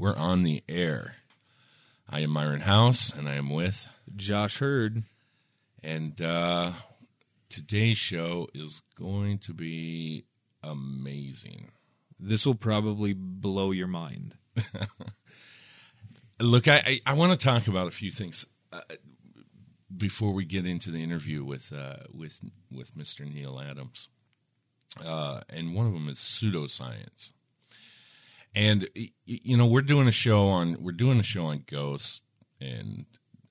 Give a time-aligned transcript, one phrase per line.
[0.00, 1.16] We're on the air.
[2.08, 5.02] I am Myron House, and I am with, Josh Hurd.
[5.82, 6.72] and uh,
[7.50, 10.24] today's show is going to be
[10.62, 11.72] amazing.
[12.18, 14.36] This will probably blow your mind.
[16.40, 18.80] Look, I I, I want to talk about a few things uh,
[19.94, 22.40] before we get into the interview with uh, with
[22.72, 23.30] with Mr.
[23.30, 24.08] Neal Adams,
[25.04, 27.32] uh, and one of them is pseudoscience.
[28.54, 28.88] And
[29.24, 32.22] you know, we're doing a show on we're doing a show on ghosts
[32.60, 33.06] and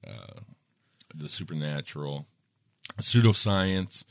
[0.06, 0.42] uh,
[1.16, 2.28] the supernatural,
[3.00, 4.04] pseudoscience,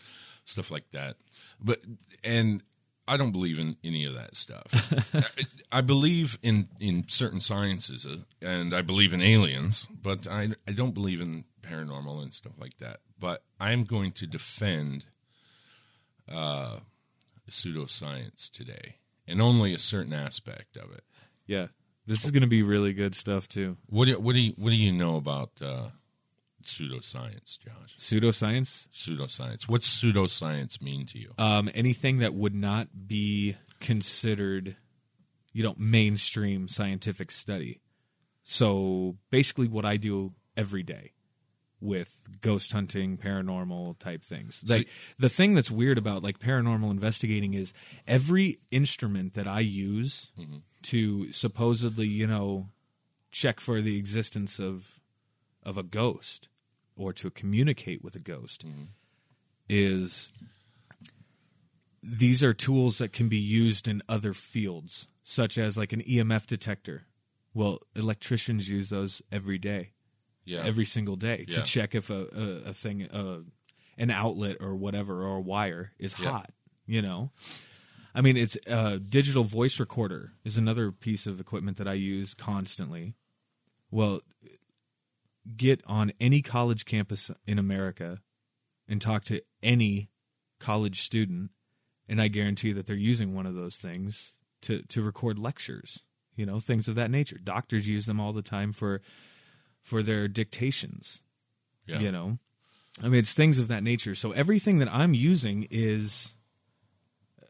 [0.44, 1.16] stuff like that.
[1.60, 1.80] But
[2.24, 2.62] and
[3.06, 4.66] I don't believe in any of that stuff.
[5.72, 10.50] I, I believe in in certain sciences, uh, and I believe in aliens, but I
[10.66, 13.00] I don't believe in paranormal and stuff like that.
[13.18, 15.04] But I'm going to defend
[16.30, 16.78] uh,
[17.50, 18.96] pseudoscience today,
[19.28, 21.04] and only a certain aspect of it.
[21.46, 21.68] Yeah.
[22.06, 23.76] This is going to be really good stuff, too.
[23.86, 25.88] What do, what do you what do you know about uh,
[26.64, 27.96] pseudoscience, Josh?
[27.98, 29.68] Pseudoscience, Pseudoscience.
[29.68, 31.32] What's pseudoscience mean to you?
[31.38, 34.76] um, anything that would not be considered,
[35.52, 37.80] you know, mainstream scientific study.
[38.42, 41.12] So basically, what I do every day
[41.80, 44.64] with ghost hunting, paranormal type things.
[44.66, 47.72] Like the thing that's weird about like paranormal investigating is
[48.06, 50.58] every instrument that I use mm-hmm.
[50.84, 52.68] to supposedly, you know,
[53.30, 55.00] check for the existence of
[55.62, 56.48] of a ghost
[56.96, 58.84] or to communicate with a ghost mm-hmm.
[59.68, 60.30] is
[62.02, 66.46] these are tools that can be used in other fields such as like an EMF
[66.46, 67.04] detector.
[67.52, 69.92] Well, electricians use those every day
[70.48, 70.62] yeah.
[70.64, 71.56] every single day Yeah.
[71.56, 72.28] to check if a,
[72.66, 73.40] a, a thing, uh,
[73.96, 76.30] an outlet or whatever, or a wire is Yeah.
[76.30, 76.50] hot.
[76.86, 77.30] You know,
[78.14, 82.32] I mean, it's a digital voice recorder is another piece of equipment that I use
[82.34, 83.14] constantly.
[83.90, 84.20] Well,
[85.56, 88.20] get on any college campus in America
[88.88, 90.10] and talk to any
[90.60, 91.50] college student,
[92.08, 96.02] and I guarantee that they're using one of those things to to record lectures.
[96.36, 97.36] You know, things of that nature.
[97.42, 99.02] Doctors use them all the time for
[99.88, 101.22] for their dictations.
[101.86, 102.00] yeah.
[102.00, 102.38] You know,
[103.02, 104.14] I mean, it's things of that nature.
[104.14, 106.34] So everything that I'm using is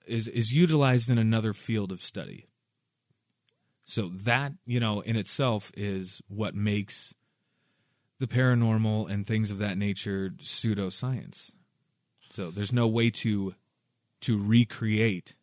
[0.07, 2.47] is is utilized in another field of study.
[3.85, 7.13] So that you know in itself is what makes
[8.21, 11.53] the paranormal and things of that nature pseudoscience.
[12.31, 13.55] So there's no way to
[14.21, 15.35] to recreate.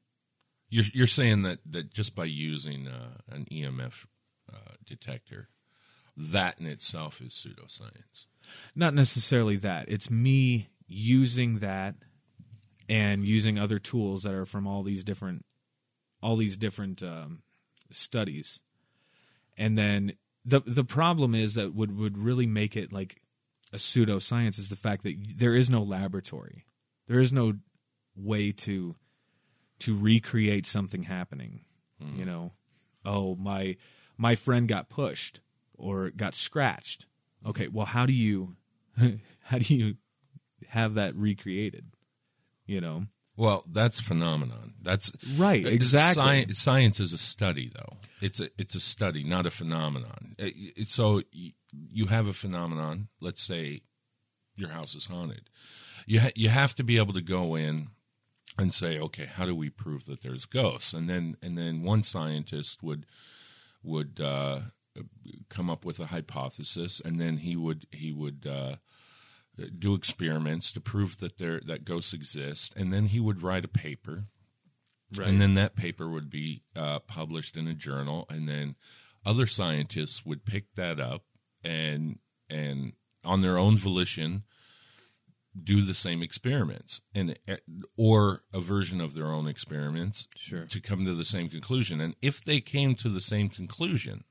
[0.69, 4.05] You're you're saying that that just by using uh, an EMF
[4.51, 5.49] uh, detector,
[6.17, 8.25] that in itself is pseudoscience.
[8.75, 9.89] Not necessarily that.
[9.89, 11.95] It's me using that
[12.87, 15.45] and using other tools that are from all these different
[16.21, 17.41] all these different um,
[17.91, 18.61] studies.
[19.57, 23.21] And then the the problem is that would would really make it like
[23.73, 26.65] a pseudoscience is the fact that there is no laboratory.
[27.07, 27.53] There is no
[28.15, 28.95] way to
[29.79, 31.61] to recreate something happening.
[32.15, 32.51] You know,
[33.05, 33.77] oh my
[34.17, 35.39] my friend got pushed
[35.77, 37.05] or got scratched.
[37.45, 38.55] Okay, well how do you
[39.43, 39.95] how do you
[40.69, 41.85] have that recreated?
[42.65, 43.05] You know?
[43.37, 44.75] Well, that's phenomenon.
[44.81, 46.23] That's Right, uh, exactly.
[46.23, 47.97] Science, science is a study, though.
[48.21, 50.35] It's a it's a study, not a phenomenon.
[50.39, 51.21] Uh, it- so
[51.71, 53.09] you have a phenomenon.
[53.19, 53.81] Let's say
[54.55, 55.49] your house is haunted.
[56.07, 57.89] You ha- you have to be able to go in
[58.57, 60.93] and say, okay, how do we prove that there's ghosts?
[60.93, 63.05] And then and then one scientist would
[63.83, 64.59] would uh,
[65.49, 68.75] come up with a hypothesis, and then he would he would uh,
[69.77, 73.69] do experiments to prove that there that ghosts exist, and then he would write a
[73.69, 74.25] paper,
[75.17, 78.75] and then that paper would be uh, published in a journal, and then
[79.25, 81.23] other scientists would pick that up
[81.63, 82.19] and
[82.49, 82.93] and
[83.23, 84.43] on their own volition
[85.61, 87.37] do the same experiments and
[87.97, 90.65] or a version of their own experiments Sure.
[90.65, 92.01] to come to the same conclusion.
[92.01, 94.25] And if they came to the same conclusion,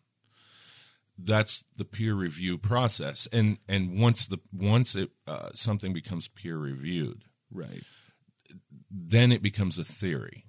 [1.19, 3.29] that's the peer review process.
[3.33, 7.83] And and once the once it uh, something becomes peer reviewed, Right.
[8.91, 10.45] then it becomes a theory,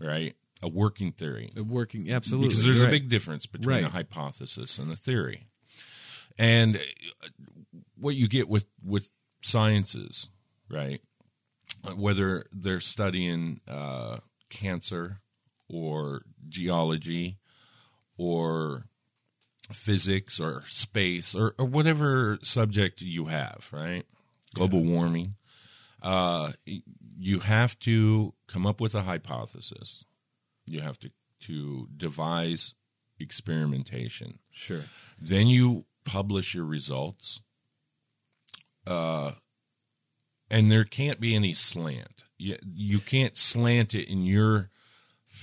[0.00, 0.34] right?
[0.62, 1.50] A working theory.
[1.56, 2.88] A working absolutely Because there's Right.
[2.88, 5.46] a big difference between a hypothesis and a theory.
[6.38, 7.28] And uh,
[7.96, 9.10] what you get with, with
[9.42, 10.28] sciences,
[10.68, 11.00] right?
[11.94, 14.18] Whether they're studying uh,
[14.50, 15.20] cancer
[15.68, 17.38] or geology
[18.18, 18.88] or
[19.72, 24.04] physics or space or, or whatever subject you have, right?
[24.54, 25.34] Global warming.
[26.02, 26.52] Uh,
[27.18, 30.04] you have to come up with a hypothesis.
[30.66, 31.10] You have to,
[31.40, 32.74] to devise
[33.18, 34.38] experimentation.
[34.50, 34.84] Sure.
[35.20, 37.40] Then you publish your results.
[38.86, 39.32] Uh,
[40.48, 42.24] and there can't be any slant.
[42.38, 44.70] You, you can't slant it in your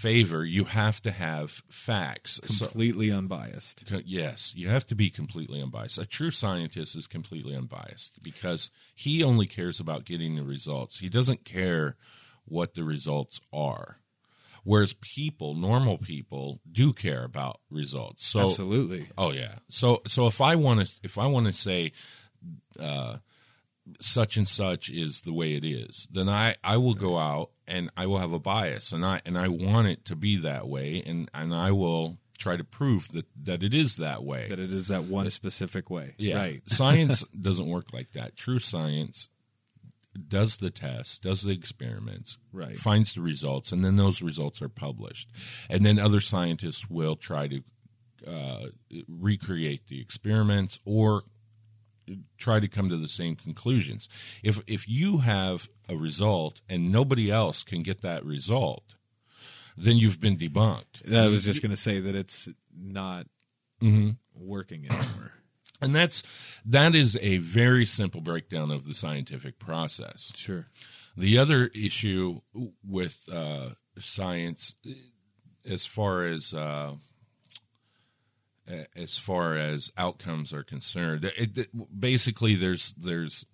[0.04, 0.44] favor.
[0.44, 2.40] You have to have facts.
[2.48, 3.84] So- Completely unbiased.
[4.06, 5.98] Yes, you have to be completely unbiased.
[5.98, 11.00] A true scientist is completely unbiased because he only cares about getting the results.
[11.00, 11.96] He doesn't care
[12.46, 13.98] what the results are.
[14.66, 18.26] Whereas people, normal people, do care about results.
[18.26, 19.08] So, Absolutely.
[19.18, 19.56] oh yeah.
[19.70, 21.92] So, so if I want to, if I want to say,
[22.80, 23.18] uh,
[24.00, 27.90] such and such is the way it is, then I, I will go out and
[27.98, 31.02] I will have a bias and I and I want it to be that way
[31.06, 34.48] and, and I will try to prove that, that it is that way.
[34.50, 36.16] That it is that one specific way.
[36.18, 36.38] yeah.
[36.38, 36.62] Right.
[36.70, 38.36] science doesn't work like that.
[38.36, 39.30] True science
[40.28, 42.78] does the tests, does the experiments, Right.
[42.78, 45.30] finds the results, and then those results are published.
[45.70, 47.64] And then other scientists will try to
[48.28, 48.68] uh,
[49.08, 51.24] recreate the experiments or
[52.38, 54.10] try to come to the same conclusions.
[54.44, 58.96] If if you have a result and nobody else can get that result,
[59.78, 61.12] then you've been debunked.
[61.14, 63.28] I was just going to say that it's not
[63.82, 64.12] Mm-hmm.
[64.34, 65.34] working anymore.
[65.82, 66.24] And that's
[66.66, 70.32] that is a very simple breakdown of the scientific process.
[70.36, 70.68] Sure.
[71.18, 72.40] The other issue
[72.82, 74.76] with uh, science,
[75.70, 76.94] as far as uh,
[78.96, 83.46] as far as outcomes are concerned, it, it- basically there's there's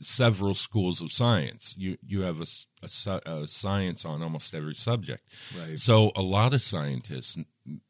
[0.00, 1.74] several schools of science.
[1.78, 2.46] You you have a,
[2.82, 5.22] a a science on almost every subject.
[5.58, 5.78] Right.
[5.78, 7.36] So a lot of scientists,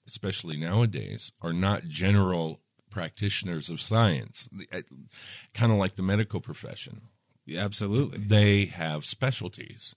[0.07, 4.83] especially nowadays, are not general practitioners of science, eh,
[5.55, 7.03] kind of like the medical profession
[7.47, 8.19] Yeah, absolutely.
[8.19, 9.95] they have specialties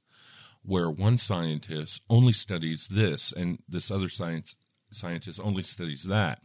[0.61, 4.55] where one scientist only studies this and this other science
[4.91, 6.41] scientist only studies that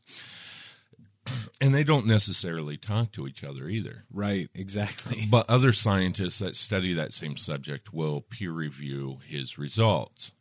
[1.60, 4.48] and they don't necessarily talk to each other either Right.
[4.54, 5.26] Exactly.
[5.30, 10.32] but other scientists that study that same subject will peer review his results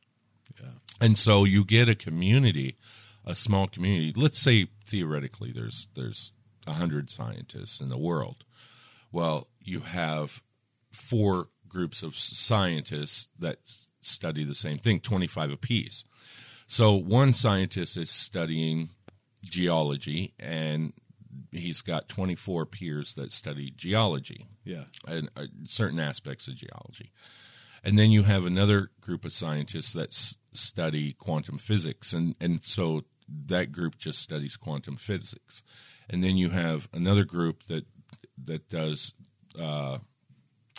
[0.61, 0.69] Yeah.
[1.01, 2.77] and so you get a community
[3.25, 6.33] a small community let's say theoretically there's there's
[6.65, 8.43] 100 scientists in the world
[9.11, 10.41] well you have
[10.91, 13.57] four groups of scientists that
[14.01, 16.05] study the same thing 25 apiece
[16.67, 18.89] so one scientist is studying
[19.43, 20.93] geology and
[21.51, 24.85] he's got 24 peers that study geology Yeah.
[25.07, 27.11] and uh, certain aspects of geology.
[27.83, 32.63] And then you have another group of scientists that s- study quantum physics, and, and
[32.63, 33.03] so
[33.47, 35.61] that group just studies quantum physics.
[36.09, 37.85] And then you have another group that
[38.43, 39.13] that does,
[39.59, 39.99] uh,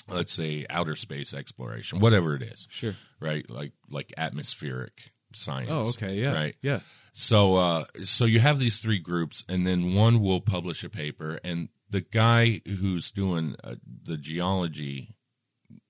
[0.08, 2.96] let's say, outer space exploration, whatever it is, Sure.
[3.20, 3.48] right?
[3.48, 5.70] Like like atmospheric science.
[5.70, 6.14] Oh, okay.
[6.16, 6.32] Yeah.
[6.34, 6.56] right.
[6.62, 6.80] Yeah.
[7.12, 11.40] So, uh, so you have these three groups, and then one will publish a paper,
[11.42, 15.14] and the guy who's doing uh, the geology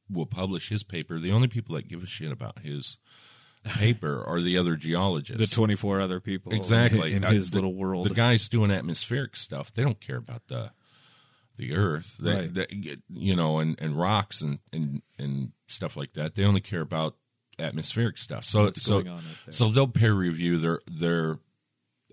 [0.09, 1.19] will publish his paper.
[1.19, 2.99] The only people that give a shit about his
[3.65, 6.53] paper are the other geologists, The 24 other people.
[6.53, 8.09] exactly In Uh, his the- little world.
[8.09, 10.71] The guys doing atmospheric stuff, they don't care about the
[11.59, 12.53] the Earth, they, Right.
[12.55, 16.35] they- you know, and, and rocks and, and and stuff like that.
[16.35, 17.17] They only care about
[17.59, 18.45] atmospheric stuff.
[18.45, 19.53] So What's so going on there.
[19.53, 21.39] so they'll peer review their their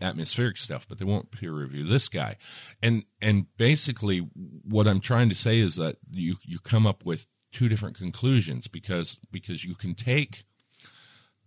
[0.02, 2.38] atmospheric stuff, but they won't peer review this guy.
[2.82, 7.26] And and basically, what I'm trying to say is that you you come up with
[7.52, 10.44] two different conclusions because because you can take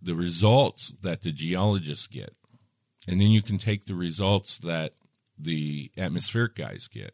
[0.01, 2.35] the results that the geologists get,
[3.07, 4.93] and then you can take the results that
[5.37, 7.13] the atmospheric guys get,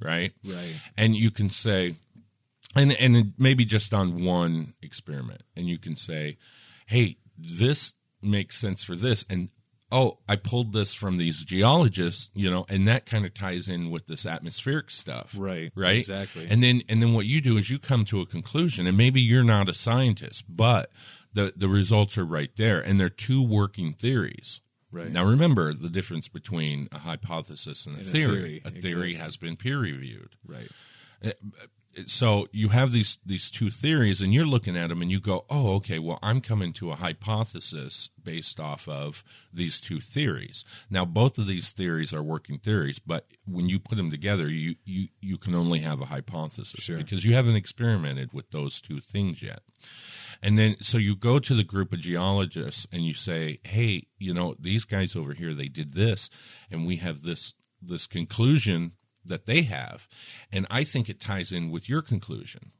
[0.00, 0.32] right?
[0.44, 0.74] Right.
[0.96, 1.94] And you can say,
[2.74, 6.36] and and maybe just on one experiment, and you can say,
[6.86, 9.48] hey, this makes sense for this, and
[9.90, 13.90] oh, I pulled this from these geologists, you know, and that kind of ties in
[13.90, 15.34] with this atmospheric stuff.
[15.36, 15.96] Right, Right.
[15.96, 16.46] exactly.
[16.50, 19.20] And then and then what you do is you come to a conclusion, and maybe
[19.20, 20.90] you're not a scientist, but
[21.32, 24.60] the the results are right there, and they're two working theories.
[24.90, 25.10] Right.
[25.12, 28.36] Now remember the difference between a hypothesis and a, And a theory.
[28.40, 29.14] theory, A theory exactly.
[29.14, 30.68] has been peer reviewed right.
[31.22, 31.32] Eh,
[32.06, 35.44] so you have these these two theories and you're looking at them and you go
[35.50, 41.04] oh okay well i'm coming to a hypothesis based off of these two theories now
[41.04, 45.08] both of these theories are working theories but when you put them together you you,
[45.20, 46.98] you can only have a hypothesis Sure.
[46.98, 49.60] because you haven't experimented with those two things yet
[50.42, 54.32] and then so you go to the group of geologists and you say hey you
[54.34, 56.28] know these guys over here they did this
[56.70, 58.92] and we have this this conclusion
[59.28, 60.08] that they have
[60.52, 62.72] and i think it ties in with your conclusion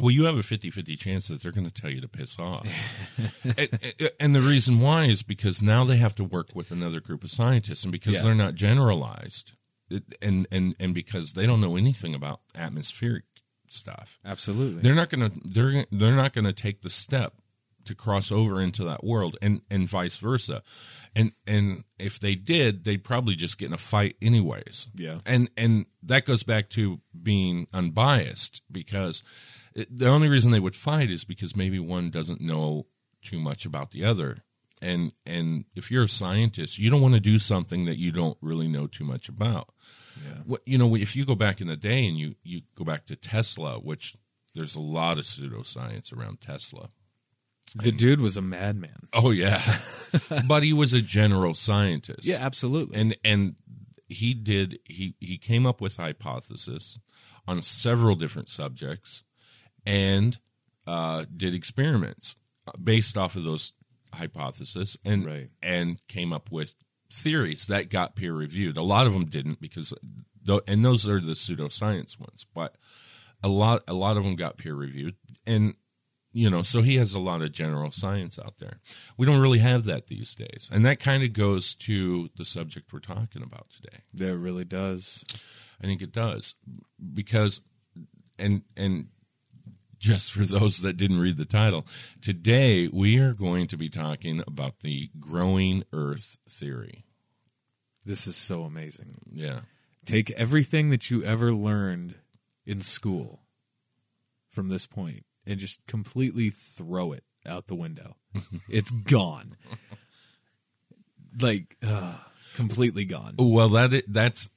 [0.00, 2.66] well you have a 50-50 chance that they're going to tell you to piss off
[3.44, 3.68] and,
[4.00, 7.22] and- and the reason why is because now they have to work with another group
[7.24, 8.22] of scientists and because Yeah.
[8.22, 9.52] they're not generalized
[10.20, 13.24] and and and because they don't know anything about atmospheric
[13.68, 14.82] stuff Absolutely.
[14.82, 17.34] they're not going to they're they're not going to take the step
[17.86, 20.62] to cross over into that world and and vice versa
[21.14, 25.18] and and if they did they'd probably just get in a fight anyways Yeah.
[25.26, 29.22] and and that goes back to being unbiased because
[29.74, 32.86] it, the only reason they would fight is because maybe one doesn't know
[33.22, 34.38] too much about the other
[34.82, 38.36] and and if you're a scientist you don't want to do something that you don't
[38.40, 39.70] really know too much about
[40.22, 40.40] Yeah.
[40.44, 43.06] what you know if you go back in the day and you you go back
[43.06, 44.14] to Tesla which
[44.54, 46.88] there's a lot of pseudoscience around Tesla
[47.82, 49.08] The dude was a madman.
[49.12, 49.62] oh yeah
[50.46, 52.98] but he was a general scientist Yeah, absolutely.
[53.00, 53.54] and and
[54.08, 56.98] he did he he came up with hypothesis
[57.48, 59.22] on several different subjects
[59.84, 60.38] and
[60.86, 62.36] uh, did experiments
[62.82, 63.72] based off of those
[64.14, 65.50] hypotheses and Right.
[65.62, 66.72] and came up with
[67.12, 68.76] theories that got peer reviewed.
[68.76, 69.92] A lot of them didn't because
[70.68, 72.76] and those are the pseudoscience ones, but
[73.42, 75.16] a lot a lot of them got peer reviewed
[75.46, 75.74] and
[76.36, 78.78] you know so he has a lot of general science out there.
[79.16, 80.68] We don't really have that these days.
[80.70, 84.02] And that kind of goes to the subject we're talking about today.
[84.12, 85.24] That really does.
[85.82, 86.54] i think it does.
[87.14, 87.62] Because
[88.38, 89.06] and and
[89.98, 91.86] just for those that didn't read the title
[92.20, 97.06] today we are going to be talking about the growing earth theory.
[98.04, 99.22] This is so amazing.
[99.32, 99.60] yeah.
[100.04, 102.14] Take everything that you ever learned
[102.66, 103.40] in school
[104.50, 108.16] from this point and just completely throw it out the window.
[108.68, 109.56] it's gone.
[111.40, 112.16] Like, uh,
[112.54, 113.34] completely gone.
[113.38, 114.50] Well, that that's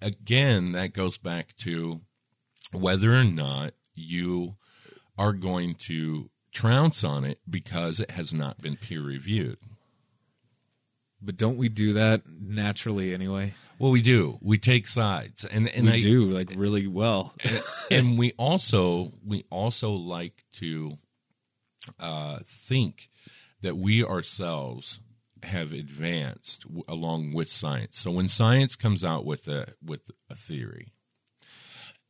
[0.00, 2.00] again that goes back to
[2.72, 4.56] whether or not you
[5.18, 9.58] are going to trounce on it because it has not been peer reviewed.
[11.20, 13.54] But don't we do that naturally anyway?
[13.78, 14.38] Well, we do.
[14.40, 17.34] We take sides, and and we I do, like, really well.
[17.90, 20.98] and we also we also like to
[21.98, 23.10] uh, think
[23.62, 25.00] that we ourselves
[25.42, 27.98] have advanced w- along with science.
[27.98, 30.92] So when science comes out with a with a theory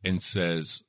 [0.04, 0.82] and says,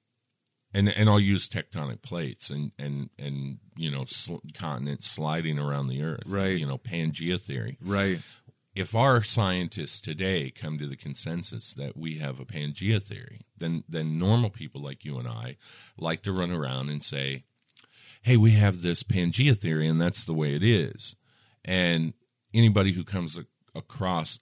[0.74, 5.88] and and I'll use tectonic plates and and and you know sl- continents sliding around
[5.88, 6.58] the Earth, Right.
[6.58, 8.20] You know Pangea theory right.
[8.75, 13.84] If our scientists today come to the consensus that we have a Pangea theory, then
[13.88, 15.58] then normal people like you and I
[15.98, 17.44] like to run around and say,
[18.24, 21.15] "Hey, we have this Pangea theory, and that's the way it is."
[21.63, 22.13] And
[22.53, 23.38] anybody who comes
[23.75, 24.39] across,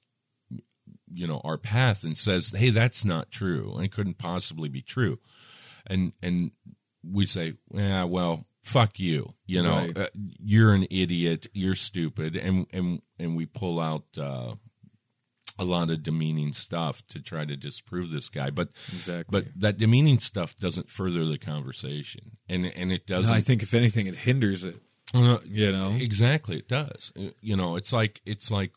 [1.13, 4.81] you know, our path and says, "Hey, that's not true, and it couldn't possibly be
[4.81, 5.19] true,"
[5.85, 6.51] and and
[7.03, 9.77] we say, "Yeah, well." Fuck you, you know.
[9.87, 9.97] Right.
[9.97, 11.47] Uh, you're an idiot.
[11.53, 14.53] You're stupid, and and and we pull out uh,
[15.57, 18.49] a lot of demeaning stuff to try to disprove this guy.
[18.51, 19.41] But Exactly.
[19.41, 23.33] but that demeaning stuff doesn't further the conversation, and and it doesn't.
[23.33, 24.75] I think, if anything, it hinders it.
[25.13, 25.97] Uh, You know?
[25.99, 27.11] exactly it does.
[27.19, 28.73] Uh, You know, it's like it's like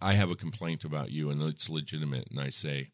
[0.00, 2.90] I have a complaint about you, and it's legitimate, and I say,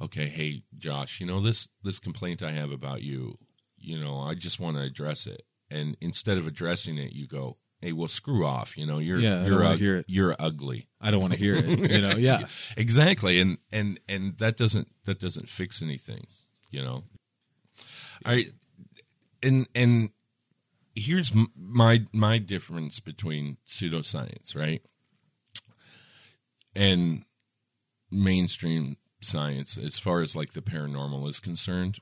[0.00, 3.38] okay, hey Josh, you know this this complaint I have about you,
[3.82, 7.56] you know, I just want to address it, and instead of addressing it, you go.
[7.80, 8.78] Hey, well, screw off.
[8.78, 10.04] You know, you're Yeah, you're hear it.
[10.06, 10.86] you're ugly.
[11.00, 11.90] I don't want to hear it.
[11.90, 12.10] You know?
[12.16, 12.46] Yeah.
[12.76, 16.28] exactly and and and that doesn't that doesn't fix anything
[16.70, 17.02] you know
[18.24, 18.52] all right
[19.42, 20.10] and and
[20.94, 24.82] here's my my difference between pseudoscience right
[26.76, 27.24] and
[28.10, 31.98] mainstream science as far as like the paranormal is concerned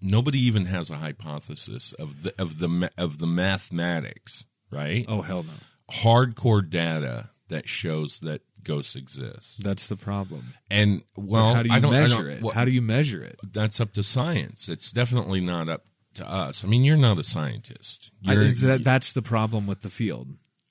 [0.00, 5.42] nobody even has a hypothesis of the of the of the mathematics right Oh, hell
[5.44, 5.52] no.
[5.90, 9.62] hardcore data that shows that ghosts exist.
[9.62, 10.54] That's the problem.
[10.70, 12.42] And well, how do you I I measure it?
[12.42, 13.38] well, how do you measure it?
[13.52, 14.68] that's up to science.
[14.68, 16.64] It's definitely not up to us.
[16.64, 18.10] I mean, you're not a scientist.
[18.26, 20.28] I You're, think that that's the problem with the field.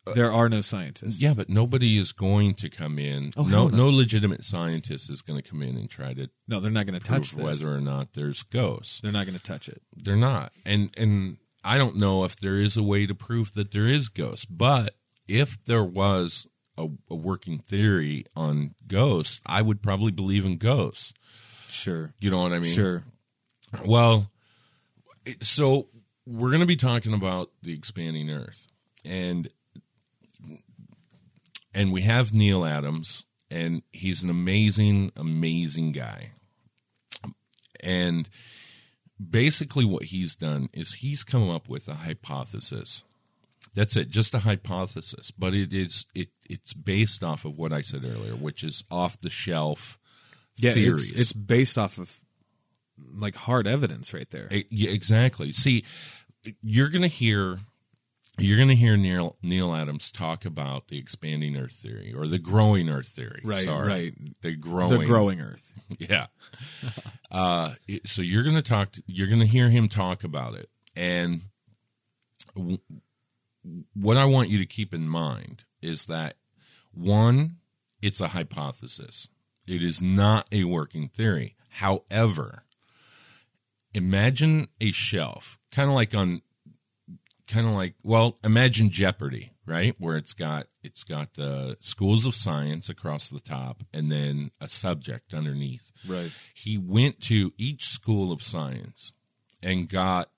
[0.08, 1.22] Uh, there are no scientists.
[1.22, 3.32] yeah, but nobody is going to come in.
[3.38, 3.78] Oh, no, no.
[3.78, 7.00] no legitimate scientist is going to come in and try to No, they're not going
[7.00, 7.62] to touch prove this.
[7.62, 9.00] whether or not there's ghosts.
[9.02, 9.82] They're not going to touch it.
[9.96, 13.72] They're not, and and I don't know if there is a way to prove that
[13.72, 14.46] there is ghosts.
[14.46, 14.96] But
[15.28, 21.14] if there was a, a working theory on ghosts, I would probably believe in ghosts.
[21.70, 22.14] Sure.
[22.20, 22.74] You know what I mean?
[22.74, 23.04] Sure.
[23.86, 24.32] Well,
[25.42, 25.88] so
[26.26, 28.68] we're going to be talking about the expanding Earth,
[29.06, 29.48] and
[31.74, 36.32] and we have Neal Adams, and he's an amazing, amazing guy.
[37.84, 38.30] And
[39.30, 43.04] basically, what he's done is he's come up with a hypothesis.
[43.74, 47.82] That's it, just a hypothesis, but it is it it's based off of what I
[47.82, 49.98] said earlier, which is off the shelf
[50.58, 51.10] Yeah, theories.
[51.12, 52.18] it's it's based off of
[53.14, 54.48] like hard evidence right there.
[54.52, 55.54] E- yeah, exactly.
[55.54, 55.86] See,
[56.62, 57.60] you're going to hear
[58.38, 62.40] you're going to hear Neal Neal Adams talk about the expanding Earth theory or the
[62.40, 63.42] growing Earth theory.
[63.44, 63.88] Right, Sorry.
[63.88, 64.14] right.
[64.42, 65.74] The growing, the growing Earth.
[66.00, 66.28] Yeah.
[67.30, 67.72] uh,
[68.06, 68.94] so you're going to talk.
[68.94, 71.42] To, you're going to hear him talk about it, and
[72.56, 72.78] w-
[73.94, 76.36] what I want you to keep in mind is that
[76.94, 77.58] one,
[78.02, 79.28] it's a hypothesis.
[79.68, 81.56] It is not a working theory.
[81.70, 82.64] However,
[83.94, 86.42] imagine a shelf, kind of like on,
[87.52, 89.96] kind of like well, imagine Jeopardy, right?
[90.00, 94.70] Where it's got it's got the schools of science across the top, and then a
[94.70, 95.92] subject underneath.
[96.08, 96.32] Right.
[96.54, 99.14] He went to each school of science
[99.62, 100.30] and got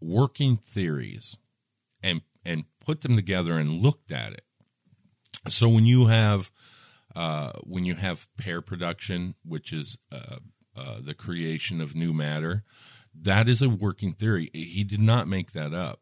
[0.00, 1.38] working theories
[2.02, 4.44] and and put them together and looked at it.
[5.48, 6.50] So when you have
[7.14, 10.36] uh, when you have pair production, which is uh,
[10.76, 12.64] uh, the creation of new matter,
[13.14, 14.50] that is a working theory.
[14.52, 16.00] He did not make that up.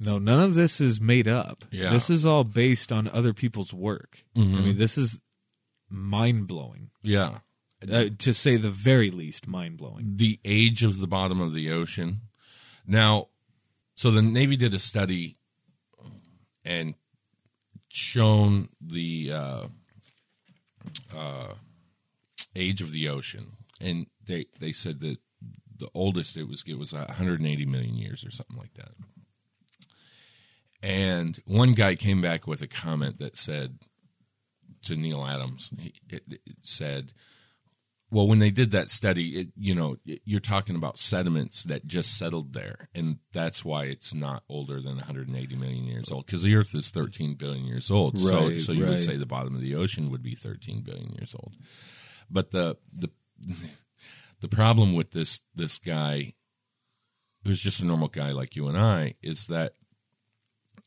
[0.00, 1.64] No, none of this is made up.
[1.70, 1.90] Yeah.
[1.90, 4.24] This is all based on other people's work.
[4.36, 4.56] Mm-hmm.
[4.56, 5.20] I mean, this is
[5.88, 6.90] mind blowing.
[7.02, 7.38] Yeah,
[7.90, 10.16] Uh, to say the very least, mind blowing.
[10.16, 12.22] the age of the bottom of the ocean.
[12.86, 13.28] Now,
[13.94, 15.36] so the Navy did a study
[16.64, 16.94] and
[17.88, 19.66] shown the uh,
[21.16, 21.54] uh,
[22.56, 25.18] age of the ocean, and they they said that
[25.76, 28.92] the oldest it was it was 180 million years or something like that.
[30.84, 33.78] And one guy came back with a comment that said
[34.82, 37.14] to Neal Adams, he, it, it said,
[38.10, 41.86] well, when they did that study, it, you know, it- you're talking about sediments that
[41.86, 46.26] just settled there, and that's why it's not older than 180 million years old.
[46.26, 48.90] Because the Earth is 13 billion years old, so so you right.
[48.90, 51.54] would say the bottom of the ocean would be 13 billion years old.
[52.30, 53.08] But the the
[54.42, 56.34] the problem with this this guy,
[57.44, 59.76] who's just a normal guy like you and I, is that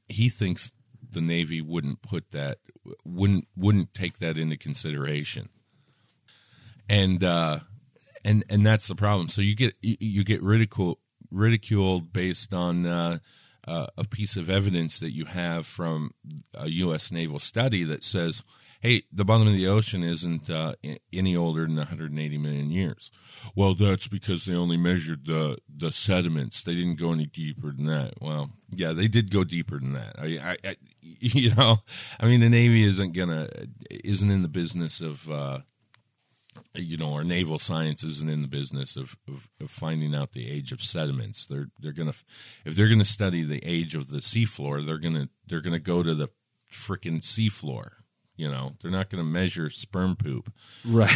[0.07, 0.71] he thinks
[1.09, 2.59] the Navy wouldn't put that
[3.05, 5.49] wouldn't wouldn't take that into consideration
[6.89, 7.59] and uh,
[8.23, 9.29] and and that's the problem.
[9.29, 10.97] So you get you- get ridiculed
[11.31, 13.17] ridiculed based on uh,
[13.67, 16.11] uh, a piece of evidence that you have from
[16.53, 17.11] a U.S.
[17.11, 18.43] naval study that says,
[18.81, 20.73] "Hey, the bottom of the ocean isn't uh,
[21.13, 23.11] any older than 180 million years."
[23.55, 26.61] Well, that's because they only measured the the sediments.
[26.61, 28.15] They didn't go any deeper than that.
[28.21, 30.15] Well, yeah, they did go deeper than that.
[30.17, 31.79] I, I, I you know,
[32.19, 33.49] I mean, the Navy isn't gonna
[33.89, 35.29] isn't in the business of.
[35.29, 35.59] Uh,
[36.73, 40.49] you know, our naval science isn't in the business of, of, of finding out the
[40.49, 41.45] age of sediments.
[41.45, 42.13] They're they're gonna
[42.65, 46.13] if they're gonna study the age of the seafloor, they're gonna they're gonna go to
[46.15, 46.29] the
[46.71, 47.91] frickin' seafloor.
[48.37, 50.53] You know, they're not gonna measure sperm poop
[50.85, 51.11] Right.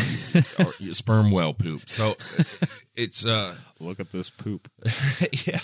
[0.59, 1.87] or sperm whale poop.
[1.87, 2.15] So
[2.95, 4.69] it's uh Look at this poop.
[5.45, 5.59] yeah.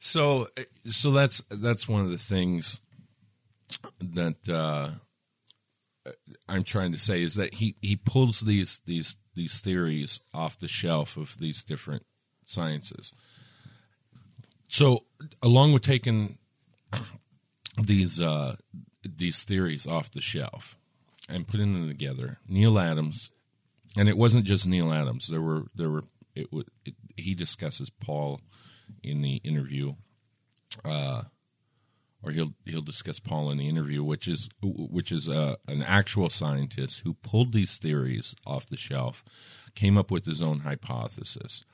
[0.00, 0.48] So
[0.88, 2.80] so that's that's one of the things
[4.00, 4.90] that uh,
[6.48, 10.68] I'm trying to say is that he he pulls these these these theories off the
[10.68, 12.04] shelf of these different
[12.44, 13.12] sciences.
[14.68, 15.04] So
[15.42, 16.38] along with taking
[17.82, 18.56] these uh,
[19.16, 20.76] these theories off the shelf
[21.28, 23.30] and putting them together, Neal Adams,
[23.96, 25.28] and it wasn't just Neal Adams.
[25.28, 26.48] There were there were it,
[26.84, 28.40] it he discusses Paul
[29.02, 29.94] in the interview,
[30.84, 31.22] uh,
[32.22, 36.30] or he'll he'll discuss Paul in the interview, which is which is uh, an actual
[36.30, 39.24] scientist who pulled these theories off the shelf,
[39.74, 41.64] came up with his own hypothesis,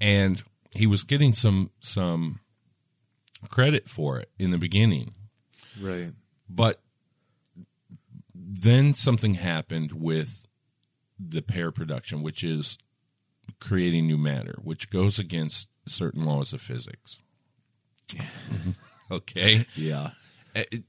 [0.00, 0.42] and
[0.74, 2.40] he was getting some some
[3.48, 5.14] credit for it in the beginning,
[5.80, 6.12] Right.
[6.48, 6.80] But
[8.34, 10.46] then something happened with
[11.18, 12.78] the pair production, which is
[13.60, 17.18] creating new matter, which goes against certain laws of physics.
[19.10, 20.10] okay, Yeah.
[20.54, 20.84] Eh, it-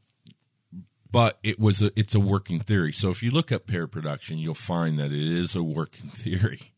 [1.12, 2.92] but it was a, it's a working theory.
[2.94, 6.74] So if you look up pair production, you'll find that it is a working theory,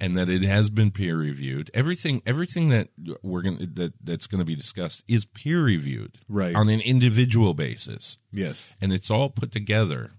[0.00, 1.70] and that it has been peer reviewed.
[1.74, 2.88] Everything everything that
[3.22, 6.54] we're going that that's going to be discussed is peer reviewed, Right.
[6.54, 8.74] on an individual basis Yes.
[8.80, 10.10] and it's all put together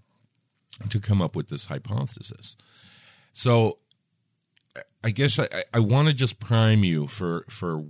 [0.88, 2.56] to come up with this hypothesis.
[3.32, 3.78] So,
[5.04, 7.84] I guess I, I want to just prime you for for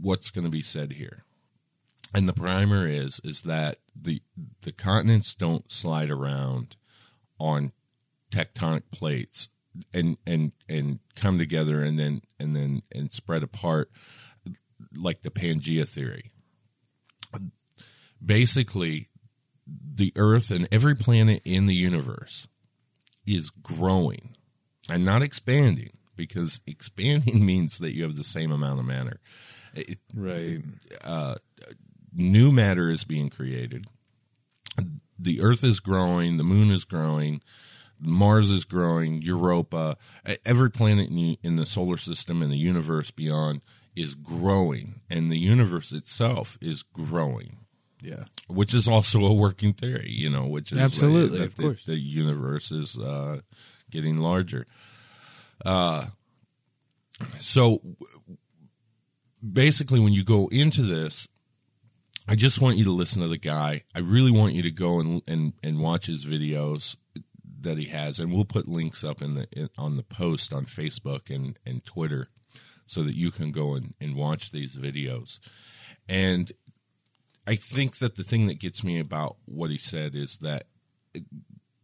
[0.00, 1.24] what's going to be said here,
[2.14, 4.20] and the primer is is that the
[4.62, 6.76] the continents don't slide around
[7.38, 7.72] on
[8.30, 9.48] tectonic plates
[9.92, 13.90] and and and come together and then and then and spread apart
[14.96, 16.32] like the Pangea theory.
[18.24, 19.08] Basically,
[19.66, 22.46] the Earth and every planet in the universe
[23.26, 24.36] is growing
[24.88, 29.20] and not expanding because expanding means that you have the same amount of matter.
[29.74, 30.60] It, Right.
[31.02, 31.36] Uh,
[32.12, 33.86] new matter is being created.
[35.18, 37.42] The Earth is growing, the Moon is growing,
[38.02, 39.96] Mars is growing, Europa,
[40.44, 43.62] every planet in, in the solar system and the universe beyond
[43.94, 47.58] is growing, and the universe itself is growing
[48.00, 48.24] Yeah.
[48.48, 51.84] which is also a working theory, you know, which is Absolutely, that of the- course.
[51.84, 53.40] the, universe is uh,
[53.90, 54.66] getting larger.
[55.64, 56.06] Uh,
[57.38, 57.80] so
[59.42, 61.28] basically, when you go into this,
[62.28, 63.82] I just want you to listen to the guy.
[63.94, 66.96] I really want you to go and and, and watch his videos
[67.62, 70.66] that he has, and we'll put links up in the in, on the post on
[70.66, 72.26] Facebook and and Twitter,
[72.86, 75.38] so that you can go and, and watch these videos.
[76.08, 76.52] And
[77.46, 80.64] I think that the thing that gets me about what he said is that
[81.14, 81.24] it,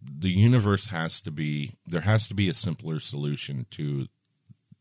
[0.01, 4.07] the universe has to be there has to be a simpler solution to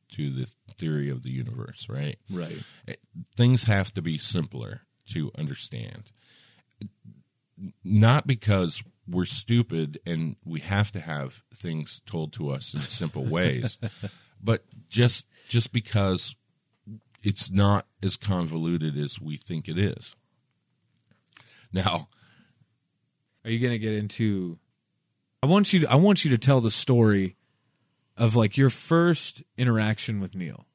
[0.09, 2.17] to the theory of the universe, right?
[2.29, 2.61] Right.
[2.87, 2.95] Eh,
[3.35, 6.11] things have to be simpler to understand.
[7.83, 13.23] Not because we're stupid and we have to have things told to us in simple
[13.23, 13.77] ways,
[14.43, 16.35] but just just because
[17.23, 20.15] it's not as convoluted as we think it is.
[21.73, 22.09] Now,
[23.43, 24.59] Are you going to get into
[25.41, 27.35] I want you to I want you to tell the story
[28.17, 30.66] of like your first interaction with Neal.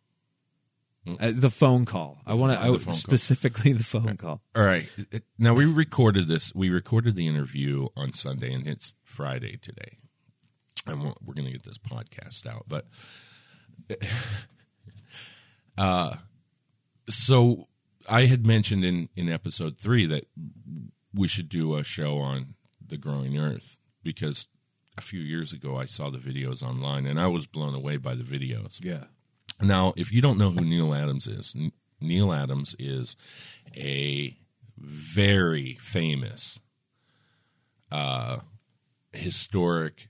[1.06, 2.20] Uh, the phone call.
[2.26, 2.62] I want Mm.
[2.64, 2.94] The to phone call.
[2.94, 4.40] specifically the phone call.
[4.54, 4.88] All right.
[5.38, 6.54] Now we recorded this.
[6.54, 9.98] We recorded the interview on Sunday, and it's Friday today,
[10.86, 12.66] and we're, we're going to get this podcast out.
[12.68, 12.86] But,
[15.78, 16.16] uh,
[17.08, 17.68] so
[18.08, 20.26] I had mentioned in in episode three that
[21.14, 24.48] we should do a show on the growing Earth because
[24.96, 28.14] a few years ago I saw the videos online, and I was blown away by
[28.14, 28.78] the videos.
[28.82, 29.04] Yeah.
[29.62, 31.54] Now, if you don't know who Neal Adams is,
[32.00, 33.16] Neal Adams is
[33.76, 34.36] a
[34.76, 36.58] very famous,
[37.90, 38.38] uh,
[39.12, 40.08] historic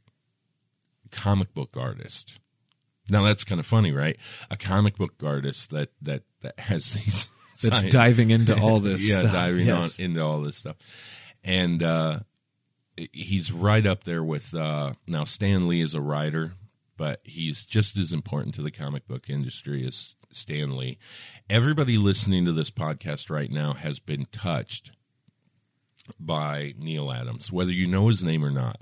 [1.11, 2.39] comic book artist.
[3.11, 4.17] Now that's kind of funny, right?
[4.51, 7.31] A comic book artist that that that has these
[7.63, 9.33] That's science- diving into all this yeah, stuff.
[9.33, 9.99] diving Yes.
[9.99, 10.77] on into all this stuff,
[11.45, 12.21] and uh,
[13.13, 15.25] he's right up there with uh, now.
[15.25, 16.53] Stan Lee is a writer,
[17.03, 20.99] but he's just as important to the comic book industry as Stan Lee.
[21.51, 24.93] Everybody listening to this podcast right now has been touched
[26.21, 28.81] by Neal Adams, whether you know his name or not.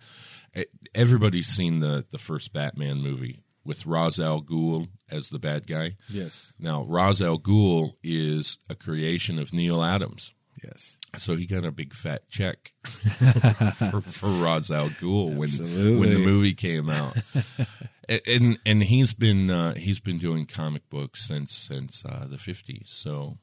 [0.94, 5.96] Everybody's seen the the first Batman movie with Ra's al Ghul as the bad guy.
[6.10, 6.52] Yes.
[6.58, 10.34] Now, Ra's al Ghul is a creation of Neal Adams.
[10.62, 10.98] Yes.
[11.16, 16.18] So he got a big fat check for, for Ra's al Ghul when when the
[16.18, 17.16] movie came out,
[18.26, 22.90] and and, he's been uh, he's been doing comic books since since uh, the fifties,
[22.90, 23.38] so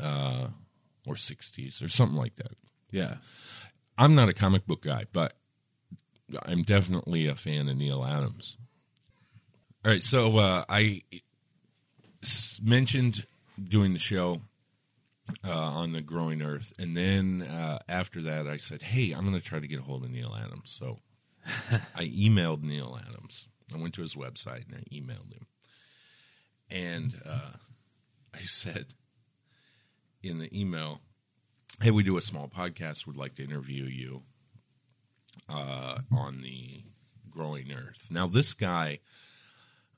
[0.00, 0.48] uh,
[1.06, 2.52] or sixties or something like that.
[2.90, 3.16] Yeah.
[3.96, 5.34] I'm not a comic book guy, but
[6.44, 8.56] I'm definitely a fan of Neal Adams.
[9.84, 11.02] All right, so uh, I
[12.62, 13.24] mentioned
[13.62, 14.40] doing the show
[15.44, 19.38] uh, on the Growing Earth, and then uh, after that, I said, "Hey, I'm going
[19.38, 21.00] to try to get a hold of Neal Adams." So
[21.94, 23.46] I emailed Neal Adams.
[23.72, 25.46] I went to his website and I emailed him,
[26.70, 27.52] and uh,
[28.34, 28.86] I said
[30.22, 31.00] in the email,
[31.80, 33.06] "Hey, we do a small podcast.
[33.06, 34.22] Would like to interview you
[35.48, 36.82] uh, on the
[37.30, 39.00] growing Earth." Now, this guy,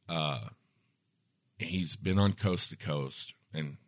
[0.08, 0.48] uh,
[1.58, 3.78] he's been on coast to coast, and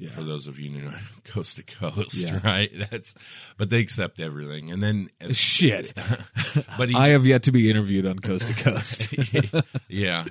[0.00, 0.08] Yeah.
[0.10, 2.40] For those of you who know coast to coast, Yeah.
[2.42, 2.70] right?
[2.90, 3.14] That's
[3.58, 5.92] but they accept everything, and then Shit.
[6.78, 9.12] but he, I have yet to be interviewed on Coast to Coast,
[9.88, 10.24] yeah.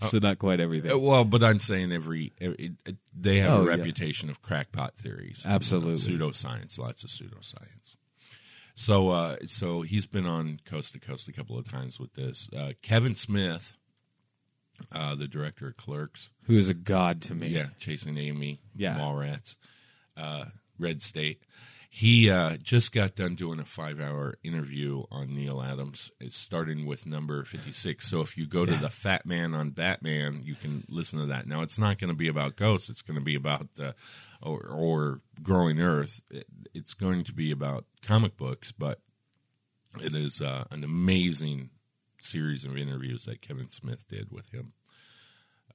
[0.00, 1.02] so not quite Uh, everything.
[1.02, 2.72] Well, but I'm saying every, every
[3.18, 3.70] they have Oh, a yeah.
[3.76, 6.12] reputation of crackpot theories, Absolutely.
[6.12, 7.96] you know, pseudoscience, lots of pseudoscience.
[8.74, 12.50] So, uh, so he's been on Coast to Coast a couple of times with this.
[12.54, 13.72] Uh, Kevin Smith,
[14.92, 17.48] uh, the director of Clerks, Who is a god to me?
[17.48, 18.98] yeah, Chasing Amy, Yeah.
[18.98, 19.56] Mallrats,
[20.16, 20.46] uh,
[20.78, 21.42] Red State.
[21.90, 26.10] He uh, just got done doing a five-hour interview on Neal Adams.
[26.18, 28.08] It's starting with number fifty-six.
[28.10, 31.46] So if you go to the Fat Man on Batman, you can listen to that.
[31.46, 32.90] Now it's not going to be about ghosts.
[32.90, 33.92] It's going to be about uh,
[34.42, 36.20] or, or growing Earth.
[36.32, 38.98] It, it's going to be about comic books, but
[40.02, 41.70] it is uh, an amazing
[42.24, 44.72] series of interviews that Kevin Smith did with him.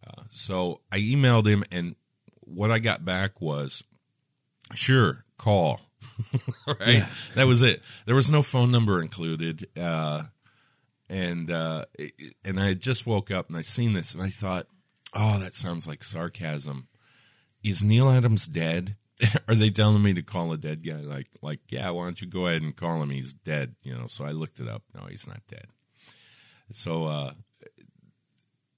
[0.06, 1.96] Uh, so I emailed him, and
[2.42, 3.84] what I got back was,
[4.74, 5.82] "Sure, call."
[6.68, 7.04] right,
[7.36, 7.82] that was it.
[8.06, 10.24] There was no phone number included, uh,
[11.10, 14.30] and uh, it- and I had just woke up and I seen this, and I
[14.30, 14.68] thought,
[15.14, 16.88] "Oh, that sounds like sarcasm."
[17.62, 18.96] Is Neal Adams dead?
[19.50, 21.02] Are they telling me to call a dead guy?
[21.02, 23.10] Like, like, yeah, why don't you go ahead and call him?
[23.10, 24.08] He's dead, you know.
[24.08, 24.84] So I looked it up.
[24.96, 25.68] No, he's not dead.
[26.72, 27.32] So uh,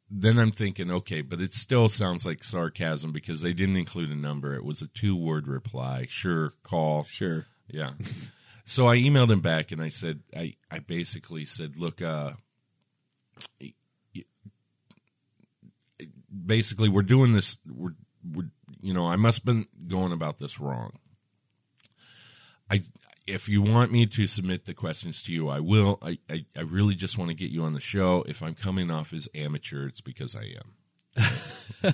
[0.09, 4.15] then I'm thinking, okay, but it still sounds like sarcasm because they didn't include a
[4.15, 4.53] number.
[4.55, 6.05] It was a two word reply.
[6.09, 7.05] Sure, call.
[7.05, 7.47] Sure.
[7.67, 7.91] Yeah.
[8.65, 12.33] so I emailed him back and I said, I, I basically said, look, uh,
[16.45, 17.95] basically we're doing this, we're,
[18.33, 18.49] we're,
[18.81, 20.91] you know, I must have been going about this wrong.
[22.69, 22.83] I,
[23.31, 25.97] if you want me to submit the questions to you, I will.
[26.01, 28.23] I, I, I really just want to get you on the show.
[28.27, 31.93] If I'm coming off as amateur, it's because I am.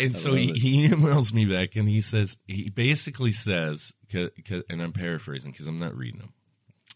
[0.00, 4.30] and so he, he emails me back and he says, he basically says, 'cause-
[4.68, 6.32] and I'm paraphrasing because I'm not reading him,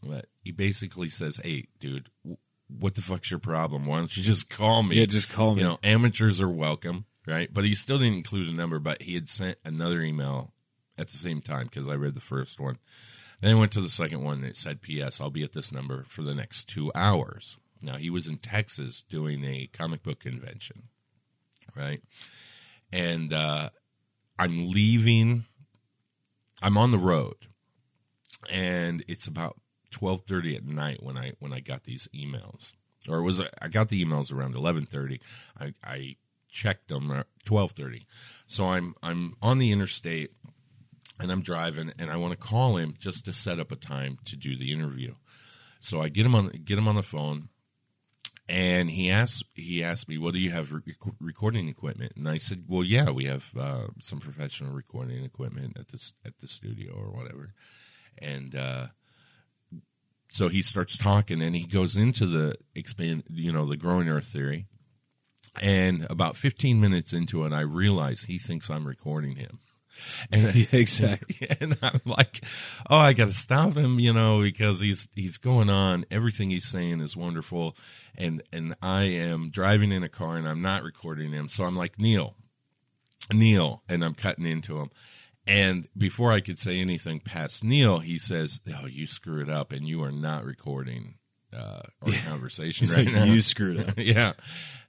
[0.02, 3.86] but he basically says, hey, dude, w- what the fuck's your problem?
[3.86, 4.96] Why don't you just call me?
[4.96, 5.62] Yeah, just call me.
[5.62, 7.52] You know, amateurs are welcome, right?
[7.52, 10.51] But he still didn't include a number, but he had sent another email
[11.02, 12.78] at the same time because I read the first one.
[13.40, 15.20] Then I went to the second one and it said, P.S.
[15.20, 17.58] I'll be at this number for the next two hours.
[17.82, 20.84] Now, he was in Texas doing a comic book convention,
[21.76, 22.00] right?
[22.92, 23.70] And uh,
[24.38, 25.44] I'm leaving,
[26.62, 27.34] I'm on the road,
[28.50, 29.56] and it's about
[29.92, 32.72] 12:30 at night when I when I got these emails.
[33.08, 35.20] Or it was I got the emails around 11:30.
[35.58, 36.16] I I
[36.48, 38.06] checked them at 12:30.
[38.46, 40.30] So I'm I'm on the interstate
[41.22, 44.18] and I'm driving and I want to call him just to set up a time
[44.26, 45.14] to do the interview.
[45.80, 47.48] So I get him on get him on the phone
[48.48, 52.38] and he asked he asked me, "Well, do you have rec- recording equipment?" And I
[52.38, 56.92] said, "Well, yeah, we have uh, some professional recording equipment at this at the studio
[56.92, 57.54] or whatever."
[58.18, 58.86] And uh,
[60.28, 64.26] so he starts talking, and he goes into the expand, you know, the growing Earth
[64.26, 64.66] theory.
[65.60, 69.60] And about 15 minutes into it, I realize he thinks I'm recording him.
[70.30, 71.48] And Yeah, exactly.
[71.60, 72.44] and I'm like,
[72.88, 76.04] oh, I got to stop him, you know, because he's he's going on.
[76.10, 77.76] Everything he's saying is wonderful,
[78.16, 81.48] and and I am driving in a car and I'm not recording him.
[81.48, 82.36] So I'm like, Neal,
[83.32, 84.90] Neal, and I'm cutting into him.
[85.44, 89.88] And before I could say anything past Neal, he says, "Oh, you screwed up, and
[89.88, 91.16] you are not recording
[91.54, 93.94] uh, our conversation He's right like, now." you screwed up.
[93.96, 94.32] yeah.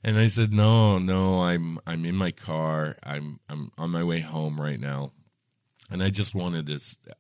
[0.04, 2.97] And I said, "No, no, I'm I'm in my car.
[3.04, 5.12] I'm I'm on my way home right now."
[5.89, 6.80] And I just wanted to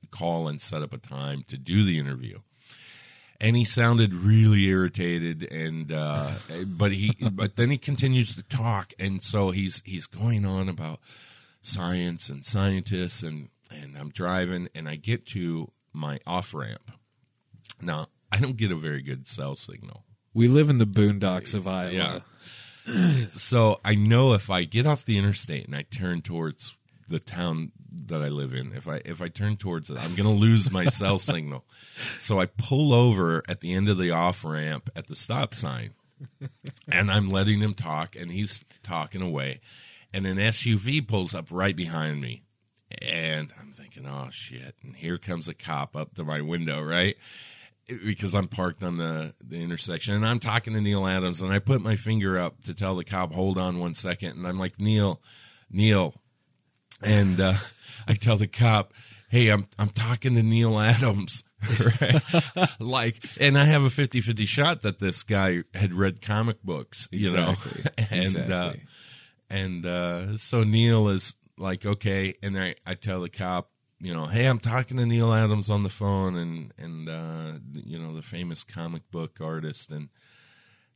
[0.09, 2.39] call and set up a time to do the interview.
[3.39, 6.31] And he sounded really irritated and uh
[6.67, 10.99] but he but then he continues to talk and so he's he's going on about
[11.61, 16.91] science and scientists and and I'm driving and I get to my off ramp.
[17.81, 20.05] Now, I don't get a very good cell signal.
[20.33, 22.23] We live in the boondocks of Iowa.
[22.87, 23.27] Yeah.
[23.35, 26.75] so I know if I get off the interstate and I turn towards
[27.07, 27.73] the town
[28.07, 30.71] that I live in, if I if I turn towards it, I'm going to lose
[30.71, 31.63] my cell signal.
[32.17, 35.91] So I pull over at the end of the off ramp at the stop sign,
[36.91, 39.61] and I'm letting him talk, and he's talking away,
[40.11, 42.41] and an SUV pulls up right behind me,
[42.99, 44.73] and I'm thinking, oh shit!
[44.81, 47.15] And here comes a cop up to my window, right?
[47.87, 51.59] Because I'm parked on the, the intersection and I'm talking to Neal Adams and I
[51.59, 54.37] put my finger up to tell the cop, hold on one second.
[54.37, 55.21] And I'm like, Neal,
[55.69, 56.13] Neal.
[57.01, 57.53] And, uh,
[58.07, 58.93] I tell the cop,
[59.29, 61.43] Hey, I'm, I'm talking to Neal Adams.
[61.79, 62.21] Right?
[62.79, 67.07] like, and I have a 50 50 shot that this guy had read comic books,
[67.11, 67.83] you Exactly.
[67.83, 68.73] know, and, uh,
[69.49, 74.25] and, uh, so Neal is like, okay, and I, I tell the cop, you know,
[74.25, 78.21] hey, I'm talking to Neal Adams on the phone, and and uh, you know the
[78.21, 80.09] famous comic book artist, and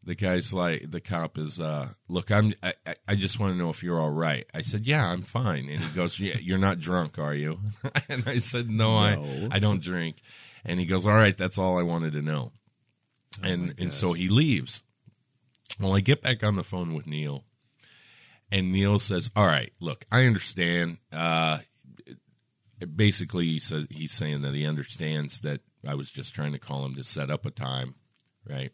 [0.04, 2.74] the guy's like, the cop is, uh, look, I'm, I,
[3.10, 4.46] I- just want to know if you're all right.
[4.54, 7.60] I said, yeah, I'm fine, and he goes, yeah, you're not drunk, are you?
[8.10, 9.24] and I said, no, No.
[9.52, 10.22] I, I don't drink,
[10.64, 12.52] and he goes, all right, that's all I wanted to know,
[13.44, 14.82] and and so he leaves.
[15.82, 17.44] Well, I get back on the phone with Neal,
[18.52, 20.98] and Neal says, "All right, look, I understand.
[21.12, 21.60] Uh,
[22.96, 26.86] basically, he says he's saying that he understands that I was just trying to call
[26.86, 27.96] him to set up a time,
[28.50, 28.72] right?"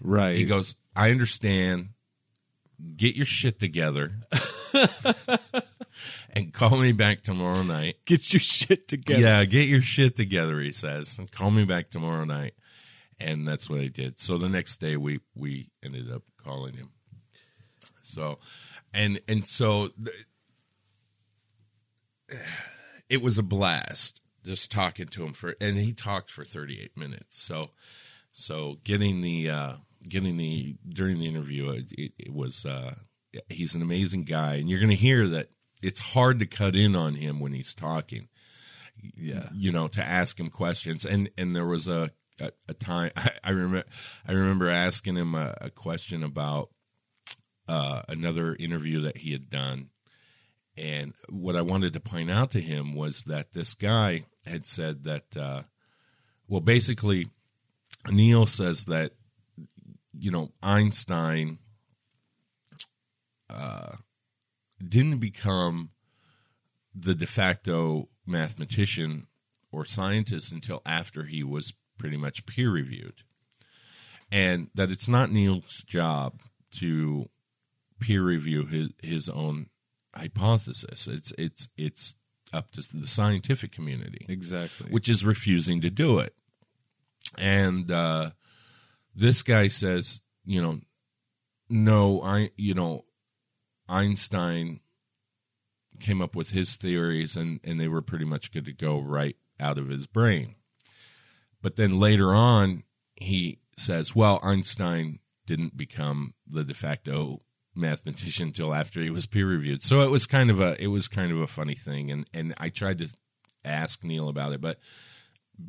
[0.00, 0.36] Right.
[0.36, 1.90] He goes, "I understand.
[2.96, 4.20] Get your shit together."
[6.30, 7.96] and call me back tomorrow night.
[8.04, 9.20] Get your shit together.
[9.20, 11.18] Yeah, get your shit together, he says.
[11.18, 12.54] And call me back tomorrow night.
[13.20, 14.18] And that's what I did.
[14.18, 16.90] So the next day we we ended up calling him.
[18.02, 18.38] So
[18.92, 20.16] and and so th-
[23.08, 27.42] it was a blast just talking to him for and he talked for 38 minutes.
[27.42, 27.70] So
[28.32, 29.72] so getting the uh
[30.08, 32.94] getting the during the interview it, it, it was uh
[33.48, 35.48] he's an amazing guy and you're going to hear that
[35.82, 38.28] it's hard to cut in on him when he's talking
[39.16, 39.48] Yeah.
[39.54, 43.30] you know to ask him questions and and there was a a, a time I,
[43.44, 43.84] I remember
[44.28, 46.70] I remember asking him a, a question about
[47.66, 49.88] uh, another interview that he had done
[50.76, 55.04] and what I wanted to point out to him was that this guy had said
[55.04, 55.62] that uh,
[56.48, 57.28] well basically
[58.10, 59.12] Neal says that
[60.12, 61.58] you know Einstein
[63.50, 63.92] uh,
[64.86, 65.90] didn't become
[66.94, 69.26] the de facto mathematician
[69.72, 73.22] or scientist until after he was pretty much peer reviewed.
[74.30, 76.40] And that it's not Neal's job
[76.78, 77.28] to
[78.00, 79.66] peer review his, his own
[80.16, 81.06] hypothesis.
[81.06, 82.16] It's it's it's
[82.52, 84.88] up to the scientific community Exactly.
[84.90, 86.34] which is refusing to do it.
[87.36, 88.30] And uh,
[89.14, 90.80] this guy says, you know,
[91.68, 93.04] no, I, you know,
[93.88, 94.80] Einstein
[95.98, 99.36] came up with his theories and, and they were pretty much good to go right
[99.58, 100.54] out of his brain.
[101.62, 102.84] But then later on,
[103.16, 107.40] he says, well, Einstein didn't become the de facto
[107.74, 109.82] mathematician until after he was peer reviewed.
[109.82, 112.54] So it was kind of a it was kind of a funny thing and and
[112.58, 113.08] I tried to
[113.64, 114.78] ask Neal about it, but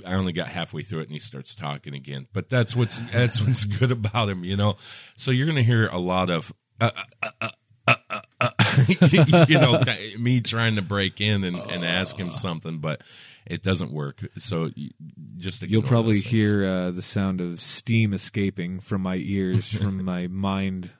[0.05, 2.27] I only got halfway through it and he starts talking again.
[2.33, 4.77] But that's what's that's what's good about him, you know.
[5.15, 6.91] So you're going to hear a lot of uh,
[7.21, 7.49] uh, uh,
[7.87, 8.49] uh, uh, uh,
[9.47, 9.81] you know
[10.19, 13.01] me trying to break in and, and ask him something, but
[13.45, 14.25] it doesn't work.
[14.37, 14.91] So you-
[15.37, 20.27] just You'll probably hear uh, the sound of steam escaping from my ears, from my
[20.27, 20.93] mind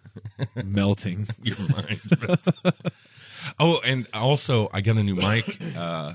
[0.63, 1.28] melting.
[1.43, 1.99] your mind.
[3.60, 5.58] oh, and also I got a new mic.
[5.78, 6.13] Uh,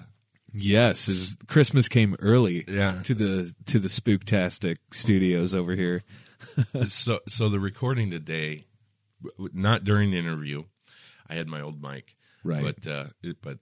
[0.52, 2.64] Yes, as Christmas came early.
[2.66, 3.00] Yeah.
[3.04, 6.02] to the to the Spooktastic Studios over here.
[6.88, 8.64] so so the recording today,
[9.52, 10.64] not during the interview,
[11.28, 12.64] I had my old mic, Right.
[12.64, 13.58] But uh, it, but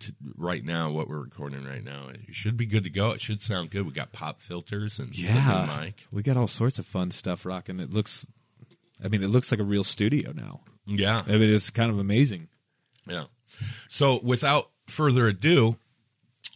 [0.00, 3.10] t- right now, what we're recording right now, it should be good to go.
[3.10, 3.86] It should sound good.
[3.86, 6.04] We got pop filters and the Yeah, mic.
[6.10, 7.78] we got all sorts of fun stuff rocking.
[7.80, 8.26] It looks,
[9.04, 10.60] I mean, it looks like a real studio now.
[10.86, 12.48] Yeah, I mean, it's kind of amazing.
[13.06, 13.24] yeah.
[13.88, 15.76] So without further ado.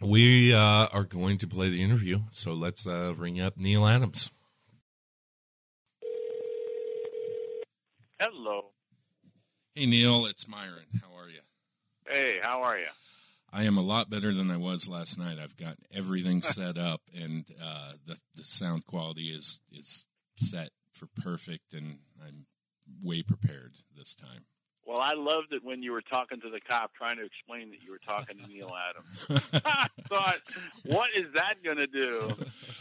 [0.01, 4.31] We uh, are going to play the interview, so let's uh, ring up Neal Adams.
[8.19, 8.71] Hello.
[9.75, 10.87] Hey Neal, it's Myron.
[11.01, 11.41] How are you?
[12.09, 12.87] Hey, how are you?
[13.53, 15.39] I am a lot better than I was last night.
[15.39, 21.07] I've got everything set up, and uh, the the sound quality is is set for
[21.17, 22.47] perfect, and I'm
[23.03, 24.47] way prepared this time.
[24.85, 27.85] Well, I loved it when you were talking to the cop trying to explain that
[27.85, 29.53] you were talking to Neal Adams.
[29.65, 30.39] I thought,
[30.85, 32.35] what is that going to do?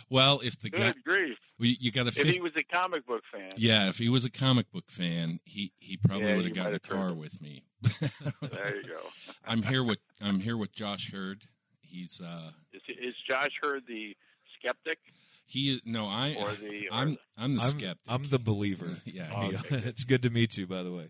[0.09, 1.37] Well, if the guy, Good grief.
[1.59, 3.51] well, you got a If he was a comic book fan.
[3.55, 6.65] Yeah, if he was a comic book fan, he he probably Yeah, would have got
[6.71, 7.65] might a car with me.
[8.41, 8.99] There you go.
[9.45, 11.43] I'm here with I'm here with Josh Hurd.
[11.81, 14.17] He's uh Is, is Josh Hurd the
[14.59, 14.97] skeptic?
[15.51, 17.97] He no I Or the- or I'm the- I'm the I'm, skeptic.
[18.07, 19.01] I'm the believer.
[19.05, 19.29] yeah.
[19.35, 21.09] Oh, he- okay, it's good to meet you, by the way.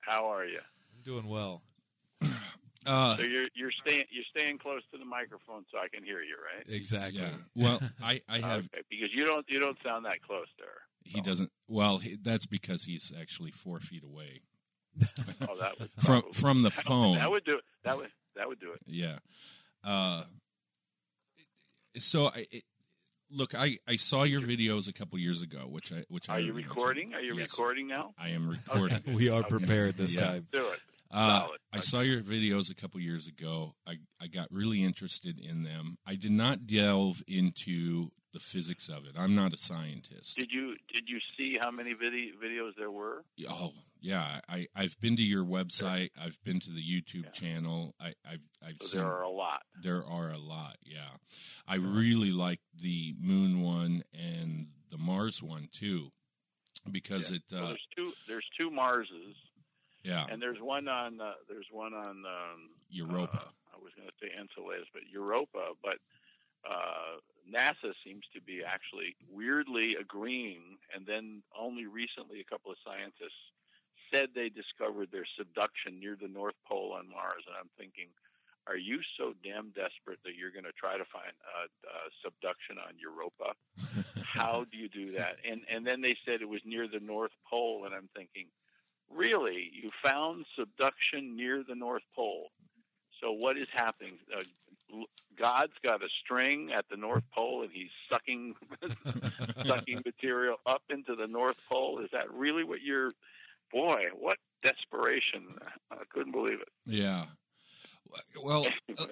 [0.00, 0.60] How are you?
[0.94, 1.62] I'm doing well.
[2.86, 6.20] uh, So you're you're staying you're staying close to the microphone so I can hear
[6.22, 6.64] you, right?
[6.68, 7.20] Exactly.
[7.20, 7.30] yeah.
[7.54, 10.68] Well, I I have Okay, because you don't you don't sound that close there.
[11.04, 11.50] He doesn't.
[11.68, 14.42] Well, he, that's because he's actually four feet away
[15.48, 17.18] Oh, that would from from the phone.
[17.18, 17.64] That would do it.
[17.84, 18.80] That would that would do it.
[18.86, 19.18] yeah.
[19.84, 20.24] Uh,
[21.96, 22.64] so I it,
[23.30, 23.54] look.
[23.54, 26.52] I I saw your videos a couple years ago, which I which I Are you
[26.52, 27.14] recording?
[27.14, 27.52] Are you Yes.
[27.58, 28.14] recording now?
[28.18, 29.00] I am recording.
[29.14, 29.48] We are Okay.
[29.48, 30.20] prepared this Yeah.
[30.22, 30.46] time.
[30.52, 30.80] Do it.
[31.10, 33.74] Uh, I saw your videos a couple years ago.
[33.86, 35.96] I, I got really interested in them.
[36.04, 39.12] I did not delve into the physics of it.
[39.16, 40.36] I'm not a scientist.
[40.36, 43.24] Did you did you see how many video, videos there were?
[43.48, 46.10] Oh yeah, I I've been to your website.
[46.20, 47.94] I've been to the YouTube channel.
[48.00, 49.62] I I've I've So seen there are a lot.
[49.82, 50.76] there are a lot.
[50.82, 51.16] Yeah,
[51.66, 56.12] I really like the Moon one and the Mars one too,
[56.90, 59.36] because it Well, uh, there's two there's two Marses,
[60.04, 63.38] yeah and there's one on uh, there's one on um, Europa.
[63.42, 65.72] uh, I was going to say Enceladus, but Europa.
[65.82, 65.98] But
[66.68, 72.78] uh, NASA seems to be actually weirdly agreeing, and then only recently a couple of
[72.84, 73.38] scientists
[74.12, 78.08] said they discovered their subduction near the North Pole on Mars, and I'm thinking.
[78.66, 82.76] Are you so damn desperate that you're going to try to find uh, uh, subduction
[82.76, 83.56] on Europa?
[84.22, 85.36] How do you do that?
[85.42, 88.48] And and then they said it was near the North Pole, and I'm thinking,
[89.10, 92.50] really, you found subduction near the North Pole.
[93.22, 94.18] So what is happening?
[94.36, 94.42] Uh,
[95.38, 98.54] God's got a string at the North Pole, and he's sucking
[99.64, 102.00] sucking material up into the North Pole.
[102.00, 103.10] Is that really what you're?
[103.72, 105.56] Boy, what desperation!
[105.90, 106.68] I couldn't believe it.
[106.86, 107.24] Yeah.
[108.42, 108.66] Well,
[108.98, 109.04] uh,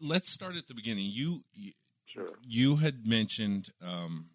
[0.00, 1.06] let's start at the beginning.
[1.12, 1.72] You you,
[2.06, 3.70] sure, you had mentioned.
[3.82, 4.26] Um,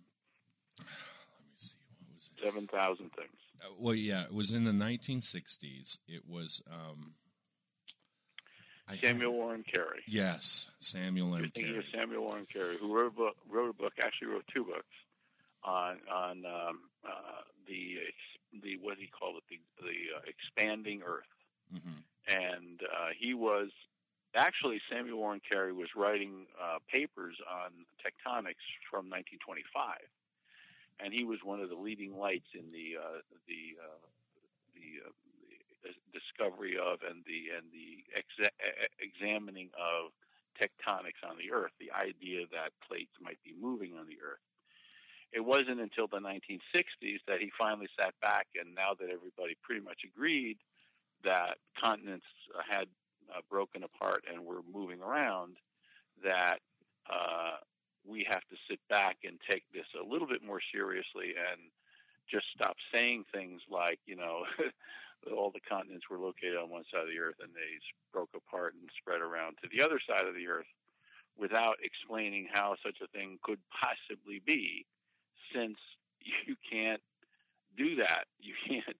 [0.78, 1.74] let me see.
[2.00, 2.44] What was it?
[2.44, 3.30] seven thousand things.
[3.64, 6.00] Uh, well, yeah, it was in the 1960s.
[6.08, 7.14] It was um,
[9.00, 10.02] Samuel Warren Carey.
[10.08, 11.44] Yes, Samuel You're M.
[11.44, 11.78] thinking Carey.
[11.78, 14.84] of Samuel Warren Carey, who wrote a book, wrote a book, actually wrote two books
[15.64, 17.98] on on um, uh, the
[18.64, 21.32] the what he called it the the uh, expanding Earth,
[21.72, 23.70] hmm and uh, he was
[24.36, 29.96] actually Samuel Warren Carey was writing uh, papers on tectonics from 1925,
[31.00, 34.06] and he was one of the leading lights in the uh, the uh,
[34.76, 35.12] the, uh,
[35.84, 38.56] the discovery of and the and the exa-
[39.00, 40.12] examining of
[40.60, 44.44] tectonics on the Earth, the idea that plates might be moving on the Earth.
[45.34, 49.82] It wasn't until the 1960s that he finally sat back, and now that everybody pretty
[49.82, 50.58] much agreed
[51.24, 52.26] that continents
[52.58, 52.88] uh, had
[53.30, 55.56] uh, broken apart and were moving around,
[56.24, 56.60] that
[57.10, 57.58] uh,
[58.06, 61.72] we have to sit back and take this a little bit more seriously and
[62.30, 64.44] just stop saying things like, you know,
[65.36, 67.80] all the continents were located on one side of the earth and they
[68.12, 70.70] broke apart and spread around to the other side of the earth
[71.38, 74.86] without explaining how such a thing could possibly be
[75.54, 75.78] since
[76.48, 77.02] you can't
[77.78, 78.26] do that.
[78.40, 78.98] You can't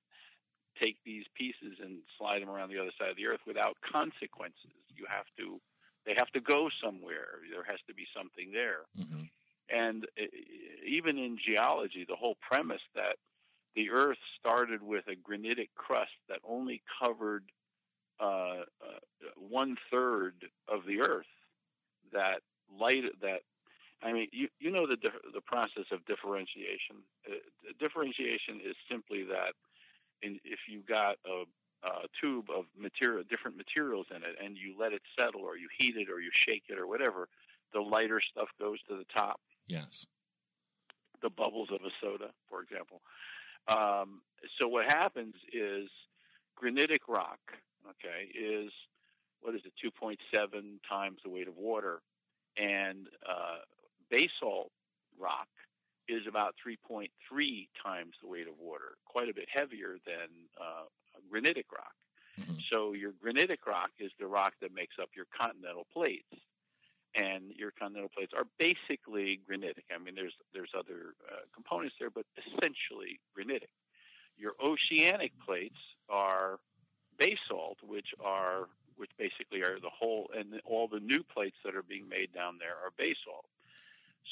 [0.82, 4.72] take these pieces and slide them around the other side of the earth without consequences.
[4.96, 5.60] You have to
[6.06, 7.40] they have to go somewhere.
[7.52, 8.82] There has to be something there.
[8.96, 9.26] hmm
[9.70, 10.26] And uh,
[10.88, 13.18] even in geology, the whole premise that
[13.76, 17.44] the Earth started with a granitic crust that only covered
[18.20, 19.00] uh, uh,
[19.38, 20.34] one third
[20.68, 21.32] of the Earth,
[22.12, 22.42] that
[22.80, 23.42] light that
[24.04, 24.98] I mean, you you know the
[25.34, 27.04] the process of differentiation.
[27.28, 27.36] Uh,
[27.80, 29.54] differentiation is simply that
[30.22, 31.44] in, if you got a,
[31.88, 35.68] a tube of material, different materials in it, and you let it settle, or you
[35.78, 37.28] heat it, or you shake it, or whatever,
[37.74, 40.06] the lighter stuff goes to the top Yes.
[41.22, 43.02] the bubbles of a soda, for example.
[43.68, 44.22] Um,
[44.60, 45.90] so what happens is
[46.56, 47.40] granitic rock,
[47.90, 48.72] okay, is
[49.42, 50.18] what is it, 2.7
[50.88, 52.02] times the weight of water,
[52.58, 53.60] and uh,
[54.12, 54.72] basalt
[55.18, 55.48] rock
[56.08, 57.08] is about 3.3
[57.82, 60.28] times the weight of water, quite a bit heavier than
[60.60, 60.86] uh,
[61.32, 61.96] granitic rock.
[62.38, 62.62] Mhm.
[62.70, 66.28] So your granitic rock is the rock that makes up your continental plates
[67.16, 69.86] and your continental plates are basically granitic.
[69.94, 73.72] I mean, there's there's other uh, components there, but essentially granitic.
[74.38, 75.78] Your oceanic plates
[76.10, 76.60] are
[77.18, 81.84] basalt, which are which basically are the whole, and all the new plates that are
[81.84, 83.46] being made down there are basalt.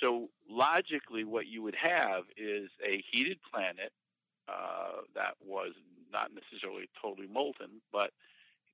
[0.02, 3.92] So logically, what you would have is a heated planet
[4.48, 5.74] uh, that was
[6.12, 8.12] not necessarily totally molten, but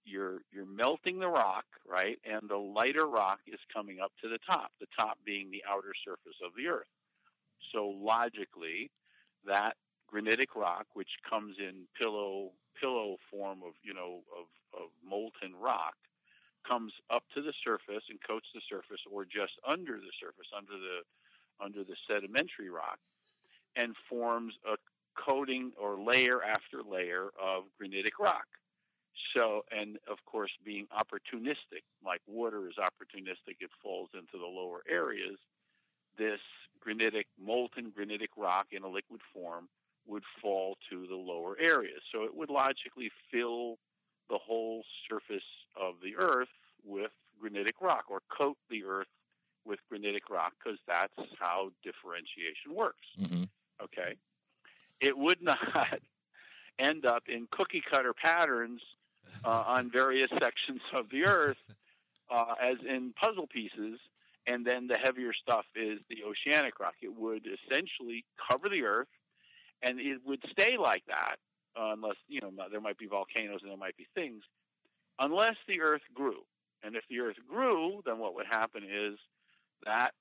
[0.05, 2.18] you're you're melting the rock, right?
[2.24, 5.93] And the lighter rock is coming up to the top, the top being the outer
[6.05, 6.88] surface of the earth.
[7.74, 8.91] So logically,
[9.45, 9.76] that
[10.07, 14.45] granitic rock, which comes in pillow pillow form of you know of,
[14.80, 15.95] of molten rock,
[16.68, 20.74] comes up to the surface and coats the surface, or just under the surface, under
[20.74, 21.03] the
[21.63, 22.99] under the sedimentary rock,
[23.76, 24.76] and forms a
[25.16, 28.45] coating or layer after layer of granitic rock.
[29.34, 34.82] So, and of course, being opportunistic, like water is opportunistic, it falls into the lower
[34.89, 35.38] areas.
[36.18, 36.41] This
[36.82, 39.70] granitic, molten granitic rock in a liquid form
[40.07, 42.01] would fall to the lower areas.
[42.11, 43.78] So it would logically fill
[44.30, 45.43] the whole surface
[45.80, 46.49] of the Earth
[46.84, 49.07] with granitic rock, or coat the Earth
[49.65, 53.07] with granitic rock, because that's how differentiation works.
[53.17, 53.43] hmm
[53.84, 54.15] Okay,
[55.01, 55.57] it would not
[56.80, 58.82] end up in cookie cutter patterns
[59.43, 61.57] uh, on various sections of the Earth,
[62.32, 63.99] uh, as in puzzle pieces.
[64.47, 66.93] And then the heavier stuff is the oceanic rock.
[67.01, 69.07] It would essentially cover the Earth,
[69.82, 71.38] and it would stay like that
[71.78, 74.43] uh, unless you know there might be volcanoes and there might be things,
[75.19, 76.41] unless the Earth grew.
[76.84, 79.17] And if the Earth grew, then what would happen is
[79.86, 80.11] that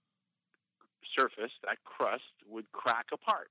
[1.17, 3.51] surface, that crust, would crack apart.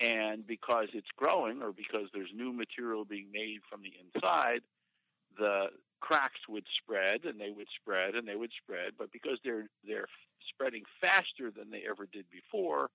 [0.00, 4.60] And because it's growing, or because there's new material being made from the inside,
[5.38, 5.66] the
[6.00, 8.92] cracks would spread, and they would spread, and they would spread.
[8.98, 10.08] But because they're they're
[10.48, 12.90] spreading faster than they ever did before,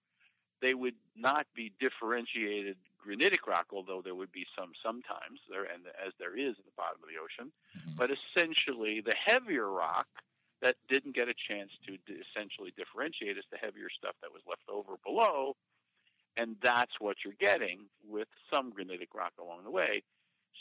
[0.62, 5.88] they would not be differentiated granitic rock, although there would be some sometimes there, and
[6.06, 7.52] as there is at the bottom of the ocean.
[7.76, 7.98] Mhm.
[7.98, 10.08] But essentially, the heavier rock
[10.62, 14.68] that didn't get a chance to essentially differentiate is the heavier stuff that was left
[14.68, 15.56] over below,
[16.36, 20.04] and that's what you're getting with some granitic rock along the way.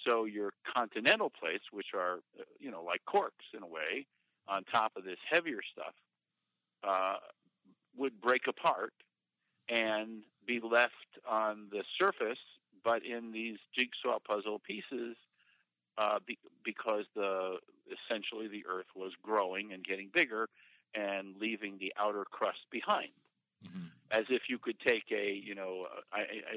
[0.05, 4.07] So your continental plates, which are uh, you know like corks in a way,
[4.47, 5.95] on top of this heavier stuff,
[6.85, 7.17] uh,
[7.97, 8.95] would break apart
[9.69, 12.41] and be left on the surface,
[12.83, 15.17] but in these jigsaw puzzle pieces,
[15.99, 17.59] uh, be, because the
[17.93, 20.49] essentially the Earth was growing and getting bigger
[20.95, 23.13] and leaving the outer crust behind,
[23.63, 23.91] Mhm.
[24.11, 26.55] as if you could take a you know I, I,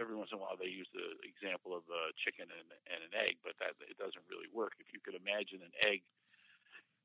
[0.00, 3.14] every once in a while they use the example of a chicken and, and an
[3.28, 4.72] egg, but that it doesn't really work.
[4.80, 6.02] If you could imagine an egg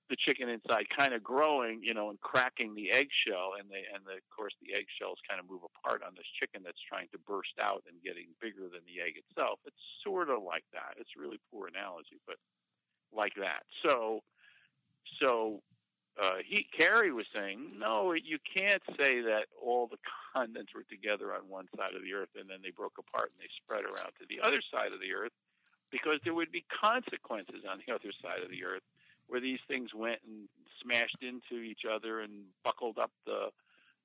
[0.10, 4.08] the chicken inside kind of growing, you know, and cracking the eggshell, and they and
[4.08, 7.20] the, of course the eggshells kind of move apart on this chicken that's trying to
[7.28, 9.60] burst out and getting bigger than the egg itself.
[9.68, 10.96] It's sort of like that.
[10.96, 12.40] It's really poor analogy, but
[13.12, 13.68] like that.
[13.84, 14.24] So,
[15.22, 15.60] so
[16.16, 20.00] uh, he Carey was saying, no, you can't say that all the
[20.34, 23.40] continents were together on one side of the earth and then they broke apart and
[23.44, 25.36] they spread around to the other side of the earth,
[25.92, 28.88] because there would be consequences on the other side of the earth
[29.28, 30.48] where these things went and
[30.82, 33.50] smashed into each other and buckled up the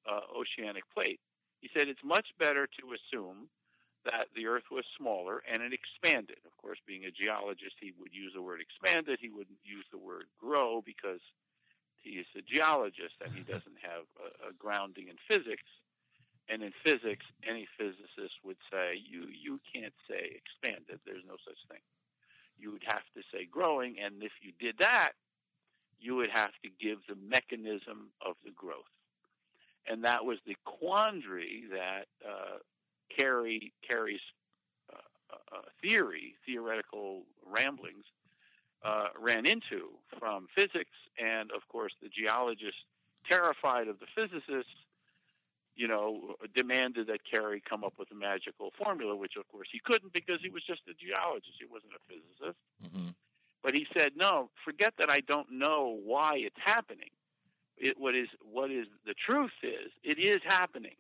[0.09, 1.21] uh, oceanic plate.
[1.61, 3.49] He said it's much better to assume
[4.05, 6.43] that the Earth was smaller and it expanded.
[6.45, 9.19] Of course, being a geologist, he would use the word expanded.
[9.23, 11.23] He wouldn't use the word grow because
[12.03, 15.71] he is a geologist and he doesn't have a, a grounding in physics.
[16.49, 20.99] And in physics, any physicist would say you you can't say expanded.
[21.07, 21.79] There's no such thing
[22.63, 25.13] you would have to say growing, and if you did that,
[26.01, 28.85] you would have to give the mechanism of the growth.
[29.89, 32.59] And that was the quandary that uh,
[33.17, 34.21] Carey, Carey's
[34.93, 34.97] uh,
[35.33, 38.05] uh, theory, theoretical ramblings,
[38.85, 42.81] uh, ran into from physics, and of course the geologists,
[43.29, 44.73] terrified of the physicists,
[45.75, 49.81] you know, demanded that Carey come up with a magical formula, which of course he
[49.83, 51.55] couldn't because he was just a geologist.
[51.59, 52.59] He wasn't a physicist.
[52.81, 53.09] hmm
[53.63, 57.11] But he said, no, forget that I don't know why it's happening.
[57.79, 60.97] It, what is what is the truth is it is happening,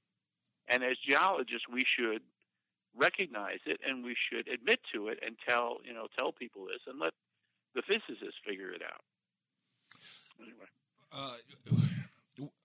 [0.67, 2.23] and as geologists we should
[2.97, 6.81] recognize it and we should admit to it and tell you know tell people this
[6.87, 7.13] and let
[7.75, 9.03] the physicists figure it out.
[10.41, 10.67] Anyway.
[11.13, 11.35] Uh,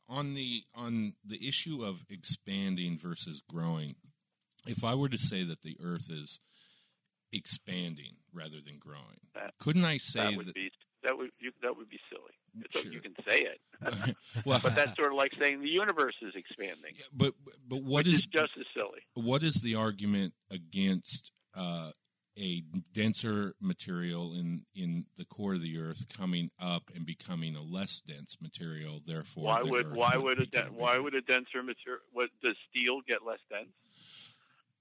[0.10, 3.96] on the on the issue of expanding versus growing,
[4.66, 6.40] if I were to say that the Earth is
[7.34, 10.56] expanding rather than growing, That- couldn't I say that would that?
[10.56, 10.72] be
[11.04, 12.34] that would you, that would be silly.
[12.66, 12.92] It's, Sure.
[12.92, 13.62] You can say it,
[14.46, 17.34] well, but that's sort of like saying the universe is expanding, yeah, but
[17.68, 19.02] but what is is just as silly.
[19.14, 21.92] what is the argument against uh,
[22.38, 22.64] a
[22.94, 28.02] denser material in in the core of the Earth coming up and becoming a less
[28.02, 29.02] dense material?
[29.06, 32.02] Therefore, Why the would Earth why would a den- why would a denser material?
[32.12, 33.70] What does steel get less dense?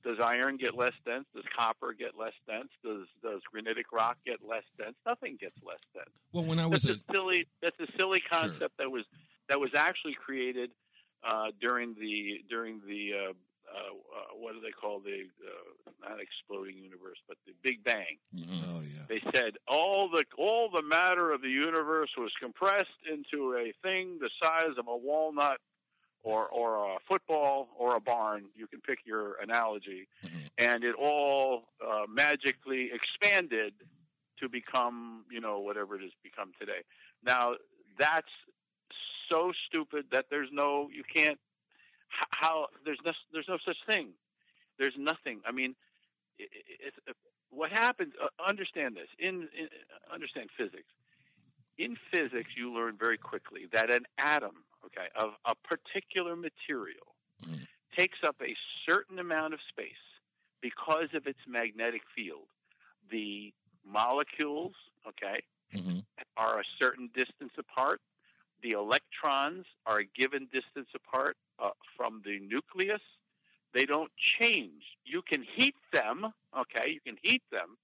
[0.05, 1.27] Does iron get less dense?
[1.35, 2.69] Does copper get less dense?
[2.85, 4.95] Does does granitic rock get less dense?
[5.05, 6.11] Nothing gets less dense.
[6.33, 7.47] Well, when I was That's a a silly.
[7.61, 8.41] That's a silly Sure.
[8.41, 9.05] concept that was
[9.49, 10.71] that was actually created
[11.25, 13.33] uh, during the during the uh,
[13.71, 18.19] uh, what do they call the uh, not exploding universe, but the Big Bang.
[18.35, 18.63] Mhm.
[18.69, 19.05] Oh yeah.
[19.09, 24.19] They said all the all the matter of the universe was compressed into a thing
[24.21, 25.59] the size of a walnut
[26.23, 28.47] or or a football or a barn.
[28.55, 30.51] You can pick your analogy, Mhm.
[30.59, 33.75] and it all uh, magically expanded
[34.39, 36.83] to become you know whatever it has become today.
[37.23, 37.57] Now
[37.99, 38.33] that's
[39.29, 41.46] so stupid that there's no you can't h-
[42.09, 44.11] how there's no there's no such thing.
[44.79, 45.41] There's nothing.
[45.47, 45.75] I mean,
[46.39, 46.51] it,
[47.07, 47.17] it,
[47.51, 48.13] what happens?
[48.23, 49.09] Uh, understand this.
[49.19, 49.69] In, in
[50.13, 50.93] understand physics.
[51.79, 57.15] In physics, you learn very quickly that an atom, okay, of a particular material,
[57.47, 57.67] Mhm.
[57.97, 58.57] takes up a
[58.89, 59.93] certain amount of space
[60.61, 62.49] because of its magnetic field.
[63.11, 63.53] The
[63.85, 64.75] molecules,
[65.07, 65.43] okay,
[65.73, 66.01] hmm
[66.39, 68.01] are a certain distance apart.
[68.63, 73.01] The electrons are a given distance apart uh, from the nucleus.
[73.75, 74.83] They don't change.
[75.05, 76.91] You can heat them, okay?
[76.93, 77.77] You can heat them,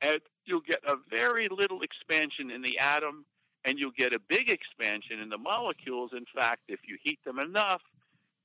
[0.00, 3.24] and you'll get a very little expansion in the atom,
[3.64, 6.12] and you'll get a big expansion in the molecules.
[6.12, 7.82] In fact, if you heat them enough,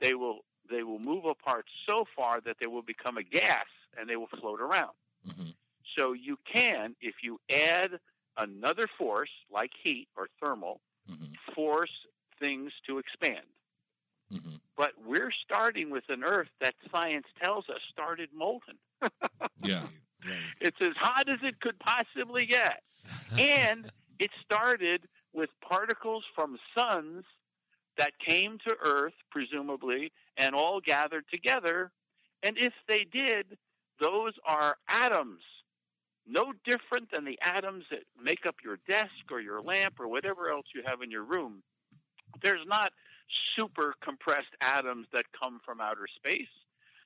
[0.02, 0.40] they will
[0.70, 3.66] they will move apart so far that they will become a gas
[4.00, 4.94] and they will float around.
[5.26, 5.50] hmm
[5.98, 8.00] So you can, if you add
[8.38, 11.92] another force like heat or thermal, hmm force
[12.40, 13.46] things to expand.
[14.32, 18.76] Hmm But we're starting with an Earth that science tells us started molten.
[19.62, 19.84] Yeah.
[20.26, 20.36] Right.
[20.62, 22.82] It's as hot as it could possibly get.
[23.38, 27.24] and it started with particles from suns
[27.98, 31.92] that came to Earth, presumably, and all gathered together.
[32.44, 33.58] And if they did,
[34.00, 35.42] those are atoms.
[36.28, 40.50] No different than the atoms that make up your desk or your lamp or whatever
[40.50, 41.64] else you have in your room.
[42.42, 42.92] There's not
[43.56, 46.48] super compressed atoms that come from outer space.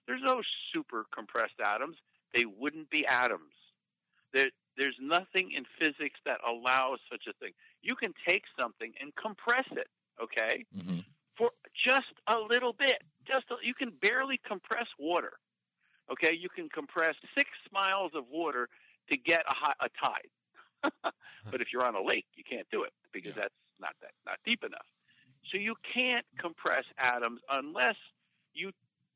[0.08, 0.42] There's no
[0.74, 1.98] super compressed atoms.
[2.34, 3.54] They wouldn't be atoms.
[4.34, 7.54] There, there's nothing in physics that allows such a thing.
[7.82, 9.88] You can take something and compress it,
[10.22, 11.00] okay, hmm
[11.38, 11.52] for
[11.86, 13.02] just a little bit.
[13.28, 15.34] Just a, you can barely compress water.
[16.12, 18.68] Okay, you can compress six miles of water
[19.10, 20.30] to get a, hi- a tide.
[21.52, 23.44] but if you're on a lake, you can't do it because Yeah.
[23.44, 24.86] that's not that not deep enough.
[25.52, 27.96] So you can't compress atoms unless
[28.54, 28.72] you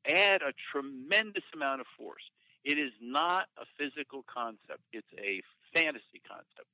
[0.06, 2.22] add a tremendous amount of force.
[2.64, 4.80] It is not a physical concept.
[4.92, 5.42] It's a
[5.74, 6.68] fantasy concept.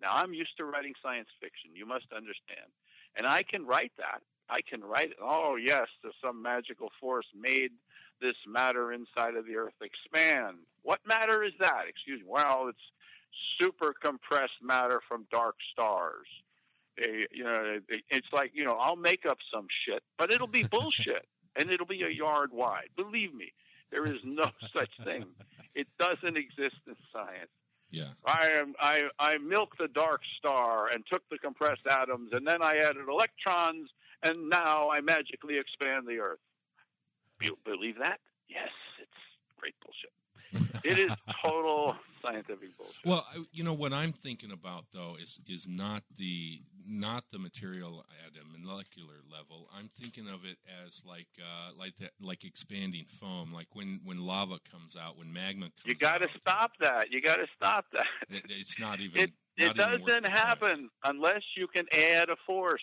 [0.00, 1.70] Now I'm used to writing science fiction.
[1.74, 2.70] You must understand.
[3.16, 4.22] And I can write that.
[4.50, 5.88] I can write, oh yes,
[6.24, 7.72] some magical force made
[8.20, 10.58] this matter inside of the earth expand.
[10.82, 11.84] What matter is that?
[11.88, 12.26] Excuse me.
[12.28, 12.78] Well, it's
[13.60, 16.26] super compressed matter from dark stars.
[17.00, 20.64] Eh, you know, it's like, you know, I'll make up some shit, but it'll be
[20.64, 21.26] bullshit
[21.56, 22.88] and it'll be a yard wide.
[22.96, 23.52] Believe me,
[23.90, 25.24] there is no such thing.
[25.74, 27.50] It doesn't exist in science.
[27.90, 28.08] Yeah.
[28.24, 32.62] I am I I milked the dark star and took the compressed atoms and then
[32.62, 33.88] I added electrons
[34.22, 36.40] and now I magically expand the earth.
[37.40, 38.20] You believe that?
[38.48, 38.68] Yes,
[39.00, 39.10] it's
[39.58, 40.82] great bullshit.
[40.84, 43.04] it is total scientific bullshit.
[43.04, 48.04] Well, you know what I'm thinking about though is is not the not the material
[48.24, 49.68] at a molecular level.
[49.76, 54.18] I'm thinking of it as like uh, like that like expanding foam, like when when
[54.24, 55.84] lava comes out, when magma comes.
[55.84, 57.10] You got to stop that.
[57.10, 58.06] You got to stop that.
[58.30, 59.20] It, it's not even.
[59.22, 62.82] It it even doesn't happen unless you can add a force.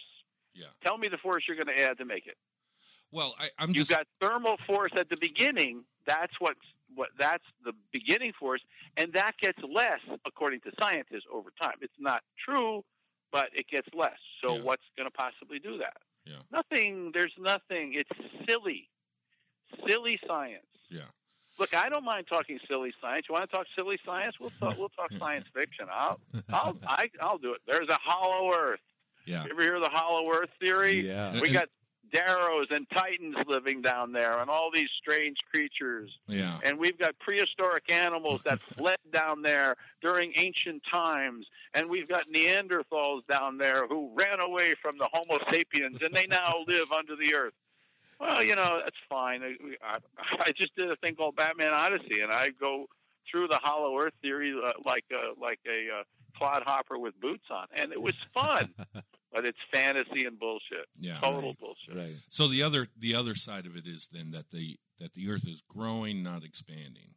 [0.53, 0.65] Yeah.
[0.83, 2.35] Tell me the force you're going to add to make it.
[3.11, 3.91] Well, I, I'm You've just.
[3.91, 5.85] got thermal force at the beginning.
[6.05, 6.59] That's what's
[6.95, 8.61] what that's the beginning force,
[8.97, 11.75] and that gets less according to scientists over time.
[11.81, 12.83] It's not true,
[13.31, 14.17] but it gets less.
[14.43, 14.61] So Yeah.
[14.63, 15.97] what's going to possibly do that?
[16.25, 16.37] Yeah.
[16.51, 17.11] Nothing.
[17.13, 17.93] There's nothing.
[17.93, 18.09] It's
[18.49, 18.89] silly,
[19.87, 20.65] silly science.
[20.89, 21.01] Yeah.
[21.57, 23.27] Look, I don't mind talking silly science.
[23.29, 24.35] You want to talk silly science?
[24.39, 24.77] We'll talk.
[24.77, 25.87] We'll talk science fiction.
[25.91, 26.19] I'll,
[26.49, 27.61] I'll, I, I'll do it.
[27.67, 28.79] There's a hollow Earth.
[29.25, 29.43] yeah.
[29.45, 31.07] You ever hear the hollow Earth theory?
[31.07, 31.39] Yeah.
[31.39, 31.69] We got
[32.11, 36.17] Darrows and Titans living down there, and all these strange creatures.
[36.27, 36.57] Yeah.
[36.63, 42.27] And we've got prehistoric animals that fled down there during ancient times, and we've got
[42.29, 47.15] Neanderthals down there who ran away from the Homo sapiens, and they now live under
[47.15, 47.53] the earth.
[48.19, 49.41] Well, you know that's fine.
[49.83, 49.97] I,
[50.39, 52.87] I just did a thing called Batman Odyssey, and I go
[53.29, 56.03] through the Hollow Earth theory uh, like a, like a uh,
[56.37, 58.73] clodhopper with boots on, and it was fun.
[59.35, 60.87] but it's fantasy and bullshit.
[60.97, 61.19] Yeah.
[61.19, 61.59] Total Right.
[61.59, 61.95] bullshit.
[61.95, 62.15] Right.
[62.29, 65.45] So the other the other side of it is then that the that the Earth
[65.47, 67.15] is growing, not expanding,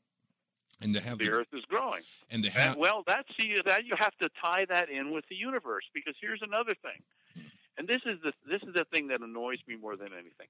[0.80, 2.02] and to have The Earth is growing.
[2.28, 5.24] and to And, have well, that's you that you have to tie that in with
[5.28, 7.02] the universe because here's another thing,
[7.34, 7.48] hmm.
[7.76, 10.48] and this is the this is the thing that annoys me more than anything.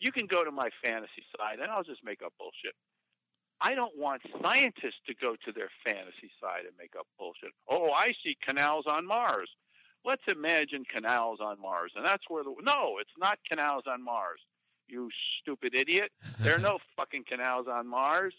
[0.00, 2.74] You can go to my fantasy side, and I'll just make up bullshit.
[3.60, 7.52] I don't want scientists to go to their fantasy side and make up bullshit.
[7.68, 9.48] Oh, I see canals on Mars.
[10.04, 14.40] Let's imagine canals on Mars, and that's where the no, it's not canals on Mars.
[14.88, 16.10] You stupid idiot!
[16.40, 18.34] There are no fucking canals on Mars.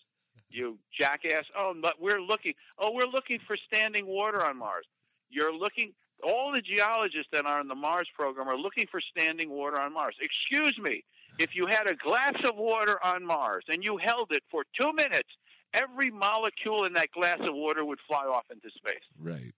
[0.50, 1.46] You jackass!
[1.58, 2.54] Oh, but we're looking.
[2.78, 4.86] Oh, we're looking for standing water on Mars.
[5.30, 5.94] You're looking.
[6.24, 9.94] All the geologists that are in the Mars program are looking for standing water on
[9.94, 10.16] Mars.
[10.22, 11.04] Excuse me.
[11.40, 14.94] If you had a glass of water on Mars and you held it for two
[14.94, 15.30] minutes
[15.74, 19.04] every molecule in that glass of water would fly off into space.
[19.20, 19.54] Right.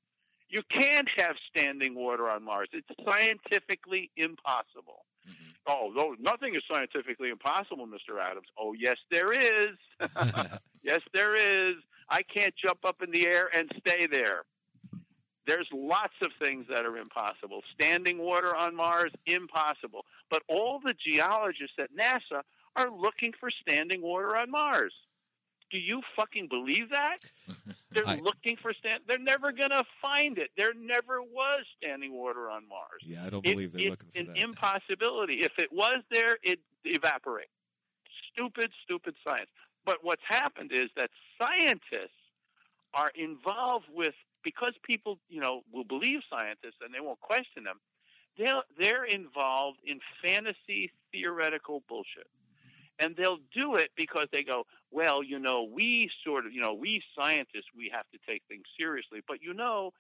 [0.50, 2.70] You can't have standing water on Mars.
[2.72, 5.06] It's scientifically impossible.
[5.28, 5.56] Mhm.
[5.68, 8.20] Oh, no, nothing is scientifically impossible, Mr.
[8.22, 8.48] Adams.
[8.58, 9.78] Oh, yes, there is.
[10.84, 11.76] yes, there is.
[12.10, 14.44] I can't jump up in the air and stay there.
[15.48, 17.62] There's lots of things that are impossible.
[17.74, 20.06] Standing water on Mars, impossible.
[20.30, 22.42] But all the geologists at NASA
[22.76, 24.94] are looking for standing water on Mars.
[25.72, 27.18] Do you fucking believe that?
[27.92, 29.04] They're I- looking for stand.
[29.08, 30.50] They're never going to find it.
[30.58, 33.02] There never was standing water on Mars.
[33.06, 34.38] Yeah, I don't It- believe they're it's looking for an that.
[34.38, 35.42] impossibility.
[35.42, 37.48] If it was there, it evaporate.
[38.32, 39.50] Stupid, stupid science.
[39.86, 41.10] But what's happened is that
[41.40, 42.12] scientists
[42.94, 44.14] are involved with
[44.44, 47.80] because people, you know, will believe scientists and they won't question them.
[48.38, 52.28] They're they're involved in fantasy theoretical bullshit.
[53.00, 56.74] And they'll do it because they go, well, you know, we sort of, you know,
[56.74, 59.20] we scientists, we have to take things seriously.
[59.28, 59.92] But you know,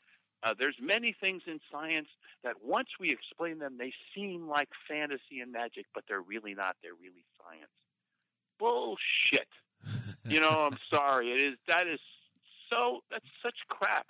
[0.43, 2.07] uh, there's many things in science
[2.43, 6.75] that once we explain them, they seem like fantasy and magic, but they're really not.
[6.83, 7.71] They're really science.
[8.59, 9.49] Bullshit.
[10.25, 11.31] you know, I'm sorry.
[11.31, 11.99] It is that is
[12.71, 14.07] so that's such crap.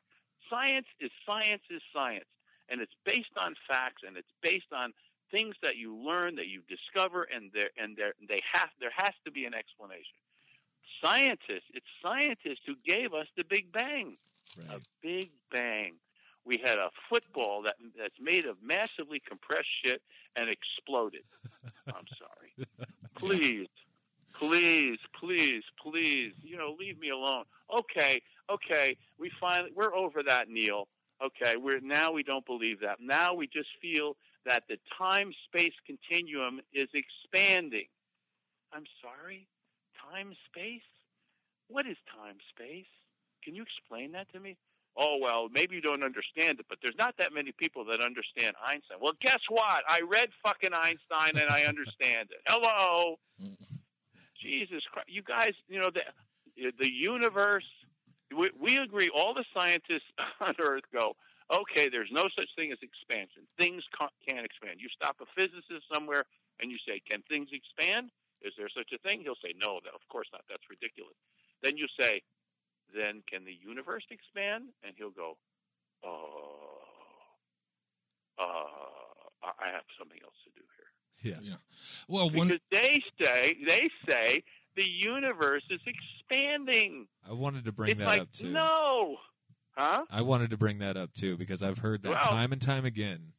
[0.49, 2.29] Science is science is science,
[2.69, 4.93] and it's based on facts and it's based on
[5.35, 9.13] things that you learn that you discover, and there and there they have there has
[9.25, 10.17] to be an explanation.
[11.03, 14.17] Scientists, it's scientists who gave us the Big Bang
[14.69, 15.95] a big bang.
[16.45, 20.01] We had a football that that's made of massively compressed shit
[20.35, 21.23] and exploded.
[21.87, 22.87] I'm sorry.
[23.15, 23.67] Please,
[24.33, 26.33] please, please, please.
[26.43, 27.45] You know, leave me alone.
[27.75, 28.97] Okay, okay.
[29.17, 30.87] We finally we're over that, Neal.
[31.23, 32.97] Okay, we're now we don't believe that.
[32.99, 34.15] Now we just feel
[34.45, 37.87] that the time space continuum is expanding.
[38.73, 39.47] I'm sorry,
[40.11, 40.85] time space.
[41.67, 42.89] What is time space?
[43.43, 44.57] Can you explain that to me?
[44.97, 48.55] Oh, well, maybe you don't understand it, but there's not that many people that understand
[48.65, 48.97] Einstein.
[49.01, 49.83] Well, guess what?
[49.89, 52.37] I read fucking Einstein and I understand it.
[52.47, 53.19] Hello.
[54.41, 55.09] Jesus Christ.
[55.09, 57.65] You guys, you know, the, the universe,
[58.35, 60.07] we, we agree, all the scientists
[60.39, 61.15] on Earth go,
[61.51, 63.43] okay, there's no such thing as expansion.
[63.57, 64.79] Things ca- can't expand.
[64.79, 66.25] You stop a physicist somewhere
[66.59, 68.09] and you say, can things expand?
[68.41, 69.21] Is there such a thing?
[69.21, 70.41] He'll say, no, no, of course not.
[70.49, 71.15] That's ridiculous.
[71.63, 72.21] Then you say,
[72.93, 74.69] then can the universe expand?
[74.83, 75.37] And he'll go,
[76.03, 76.81] oh,
[78.39, 78.43] uh,
[79.43, 80.91] I I have something else to do here.
[81.23, 81.39] Yeah.
[81.41, 81.57] Yeah.
[82.07, 84.43] Well, one Because they say, they say
[84.75, 87.07] the universe is expanding.
[87.27, 88.51] I wanted to bring it's that like, up too.
[88.51, 89.17] no.
[89.77, 90.05] Huh?
[90.09, 92.85] I wanted to bring that up too because I've heard that Well- time and time
[92.85, 93.33] again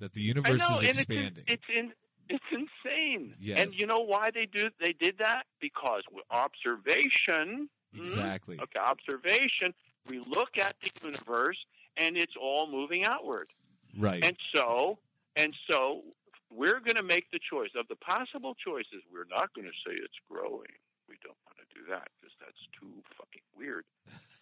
[0.00, 1.44] that the universe know, is expanding.
[1.46, 1.92] It's, in,
[2.28, 3.34] it's, in, it's insane.
[3.38, 3.58] Yes.
[3.58, 5.44] And you know why they do they did that?
[5.60, 8.58] Because observation, hmm, exactly.
[8.60, 9.74] okay, observation,
[10.08, 11.58] we look at the universe
[11.96, 13.50] and it's all moving outward.
[13.96, 14.24] Right.
[14.24, 14.98] And so,
[15.36, 16.02] and so,
[16.50, 19.02] we're going to make the choice of the possible choices.
[19.12, 20.72] We're not going to say it's growing.
[21.08, 23.84] We don't want to do that because that's too fucking weird.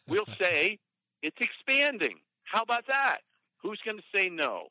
[0.08, 0.78] We'll say
[1.22, 2.18] it's expanding.
[2.44, 3.18] How about that?
[3.62, 4.68] Who's going to say no?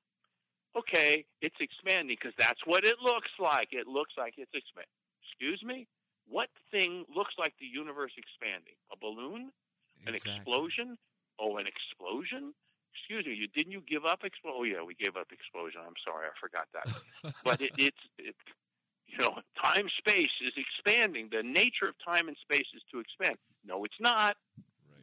[0.77, 3.69] Okay, it's expanding because that's what it looks like.
[3.71, 4.93] It looks like it's expanding.
[5.25, 5.87] Excuse me?
[6.27, 8.77] What thing looks like the universe expanding?
[8.93, 9.49] A balloon?
[10.05, 10.41] An Exactly.
[10.41, 10.97] explosion?
[11.39, 12.53] Oh, an explosion?
[12.93, 14.57] Excuse me, you didn't you give up explosion?
[14.59, 15.81] Oh yeah, we gave up explosion.
[15.85, 17.33] I'm sorry, I forgot that.
[17.43, 18.35] but it, it's it,
[19.07, 21.29] you know, time space is expanding.
[21.31, 23.37] The nature of time and space is to expand.
[23.65, 24.37] No, it's not.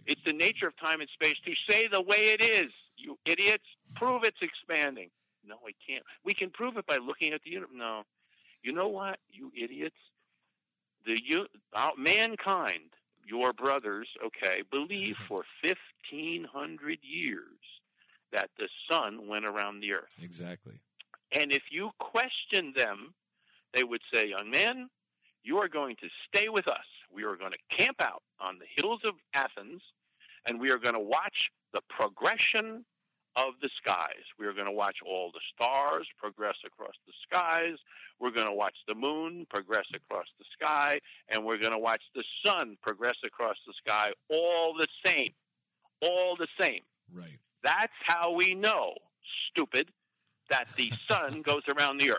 [0.07, 2.73] It's the nature of time and space to say the way it is.
[2.97, 5.11] You idiots, prove it's expanding.
[5.47, 6.05] No, we can't.
[6.25, 7.75] We can prove it by looking at the universe.
[7.75, 8.03] No,
[8.63, 9.97] you know what, you idiots?
[11.05, 12.95] The you, uh, mankind,
[13.25, 17.43] your brothers, okay, believe for fifteen hundred years
[18.33, 20.15] that the sun went around the earth.
[20.21, 20.81] Exactly.
[21.33, 23.15] And if you question them,
[23.73, 24.89] they would say, Young man,
[25.43, 26.87] you are going to stay with us.
[27.13, 29.83] We are going to camp out on the hills of Athens,
[30.47, 32.84] and we are going to watch the progression
[33.36, 34.24] of the skies.
[34.38, 37.76] We are going to watch all the stars progress across the skies.
[38.18, 42.03] We're going to watch the moon progress across the sky, and we're going to watch
[42.14, 45.32] the sun progress across the sky all the same.
[46.01, 46.80] All the same.
[47.12, 47.38] Right.
[47.62, 48.94] That's how we know,
[49.51, 49.90] stupid,
[50.49, 52.18] that the sun goes around the earth.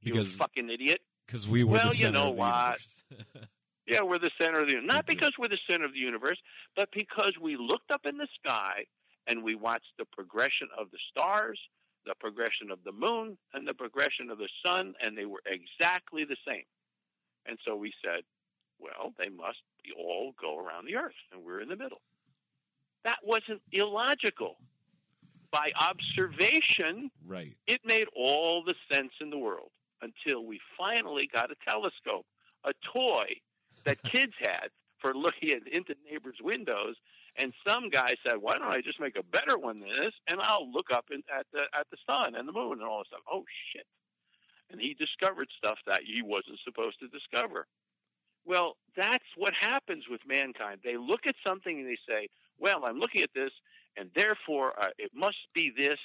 [0.00, 1.00] You Because fucking idiot.
[1.26, 2.78] because we were Well, the you center know of the what?
[3.88, 4.88] Yeah, we're the center of the universe.
[4.88, 5.14] Not mm-hmm.
[5.14, 6.38] because we're the center of the universe,
[6.76, 8.84] but because we looked up in the sky
[9.26, 11.58] and we watched the progression of the stars,
[12.06, 16.24] the progression of the moon, and the progression of the sun, and they were exactly
[16.24, 16.64] the same.
[17.46, 18.22] And so we said,
[18.78, 19.62] Well, they must
[19.96, 22.02] all go around the Earth, and we're in the middle.
[23.04, 24.56] That wasn't illogical.
[25.50, 27.56] By observation, Right.
[27.66, 29.70] it made all the sense in the world
[30.02, 32.26] until we finally got a telescope,
[32.64, 33.40] a toy
[33.88, 34.68] that kids had
[35.00, 36.96] for looking at, into neighbors' windows.
[37.36, 40.40] And some guy said, "Why don't I just make a better one than this, and
[40.40, 43.08] I'll look up in, at the at the sun and the moon and all this
[43.08, 43.86] stuff." Oh shit!
[44.70, 47.66] And he discovered stuff that he wasn't supposed to discover.
[48.44, 50.80] Well, that's what happens with mankind.
[50.82, 52.28] They look at something and they say,
[52.58, 53.52] "Well, I'm looking at this,
[53.96, 56.00] and therefore uh, it must be this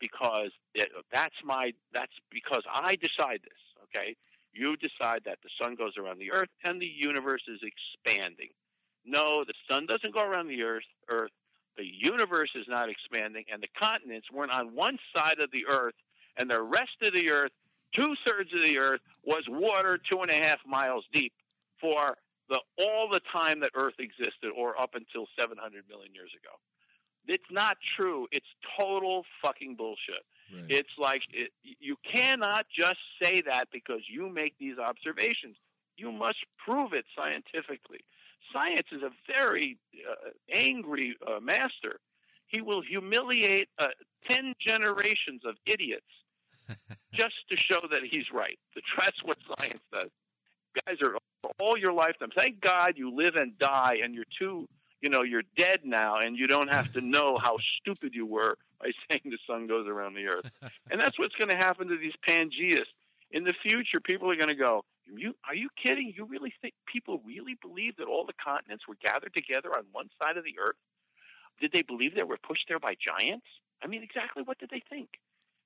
[0.00, 4.16] because it, that's my that's because I decide this." Okay,
[4.52, 8.48] you decide that the sun goes around the Earth and the universe is expanding.
[9.04, 10.84] No, the sun doesn't go around the Earth.
[11.08, 11.30] Earth,
[11.76, 15.94] the universe is not expanding, and the continents weren't on one side of the Earth,
[16.36, 17.52] and the rest of the Earth,
[17.94, 21.32] two thirds of the Earth, was water two and a half miles deep
[21.80, 22.16] for
[22.48, 26.54] the all the time that Earth existed, or up until 700 million years ago.
[27.26, 28.26] It's not true.
[28.32, 28.46] It's
[28.78, 30.24] total fucking bullshit.
[30.52, 30.64] Right.
[30.68, 35.56] It's like it, you cannot just say that because you make these observations.
[35.96, 38.00] You must prove it scientifically.
[38.52, 39.78] Science is a very
[40.10, 42.00] uh, angry uh, master.
[42.46, 43.88] He will humiliate uh,
[44.28, 46.06] 10 generations of idiots
[47.12, 48.58] just to show that he's right.
[48.98, 50.08] That's what science does.
[50.86, 51.16] Guys are
[51.60, 52.30] all your lifetime.
[52.36, 54.68] Thank God you live and die and you're too,
[55.00, 58.56] you know, you're dead now and you don't have to know how stupid you were
[58.80, 60.50] by saying the sun goes around the earth.
[60.90, 62.92] And that's what's going to happen to these Pangeists.
[63.30, 64.84] In the future, people are going to go,
[65.16, 66.12] you, are you kidding?
[66.16, 70.08] You really think people really believe that all the continents were gathered together on one
[70.18, 70.76] side of the earth?
[71.60, 73.46] Did they believe they were pushed there by giants?
[73.82, 75.08] I mean, exactly what did they think?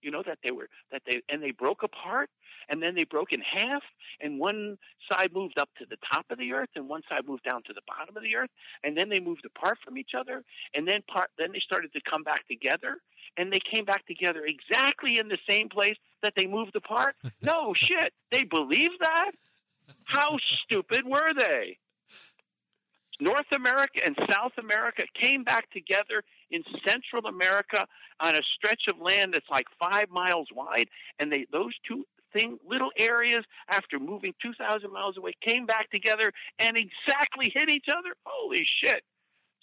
[0.04, 2.28] You know that they were that they and they broke apart
[2.68, 3.82] and then they broke in half
[4.20, 4.76] and one
[5.08, 7.72] side moved up to the top of the earth and one side moved down to
[7.72, 8.50] the bottom of the earth
[8.82, 10.44] and then they moved apart from each other
[10.74, 12.98] and then part then they started to come back together
[13.36, 17.14] and they came back together exactly in the same place that they moved apart.
[17.42, 19.32] No shit, they believed that?
[20.06, 21.78] How stupid were they?
[23.20, 26.22] North America and South America came back together
[26.54, 27.86] in Central America
[28.20, 30.86] on a stretch of land that's like five miles wide,
[31.18, 35.90] and they those two thing little areas after moving two thousand miles away came back
[35.90, 38.14] together and exactly hit each other.
[38.24, 39.02] Holy shit!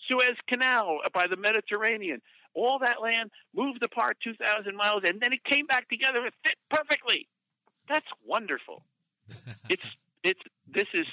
[0.08, 2.22] Suez Canal uh, by the Mediterranean,
[2.54, 6.26] all that land moved apart two thousand miles, and then it came back together.
[6.26, 7.28] It fit perfectly.
[7.88, 8.84] That's wonderful.
[9.70, 9.88] it's
[10.24, 11.08] it's this is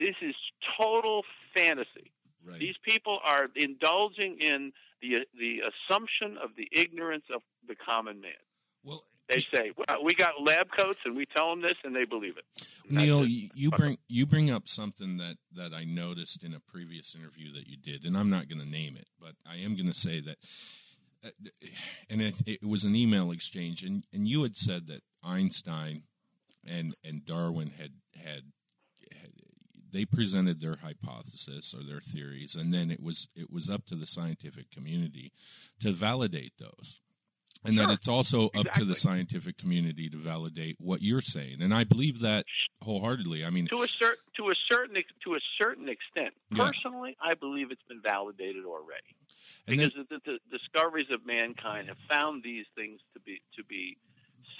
[0.00, 0.34] this is
[0.78, 1.22] total
[1.52, 2.12] fantasy.
[2.46, 2.60] Right.
[2.60, 8.32] These people are indulging in the the assumption of the ignorance of the common man.
[8.84, 12.04] Well, They say, "Well, we got lab coats, and we tell them this, and they
[12.06, 12.44] believe it."
[12.88, 13.50] And Neal, it.
[13.54, 17.66] you, bring you bring up something that that I noticed in a previous interview that
[17.66, 20.20] you did, and I'm not going to name it, but I am going to say
[20.20, 20.38] that,
[21.24, 21.30] uh,
[22.08, 26.04] and it, it was an email exchange, and and you had said that Einstein
[26.66, 27.92] and and Darwin had.
[28.16, 28.52] had
[29.92, 33.94] they presented their hypothesis or their theories, and then it was it was up to
[33.94, 35.32] the scientific community
[35.80, 37.00] to validate those,
[37.64, 41.62] and that it's also up to the scientific community to validate what you're saying.
[41.62, 42.44] And I believe that
[42.82, 43.44] wholeheartedly.
[43.44, 46.34] I mean, to a certain to a certain to a certain extent.
[46.50, 46.66] Yeah.
[46.66, 49.16] Personally, I believe it's been validated already
[49.66, 53.64] and because then, the, the discoveries of mankind have found these things to be to
[53.64, 53.98] be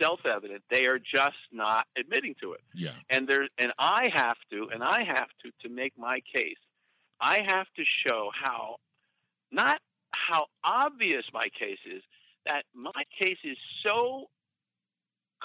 [0.01, 0.63] self-evident.
[0.71, 2.61] They are just not admitting to it.
[2.75, 6.59] yeah, and there and I have to and I have to to make my case.
[7.21, 8.77] I have to show how
[9.51, 9.81] not
[10.13, 12.03] how obvious my case is
[12.47, 14.27] that my case is so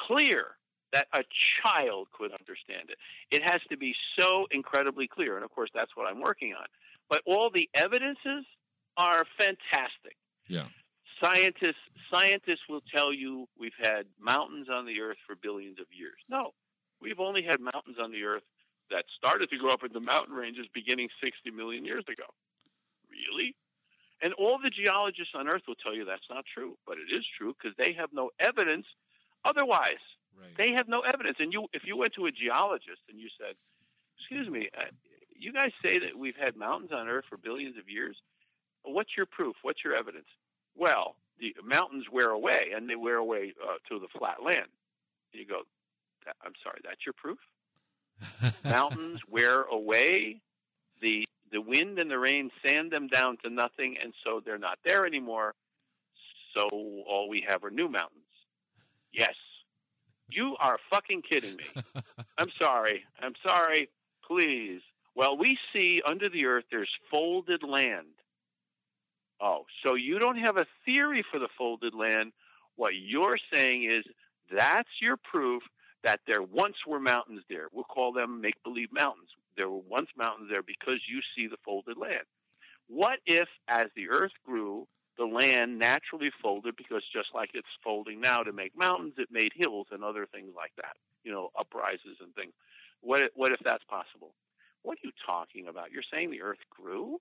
[0.08, 0.46] clear
[0.92, 1.24] that a
[1.62, 2.98] child could understand it.
[3.32, 6.66] It has to be so incredibly clear and of course that's what I'm working on.
[7.10, 8.46] But all the evidences
[8.96, 10.16] are fantastic
[10.48, 10.66] yeah,
[11.24, 11.80] scientists
[12.12, 16.20] scientists will tell you we've had mountains on the earth for billions of years.
[16.30, 16.52] No,
[17.00, 18.44] we've only had mountains on the earth
[18.92, 22.28] that started to grow up in the mountain ranges beginning 60 million years ago.
[23.08, 23.56] Really?
[24.22, 27.24] And all the geologists on earth will tell you that's not true, but it is
[27.38, 28.86] true because they have no evidence
[29.44, 30.04] otherwise.
[30.38, 30.56] right.
[30.58, 31.38] They have no evidence.
[31.40, 33.56] And you, if you went to a geologist and you said,
[34.20, 34.92] "Excuse me, uh,
[35.36, 38.16] you guys say that we've had mountains on Earth for billions of years.
[38.84, 39.56] What's your proof?
[39.64, 40.28] What's your evidence?"
[40.76, 44.68] Well, the mountains wear away, and they wear away uh, to the flat land.
[45.32, 45.62] And you go,
[46.44, 47.40] "I'm sorry, that's your proof."
[48.64, 50.42] mountains wear away.
[51.02, 54.80] The the wind and the rain sand them down to nothing, and so they're not
[54.84, 55.54] there anymore.
[56.54, 58.24] So all we have are new mountains.
[59.12, 59.36] Yes.
[60.30, 61.66] You are fucking kidding me.
[62.38, 63.04] I'm sorry.
[63.22, 63.90] I'm sorry.
[64.28, 64.82] Please.
[65.16, 68.08] Well, we see under the earth there's folded land.
[69.44, 72.32] Oh, so you don't have a theory for the folded land.
[72.78, 74.06] What you're saying is
[74.56, 75.64] that's your proof
[76.04, 77.68] that there once were mountains there.
[77.74, 79.30] We'll call them make believe mountains.
[79.58, 82.24] There were once mountains there because you see the folded land.
[82.88, 84.88] What if, as the earth grew,
[85.18, 89.52] the land naturally folded because just like it's folding now to make mountains, it made
[89.56, 92.54] hills and other things like that, you know, uprises and things.
[93.02, 94.34] What if, what if that's possible?
[94.84, 95.92] What are you talking about?
[95.92, 97.20] You're saying the earth grew?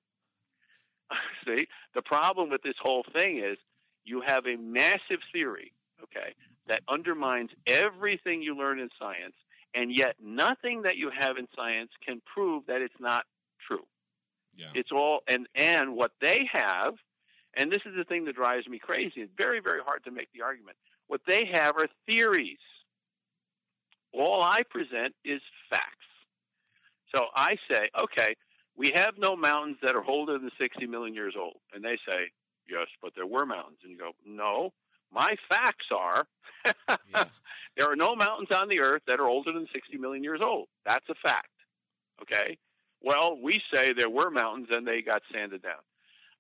[1.45, 3.59] See, the problem with this whole thing is
[4.05, 6.35] you have a massive theory, okay,
[6.69, 9.35] that undermines everything you learn in science,
[9.75, 13.25] and yet nothing that you have in science can prove that it's not
[13.67, 13.87] true.
[14.57, 14.67] Yeah.
[14.75, 16.95] It's all and and what they have,
[17.57, 19.23] and this is the thing that drives me crazy.
[19.23, 20.77] It's very very hard to make the argument.
[21.09, 22.59] What they have are theories.
[24.13, 25.41] All I present is
[25.71, 26.05] facts.
[27.13, 28.37] So I say, okay,
[28.77, 31.57] we have no mountains that are older than 60 million years old.
[31.75, 32.31] And they say,
[32.69, 33.79] yes, but there were mountains.
[33.83, 34.73] And you go, no,
[35.13, 36.27] my facts are
[37.13, 37.25] Yeah.
[37.77, 40.69] there are no mountains on the earth that are older than 60 million years old.
[40.85, 41.49] That's a fact.
[42.23, 42.59] Okay?
[43.03, 45.83] Well, we say there were mountains and they got sanded down.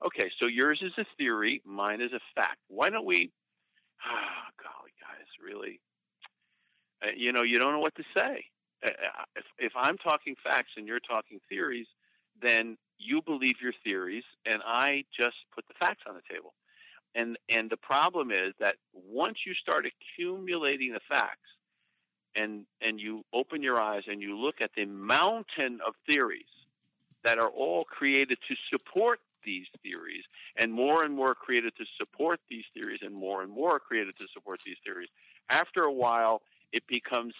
[0.05, 2.59] Okay, so yours is a theory, mine is a fact.
[2.68, 3.30] Why don't we?
[4.05, 5.78] Ah, golly, guys, really?
[7.03, 8.47] Uh, you know, you don't know what to say.
[8.85, 11.87] Uh, uh, if, if I'm talking facts and you're talking theories,
[12.43, 16.55] then you believe your theories, and I just put the facts on the table.
[17.14, 21.51] And and the problem is that once you start accumulating the facts,
[22.34, 26.47] and and you open your eyes and you look at the mountain of theories
[27.24, 30.22] that are all created to support these theories,
[30.57, 34.26] and more and more created to support these theories, and more and more created to
[34.32, 35.09] support these theories.
[35.51, 37.34] After a while, it becomes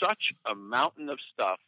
[0.00, 1.58] such a mountain of stuff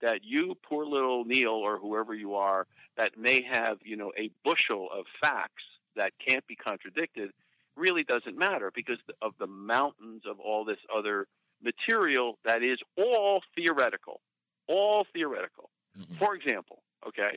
[0.00, 4.30] that you, poor little Neal, or whoever you are, that may have you know a
[4.44, 5.64] bushel of facts
[5.96, 7.30] that can't be contradicted,
[7.76, 11.26] really doesn't matter because of the mountains of all this other
[11.62, 14.20] material that is all theoretical,
[14.68, 15.70] all theoretical.
[15.94, 16.18] Mhm.
[16.18, 17.36] For example, okay,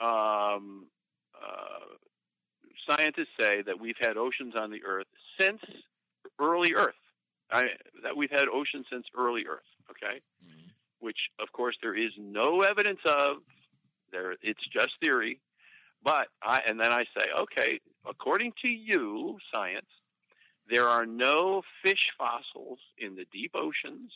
[0.00, 0.88] um,
[1.34, 1.96] uh,
[2.86, 5.06] scientists say that we've had oceans on the Earth
[5.38, 5.60] since
[6.38, 6.94] early Earth.
[7.50, 7.68] I,
[8.02, 9.66] that we've had oceans since early Earth.
[9.90, 10.61] Okay, Mhm.
[11.02, 13.38] Which of course there is no evidence of.
[14.12, 15.40] There, it's just theory.
[16.04, 19.86] But I, and then I say, okay, according to you, science,
[20.68, 24.10] there are no fish fossils in the deep oceans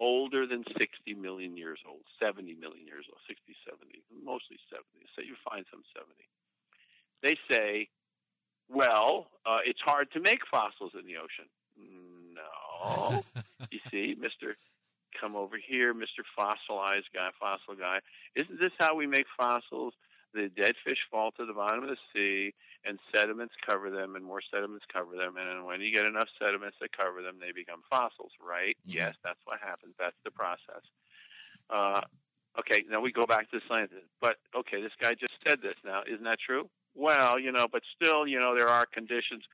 [0.00, 4.82] older than 60 million years old, 70 million years old, 60, 70, mostly 70.
[5.14, 6.10] So you find some 70.
[7.22, 7.88] They say,
[8.68, 11.46] well, uh, it's hard to make fossils in the ocean.
[12.34, 13.22] No.
[13.70, 14.58] you see, Mr.
[15.22, 16.26] Come over here, Mr.
[16.34, 18.00] Fossilized guy, fossil guy.
[18.34, 19.94] Isn't this how we make fossils?
[20.34, 22.54] The dead fish fall to the bottom of the sea,
[22.84, 25.36] and sediments cover them, and more sediments cover them.
[25.36, 28.76] And when you get enough sediments that cover them, they become fossils, right?
[28.78, 28.94] Mhm.
[28.94, 29.94] Yes, that's what happens.
[29.96, 30.82] That's the process.
[31.70, 32.00] Uh,
[32.58, 34.10] okay, now we go back to the scientists.
[34.20, 35.76] But okay, this guy just said this.
[35.84, 36.68] Now, isn't that true?
[36.94, 39.44] Well, you know, but still, you know, there are conditions.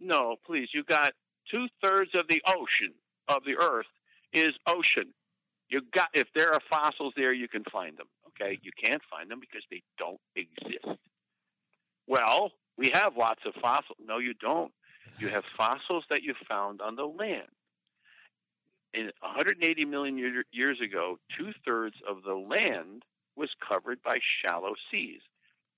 [0.00, 1.14] No, please, you got
[1.50, 2.92] two thirds of the ocean
[3.28, 3.86] of the Earth
[4.34, 5.14] is ocean.
[5.68, 8.06] You got if there are fossils there, you can find them.
[8.28, 10.98] Okay, you can't find them because they don't exist.
[12.06, 13.98] Well, we have lots of fossils.
[14.04, 14.72] No, you don't.
[15.18, 17.48] You have fossils that you found on the land.
[18.92, 23.04] In 180 million year, years ago, two thirds of the land
[23.36, 25.20] was covered by shallow seas.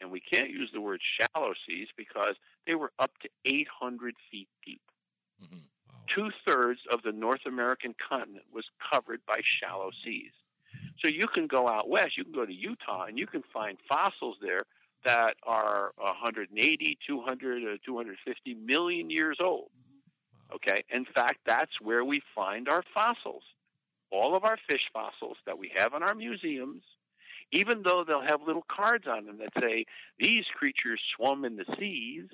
[0.00, 2.36] And we can't use the word shallow seas because
[2.66, 4.82] they were up to 800 feet deep.
[5.42, 5.68] Mhm.
[6.14, 10.32] Two thirds of the North American continent was covered by shallow seas.
[11.00, 13.78] So you can go out west, you can go to Utah, and you can find
[13.88, 14.64] fossils there
[15.04, 19.70] that are 180, 200, or 250 million years old.
[20.54, 23.42] Okay, in fact, that's where we find our fossils.
[24.12, 26.82] All of our fish fossils that we have in our museums,
[27.52, 29.84] even though they'll have little cards on them that say
[30.18, 32.28] these creatures swum in the seas,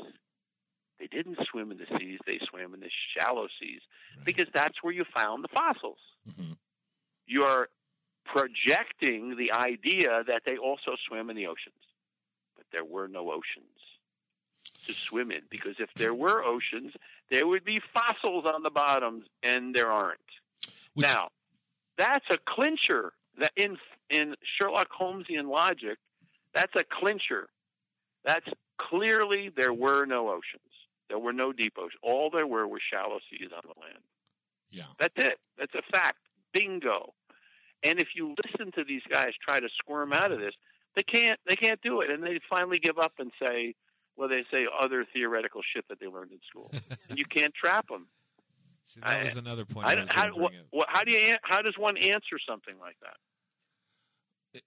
[1.03, 3.81] they didn't swim in the seas, they swam in the shallow seas
[4.25, 5.99] because that's where you found the fossils.
[6.31, 6.57] Mhm.
[7.27, 7.69] You're
[8.25, 11.75] projecting the idea that they also swim in the oceans.
[12.57, 13.79] But there were no oceans
[14.87, 16.93] to swim in because if there were oceans,
[17.31, 20.21] there would be fossils on the bottoms, and there aren't.
[20.95, 21.31] Which, Now,
[21.99, 23.13] that's a clincher.
[23.39, 23.77] That in
[24.11, 25.99] in Sherlock Holmesian logic,
[26.55, 27.49] that's a clincher.
[28.25, 28.47] That's
[28.79, 30.72] clearly there were no oceans.
[31.13, 31.93] There were no depots.
[32.03, 34.03] All there were were shallow seas on the land.
[34.71, 34.85] yeah.
[34.99, 35.39] That's it.
[35.59, 36.17] That's a fact.
[36.55, 37.13] Bingo.
[37.83, 40.55] And if you listen to these guys try to squirm out of this,
[40.97, 41.39] they can't.
[41.47, 43.75] They can't do it, and they finally give up and say,
[44.17, 46.71] well, they say other theoretical shit that they learned in school,
[47.11, 48.07] and you can't trap them.
[48.85, 49.87] See, that was another point.
[49.87, 50.97] I, I how, gonna bring what, up.
[50.97, 51.37] how do you?
[51.43, 52.97] How does one answer something like
[54.55, 54.63] that?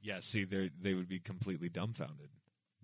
[0.00, 2.30] Yeah, see, they they would be completely dumbfounded.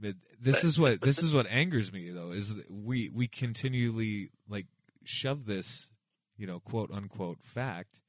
[0.01, 4.31] But this is what this is what angers me though is that we we continually
[4.49, 4.67] like
[5.05, 5.91] shove this,
[6.37, 8.01] you know, quote unquote fact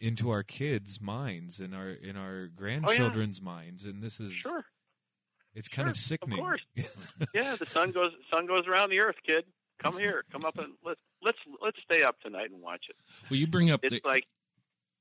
[0.00, 4.64] into our kids' minds and our in our oh, grandchildren's minds, and this is Sure.
[5.54, 6.38] it's kind of sickening.
[6.38, 6.66] Of course.
[7.34, 9.44] yeah, the sun goes sun goes around the earth, kid.
[9.82, 10.24] Come here.
[10.32, 12.96] Come up and let's let's let's stay up tonight and watch it.
[13.30, 14.24] Well, you bring up It's the like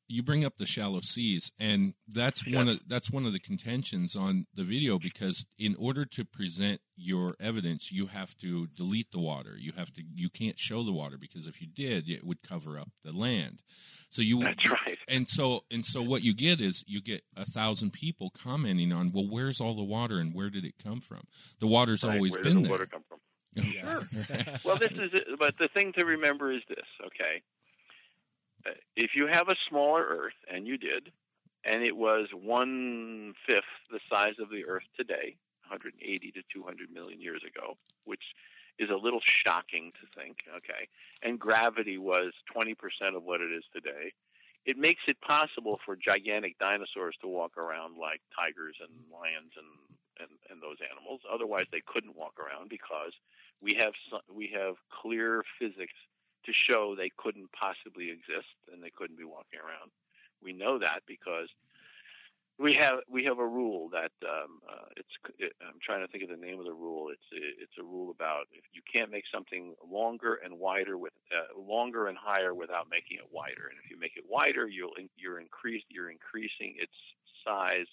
[0.09, 4.15] you bring up the shallow seas, and that's one of that's one of the contentions
[4.15, 9.19] on the video because in order to present your evidence, you have to delete the
[9.19, 9.55] water.
[9.57, 12.77] You have to you can't show the water because if you did, it would cover
[12.77, 13.61] up the land.
[14.09, 14.97] So you That's right.
[15.07, 19.11] And so and so what you get is you get a thousand people commenting on
[19.11, 21.21] well, where's all the water and where did it come from?
[21.59, 22.71] The water's right, always where been does the there.
[22.71, 23.19] water come from?
[23.59, 24.07] Sure.
[24.63, 25.23] Well, this is it.
[25.37, 27.41] But the thing to remember is this, okay?
[28.65, 31.11] Uh, If you have a smaller Earth, and you did,
[31.63, 35.35] and it was one fifth the size of the Earth today,
[35.67, 38.23] 180 to 200 million years ago, which
[38.79, 40.87] is a little shocking to think, okay?
[41.21, 42.75] And gravity was 20%
[43.15, 44.13] of what it is today.
[44.65, 49.67] It makes it possible for gigantic dinosaurs to walk around like tigers and lions and,
[50.19, 51.21] and, and those animals.
[51.31, 53.11] Otherwise, they couldn't walk around because
[53.61, 53.93] we have
[54.33, 55.95] we have clear physics
[56.45, 59.91] to show they couldn't possibly exist and they couldn't be walking around.
[60.41, 61.49] We know that because
[62.59, 66.23] we have we have a rule that um, uh, it's it, I'm trying to think
[66.23, 67.07] of the name of the rule.
[67.09, 71.59] It's it's a rule about if you can't make something longer and wider with uh,
[71.59, 75.39] longer and higher without making it wider, and if you make it wider, you'll you're
[75.39, 76.93] increase you're increasing its
[77.45, 77.87] size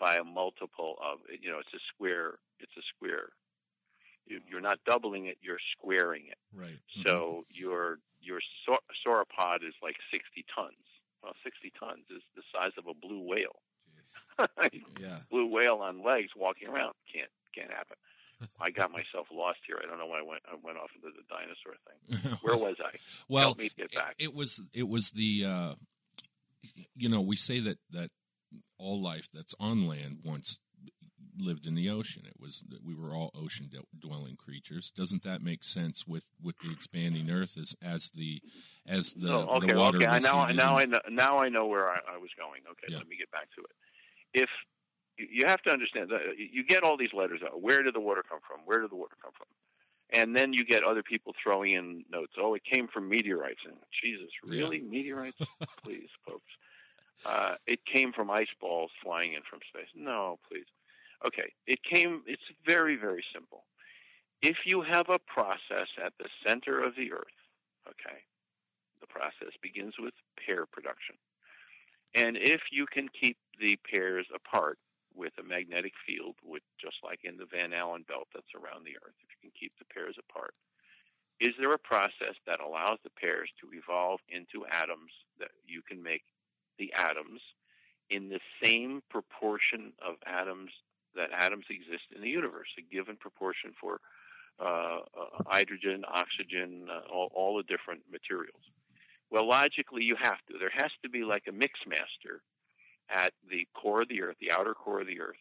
[0.00, 3.36] by a multiple of you know it's a square it's a square.
[4.26, 6.38] You, you're not doubling it, you're squaring it.
[6.54, 6.78] Right.
[7.02, 10.74] So your your sau- sauropod is like 60 tons.
[11.22, 13.60] Well, 60 tons is the size of a blue whale.
[15.00, 15.18] Yeah.
[15.30, 17.96] blue whale on legs walking around can't can't happen.
[18.60, 19.78] I got myself lost here.
[19.82, 22.36] I don't know why I went I went off into the dinosaur thing.
[22.42, 22.96] Where was I?
[23.28, 24.16] well, Help me get back.
[24.18, 25.74] It, it was it was the uh,
[26.94, 28.10] you know we say that that
[28.78, 30.60] all life that's on land once
[31.38, 32.22] lived in the ocean.
[32.26, 33.68] It was we were all ocean
[33.98, 34.90] dwelling creatures.
[34.90, 38.40] Doesn't that make sense with with the expanding Earth as as the
[38.86, 40.06] as the, oh, okay, the water okay.
[40.06, 41.00] I- Now, receded now I know.
[41.10, 42.62] Now I know where I, I was going.
[42.70, 42.98] Okay, Yeah.
[42.98, 44.42] let me get back to it.
[44.42, 44.48] If
[45.18, 47.60] you- you have to understand, you get all these letters out.
[47.62, 48.60] Where did the water come from?
[48.66, 49.46] Where did the water come from?
[50.10, 52.34] And then you get other people throwing in notes.
[52.38, 53.60] Oh, it came from meteorites.
[53.64, 55.38] And Jesus, really, meteorites?
[55.82, 56.52] please, folks.
[57.24, 59.88] Uh, it came from ice balls flying in from space.
[59.96, 60.66] No, please.
[61.24, 62.22] Okay, it came.
[62.26, 63.64] It's very, very simple.
[64.42, 67.38] If you have a process at the center of the Earth,
[67.88, 68.20] okay,
[69.00, 71.16] the process begins with pair production.
[72.14, 74.78] And if you can keep the pairs apart
[75.14, 78.96] with a magnetic field, with just like in the Van Allen belt that's around the
[79.00, 80.54] Earth, if you can keep the pairs apart,
[81.40, 86.02] is there a process that allows the pairs to evolve into atoms that you can
[86.02, 86.24] make
[86.78, 87.40] the atoms
[88.08, 90.70] in the same proportion of atoms
[91.16, 94.00] that atoms exist in the universe, a given proportion for
[94.60, 98.62] uh, uh, hydrogen, oxygen, uh, all, all the different materials.
[99.30, 100.58] Well, logically, you have to.
[100.58, 102.40] There has to be like a mix master
[103.10, 105.36] at the core of the Earth, the outer core of the Earth,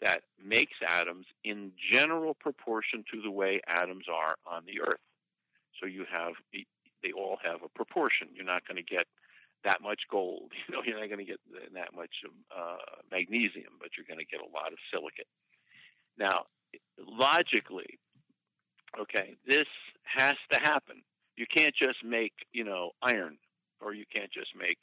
[0.00, 5.00] that makes atoms in general proportion to the way atoms are on the Earth.
[5.80, 6.34] So you have,
[7.02, 8.28] they all have a proportion.
[8.34, 9.06] You're not going to get
[9.64, 10.52] that much gold.
[10.68, 11.40] You know, you're not going to get
[11.74, 12.14] that much
[12.50, 12.76] uh,
[13.10, 15.26] magnesium, but you're going to get a lot of silicate.
[16.18, 16.46] Now,
[16.98, 17.98] logically,
[19.00, 19.66] okay, this
[20.04, 21.02] has to happen.
[21.36, 23.38] You can't just make, you know, iron,
[23.80, 24.78] or you can't just make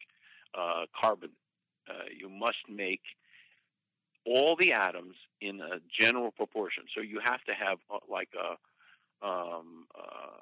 [0.57, 1.31] uh, carbon.
[1.89, 3.01] Uh, you must make
[4.25, 6.83] all the atoms in a general proportion.
[6.95, 10.41] So you have to have uh, like a um, uh,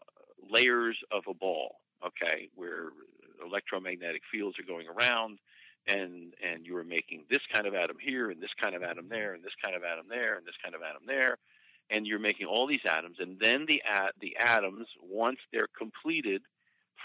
[0.50, 2.90] layers of a ball, okay, where
[3.46, 5.40] electromagnetic fields are going around,
[5.88, 9.08] and and you are making this kind of atom here, and this kind of atom
[9.10, 11.38] there, and this kind of atom there, and this kind of atom there,
[11.90, 16.42] and you're making all these atoms, and then the at, the atoms, once they're completed,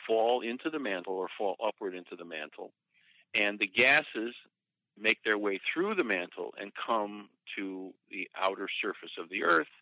[0.06, 2.72] fall into the mantle or fall upward into the mantle,
[3.34, 4.34] and the gases
[5.00, 9.72] make their way through the mantle and come to the outer surface of the Earth,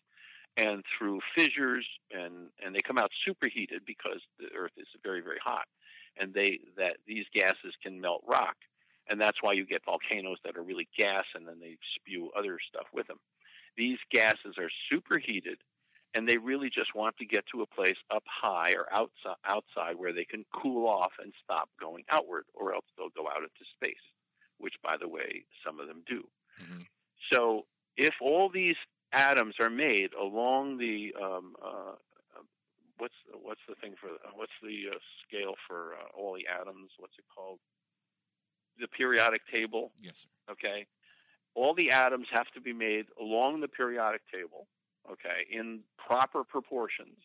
[0.57, 5.39] and through fissures, and and they come out superheated because the Earth is very very
[5.43, 5.65] hot,
[6.17, 8.55] and they that these gases can melt rock.
[9.09, 12.57] and that's why you get volcanoes that are really gas and then they spew other
[12.69, 13.19] stuff with them.
[13.75, 15.57] These gases are superheated
[16.13, 19.95] and they really just want to get to a place up high or outside, outside
[19.97, 23.65] where they can cool off and stop going outward, or else they'll go out into
[23.75, 24.03] space,
[24.57, 26.23] which, by the way, some of them do.
[26.61, 26.81] Mm-hmm.
[27.31, 27.65] So,
[27.97, 28.75] if all these
[29.13, 31.95] atoms are made along the um, uh,
[33.01, 36.93] what's what's the thing for what's the uh, scale for uh, all the atoms?
[37.01, 37.57] What's it called?
[38.79, 39.91] The periodic table.
[39.99, 40.23] Yes.
[40.23, 40.53] Sir.
[40.53, 40.85] Okay.
[41.53, 44.67] All the atoms have to be made along the periodic table
[45.09, 47.17] okay, in proper proportions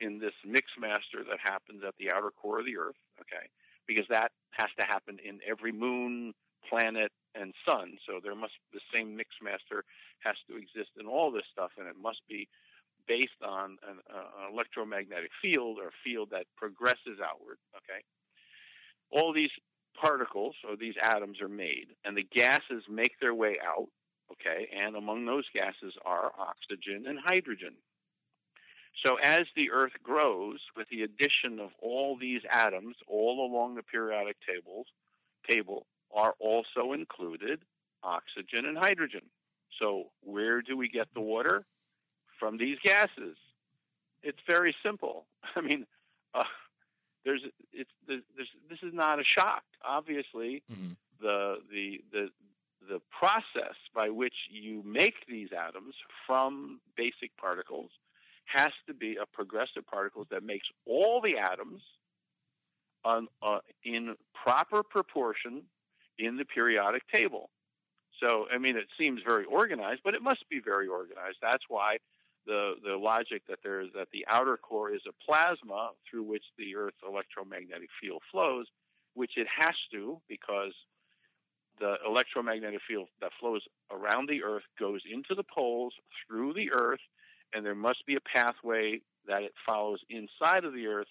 [0.00, 3.48] in this mix master that happens at the outer core of the Earth, okay,
[3.86, 6.34] because that has to happen in every moon,
[6.68, 7.96] planet, and sun.
[8.06, 9.84] So there must the same mix master
[10.20, 12.48] has to exist in all this stuff, and it must be
[13.06, 17.58] based on an, uh, an electromagnetic field or a field that progresses outward.
[17.76, 18.02] Okay,
[19.10, 19.52] all these
[20.00, 23.88] particles or these atoms are made, and the gases make their way out
[24.32, 27.74] Okay, and among those gases are oxygen and hydrogen.
[29.04, 33.82] So as the Earth grows, with the addition of all these atoms all along the
[33.82, 34.86] periodic tables
[35.50, 37.60] table are also included
[38.02, 39.22] oxygen and hydrogen.
[39.78, 41.66] So where do we get the water?
[42.44, 43.38] From these gases.
[44.22, 45.24] It's very simple.
[45.56, 45.86] I mean,
[46.34, 46.42] uh,
[47.24, 47.40] there's
[47.72, 48.22] it's there's,
[48.68, 49.62] this is not a shock.
[49.82, 50.92] Obviously, mm-hmm.
[51.22, 52.28] the the the
[52.86, 55.94] the process by which you make these atoms
[56.26, 57.88] from basic particles
[58.44, 61.80] has to be a progressive particles that makes all the atoms
[63.06, 65.62] on, uh, in proper proportion
[66.18, 67.48] in the periodic table.
[68.20, 71.38] So, I mean, it seems very organized, but it must be very organized.
[71.40, 71.96] That's why
[72.46, 76.76] the the logic that there's that the outer core is a plasma through which the
[76.76, 78.66] Earth's electromagnetic field flows,
[79.14, 80.72] which it has to because
[81.80, 85.94] the electromagnetic field that flows around the Earth goes into the poles
[86.26, 87.00] through the Earth,
[87.52, 91.08] and there must be a pathway that it follows inside of the Earth,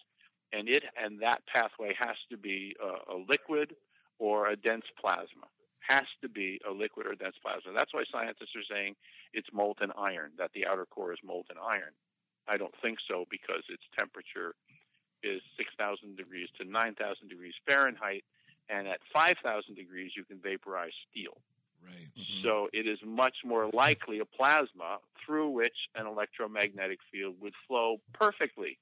[0.52, 3.76] and it and that pathway has to be a, a liquid
[4.20, 5.48] or a dense plasma.
[5.88, 7.74] Has to be a liquid or dense plasma.
[7.74, 8.96] That's why scientists are saying
[9.34, 11.92] it's molten iron, that the outer core is molten iron.
[12.48, 14.56] I don't think so because its temperature
[15.24, 18.24] is 6,000 degrees to 9,000 degrees Fahrenheit,
[18.70, 21.38] and at 5,000 degrees you can vaporize steel.
[21.84, 22.08] Right.
[22.16, 22.44] Mm-hmm.
[22.44, 27.98] So it is much more likely a plasma through which an electromagnetic field would flow
[28.14, 28.78] perfectly.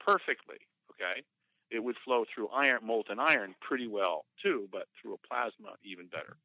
[0.00, 0.58] Perfectly.
[0.90, 1.22] Okay.
[1.70, 6.06] It would flow through iron, molten iron pretty well too, but through a plasma even
[6.06, 6.36] better.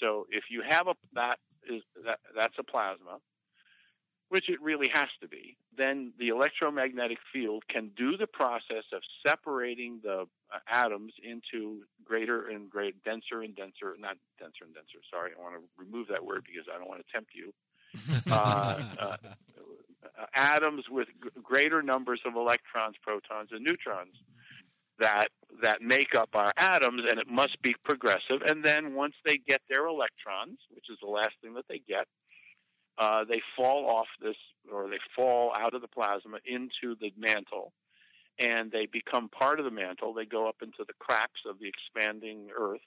[0.00, 3.18] So if you have a that is that that's a plasma,
[4.28, 9.02] which it really has to be, then the electromagnetic field can do the process of
[9.26, 14.98] separating the uh, atoms into greater and greater, denser and denser, not denser and denser.
[15.10, 17.52] Sorry, I want to remove that word because I don't want to tempt you.
[18.30, 19.16] Uh, uh,
[20.34, 24.14] atoms with g- greater numbers of electrons, protons, and neutrons
[24.98, 25.28] that
[25.62, 28.42] that make up our atoms, and it must be progressive.
[28.44, 32.06] And then once they get their electrons, which is the last thing that they get,
[32.98, 34.36] uh, they fall off this,
[34.70, 37.72] or they fall out of the plasma into the mantle,
[38.38, 40.12] and they become part of the mantle.
[40.12, 42.84] They go up into the cracks of the expanding Earth,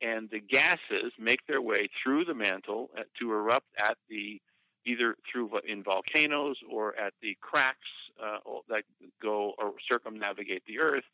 [0.00, 4.40] and the gases make their way through the mantle uh, to erupt at the
[4.86, 7.78] either through in volcanoes or at the cracks
[8.22, 8.38] uh,
[8.68, 8.82] that
[9.22, 11.04] go or circumnavigate the Earth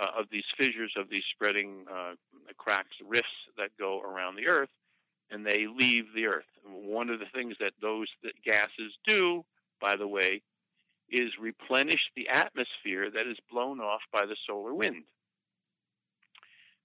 [0.00, 2.14] uh, of these fissures of these spreading uh,
[2.56, 4.68] cracks, rifts that go around the Earth
[5.30, 6.44] and they leave the Earth.
[6.64, 8.06] One of the things that those
[8.44, 9.44] gases do,
[9.80, 10.42] by the way,
[11.10, 15.04] is replenish the atmosphere that is blown off by the solar wind.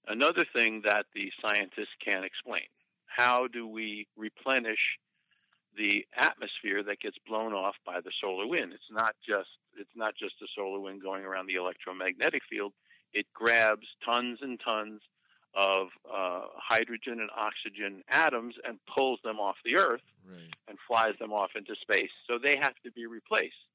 [0.06, 2.66] Another thing that the scientists can't explain
[3.06, 4.78] how do we replenish
[5.76, 8.72] the atmosphere that gets blown off by the solar wind?
[8.72, 12.72] It's not just it's not just the solar wind going around the electromagnetic field.
[13.12, 15.00] It grabs tons and tons
[15.54, 20.54] of uh, hydrogen and oxygen atoms and pulls them off the Earth right.
[20.68, 22.10] and flies them off into space.
[22.26, 23.68] So they have to be replaced.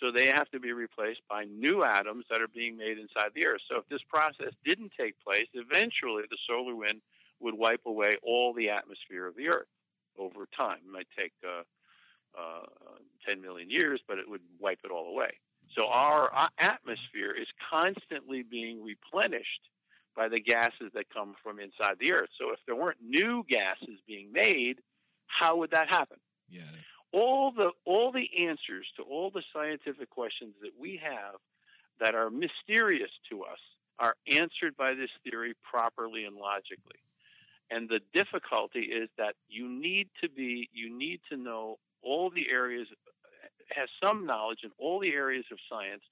[0.00, 3.44] So they have to be replaced by new atoms that are being made inside the
[3.44, 3.62] Earth.
[3.68, 7.00] So if this process didn't take place, eventually the solar wind
[7.40, 9.68] would wipe away all the atmosphere of the Earth
[10.18, 10.78] over time.
[10.86, 11.64] It might take uh,
[12.36, 12.66] uh,
[13.26, 15.32] 10 million years, but it would wipe it all away.
[15.74, 19.68] So our atmosphere is constantly being replenished
[20.16, 22.30] by the gases that come from inside the earth.
[22.38, 24.76] So if there weren't new gases being made,
[25.26, 26.18] how would that happen?
[26.48, 26.62] Yeah.
[27.12, 31.36] All the all the answers to all the scientific questions that we have
[32.00, 33.58] that are mysterious to us
[33.98, 37.00] are answered by this theory properly and logically.
[37.70, 42.46] And the difficulty is that you need to be, you need to know all the
[42.50, 42.86] areas,
[43.74, 46.02] has some knowledge in all the areas of science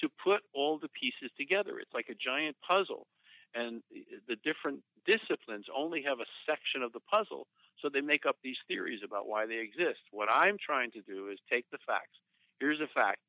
[0.00, 1.78] to put all the pieces together.
[1.78, 3.06] It's like a giant puzzle.
[3.54, 3.82] And
[4.26, 7.46] the different disciplines only have a section of the puzzle,
[7.80, 10.00] so they make up these theories about why they exist.
[10.10, 12.18] What I'm trying to do is take the facts.
[12.58, 13.20] Here's a fact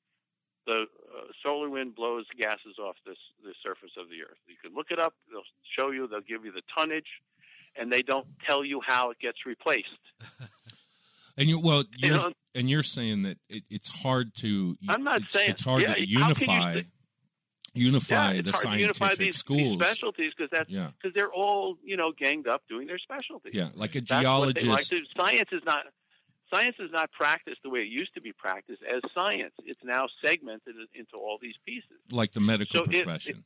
[0.65, 4.39] the uh, solar wind blows gases off this the surface of the earth.
[4.47, 5.13] You can look it up.
[5.29, 5.43] They'll
[5.77, 6.07] show you.
[6.07, 7.21] They'll give you the tonnage,
[7.75, 10.01] and they don't tell you how it gets replaced.
[11.37, 14.75] and you well, You know- and you're saying that it, it's hard to.
[14.89, 16.81] I'm not it's, saying- it's hard yeah, to how can you unify
[17.73, 19.79] unify yeah, the to unify scientific these, schools.
[19.79, 20.91] these specialties because that's Yeah.
[20.97, 23.53] because they're all you know ganged up doing their specialties.
[23.53, 24.17] yeah, like a That's what
[24.47, 25.11] like geologist.
[25.17, 25.83] Science is not
[26.49, 29.53] science is not practiced the way it used to be practiced as science.
[29.65, 31.97] It's now segmented into all these pieces.
[32.11, 33.43] like the medical So it- profession.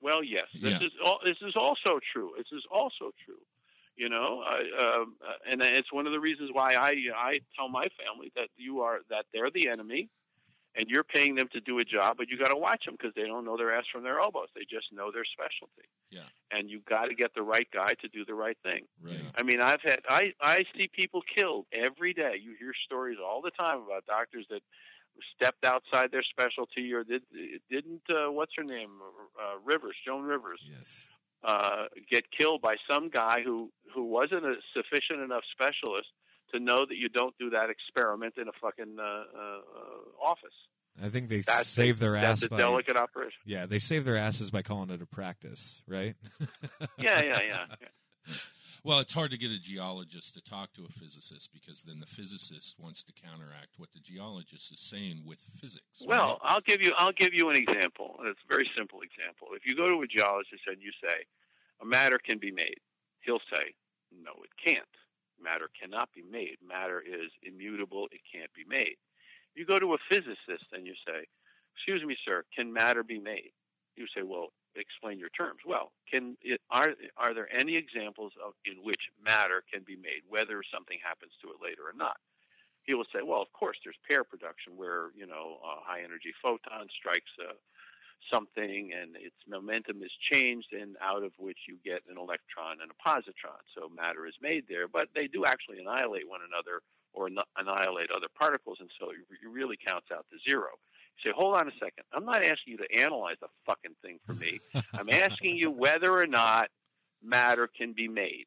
[0.00, 0.86] Well, yes, this Yeah.
[0.86, 2.32] is all, this is also true.
[2.36, 3.38] This is also true.
[3.96, 7.68] You know, I, um, uh, and it's one of the reasons why I I tell
[7.68, 10.08] my family that you are that they're the enemy,
[10.74, 13.14] and you're paying them to do a job, but you got to watch them because
[13.14, 14.48] they don't know their ass from their elbows.
[14.54, 15.88] They just know their specialty.
[16.10, 16.28] Yeah.
[16.50, 18.84] and you got to get the right guy to do the right thing.
[19.02, 19.24] right.
[19.34, 22.34] I mean, I've had I I see people killed every day.
[22.42, 24.60] You hear stories all the time about doctors that
[25.34, 27.22] stepped outside their specialty or did
[27.70, 28.90] didn't uh, what's her name
[29.38, 31.06] uh, Rivers Joan Rivers Yes.
[31.44, 36.08] Uh, get killed by some guy who who wasn't a sufficient enough specialist
[36.54, 40.54] to know that you don't do that experiment in a fucking uh, uh, office.
[41.02, 43.40] I think they That's save a, their that's ass a by delicate operation.
[43.46, 46.14] yeah they save their asses by calling it a practice, right?
[46.98, 47.58] Yeah, yeah, yeah.
[47.80, 48.34] yeah.
[48.84, 52.06] Well, it's hard to get a geologist to talk to a physicist because then the
[52.06, 56.02] physicist wants to counteract what the geologist is saying with physics.
[56.04, 56.58] Well, right?
[56.58, 59.54] I'll give you I'll give you an example, it's a very simple example.
[59.54, 61.26] If you go to a geologist and you say
[61.80, 62.80] a matter can be made,
[63.20, 63.74] he'll say,
[64.10, 64.90] "No, it can't.
[65.40, 66.58] Matter cannot be made.
[66.60, 68.08] Matter is immutable.
[68.10, 68.98] It can't be made."
[69.54, 71.26] You go to a physicist and you say,
[71.76, 73.52] "Excuse me, sir, can matter be made?"
[73.96, 78.54] You say, "Well, explain your terms." Well, can it, are are there any examples of
[78.64, 82.16] in which matter can be made, whether something happens to it later or not?
[82.84, 86.34] he will say, well, of course, there's pair production where you know a high energy
[86.42, 87.54] photon strikes uh,
[88.30, 92.90] something and its momentum is changed, and out of which you get an electron and
[92.90, 93.62] a positron.
[93.74, 96.82] So matter is made there, but they do actually annihilate one another
[97.12, 97.28] or
[97.58, 100.70] annihilate other particles, and so it really counts out to zero.
[101.16, 102.04] You say, hold on a second.
[102.12, 104.58] I'm not asking you to analyze the fucking thing for me.
[104.94, 106.68] I'm asking you whether or not
[107.22, 108.46] matter can be made.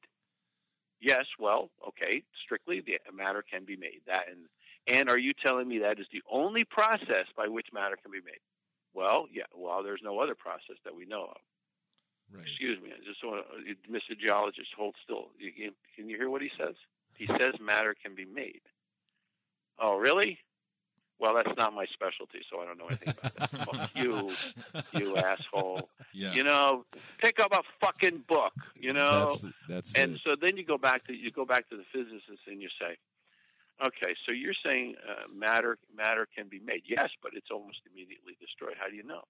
[1.01, 4.01] Yes, well, okay, strictly the matter can be made.
[4.07, 4.47] That and
[4.87, 8.21] and are you telling me that is the only process by which matter can be
[8.25, 8.41] made?
[8.93, 9.43] Well, yeah.
[9.53, 11.37] Well, there's no other process that we know of.
[12.31, 12.45] Right.
[12.47, 12.89] Excuse me.
[12.89, 14.17] I just want to, Mr.
[14.19, 15.29] Geologist, hold still.
[15.37, 16.75] You, you, can you hear what he says?
[17.17, 18.61] He says matter can be made.
[19.79, 20.39] Oh, really?
[21.19, 23.49] Well, that's not my specialty, so I don't know anything about that.
[23.65, 24.29] Fuck you,
[24.99, 25.89] you asshole.
[26.13, 26.33] yeah.
[26.33, 26.85] You know,
[27.19, 28.53] pick up a fucking book.
[28.75, 30.21] You know, That's that's and it.
[30.25, 32.97] so then you go back to you go back to the physicist and you say,
[33.81, 36.83] okay, so you're saying uh, matter matter can be made.
[36.85, 38.75] Yes, but it's almost immediately destroyed.
[38.77, 39.23] How do you know?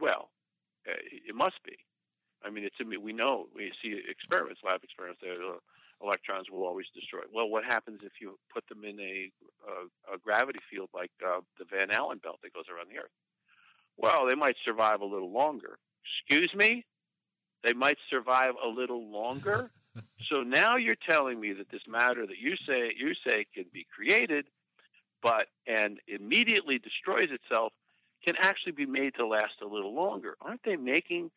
[0.00, 0.30] Well,
[0.88, 0.98] uh,
[1.28, 1.76] it must be.
[2.44, 5.20] I mean, it's we know we see experiments, lab experiments.
[5.22, 5.38] That
[6.04, 7.20] electrons will always destroy.
[7.32, 9.30] Well, what happens if you put them in a
[9.66, 13.14] a, a gravity field like uh, the Van Allen belt that goes around the Earth?
[13.96, 15.78] Well, they might survive a little longer.
[16.04, 16.84] Excuse me?
[17.62, 19.70] They might survive a little longer.
[20.28, 23.86] so now you're telling me that this matter that you say you say can be
[23.94, 24.46] created,
[25.22, 27.72] but and immediately destroys itself,
[28.24, 30.36] can actually be made to last a little longer.
[30.40, 31.30] Aren't they making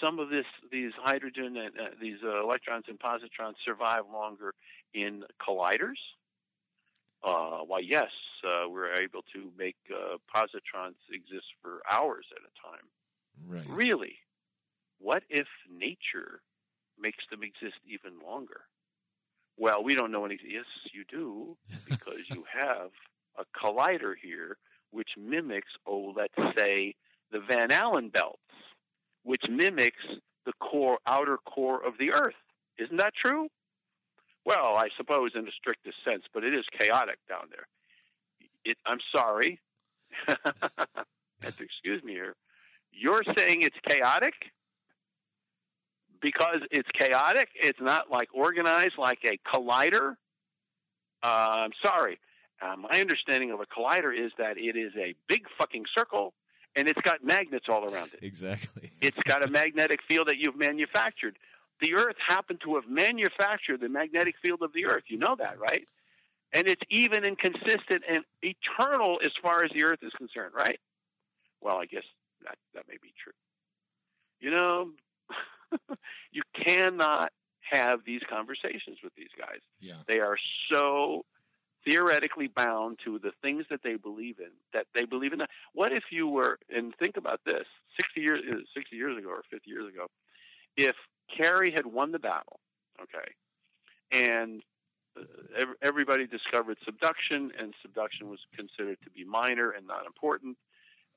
[0.00, 4.54] some of this these hydrogen and uh, these uh, electrons and positrons survive longer
[4.94, 5.98] in colliders?
[7.22, 8.10] Uh, why, yes,
[8.44, 12.86] uh, we're able to make uh, positrons exist for hours at a time.
[13.48, 13.68] right.
[13.68, 14.16] Really?
[15.00, 16.42] What if nature
[17.00, 18.60] makes them exist even longer?
[19.56, 20.38] Well, we don't know any.
[20.46, 21.56] Yes, you do,
[21.88, 22.90] because you have
[23.36, 24.56] a collider here
[24.90, 26.94] which mimics, oh, let's say,
[27.30, 28.38] the Van Allen belts,
[29.28, 30.02] which mimics
[30.46, 32.40] the core, outer core of the Earth.
[32.78, 33.48] Isn't that true?
[34.46, 37.66] Well, I suppose in the strictest sense, but it is chaotic down there.
[38.64, 39.60] It, I'm sorry.
[41.42, 42.36] excuse me here.
[42.90, 44.32] You're saying it's chaotic?
[46.22, 50.12] Because it's chaotic, it's not like organized like a collider.
[51.22, 52.18] Uh, I'm sorry.
[52.62, 56.32] Uh, my understanding of a collider is that it is a big fucking circle,
[56.76, 58.20] and it's got magnets all around it.
[58.22, 58.90] Exactly.
[59.00, 61.38] It's got a magnetic field that you've manufactured.
[61.80, 65.04] The Earth happened to have manufactured the magnetic field of the Earth.
[65.06, 65.86] You know that, right?
[66.52, 70.80] And it's even and consistent and eternal as far as the Earth is concerned, right?
[71.60, 72.04] Well, I guess
[72.44, 73.32] that that may be true.
[74.40, 74.90] You know,
[76.32, 77.32] you cannot
[77.70, 79.60] have these conversations with these guys.
[79.80, 80.00] Yeah.
[80.06, 80.36] They are
[80.70, 81.24] so
[81.84, 85.40] theoretically bound to the things that they believe in that they believe in.
[85.72, 87.64] What if you were and think about this
[87.96, 88.42] 60 years
[88.74, 90.06] 60 years ago or 50 years ago
[90.78, 90.94] if
[91.36, 92.60] Carey had won the battle,
[93.02, 93.32] okay,
[94.12, 94.62] and
[95.18, 100.56] uh, everybody discovered subduction, and subduction was considered to be minor and not important,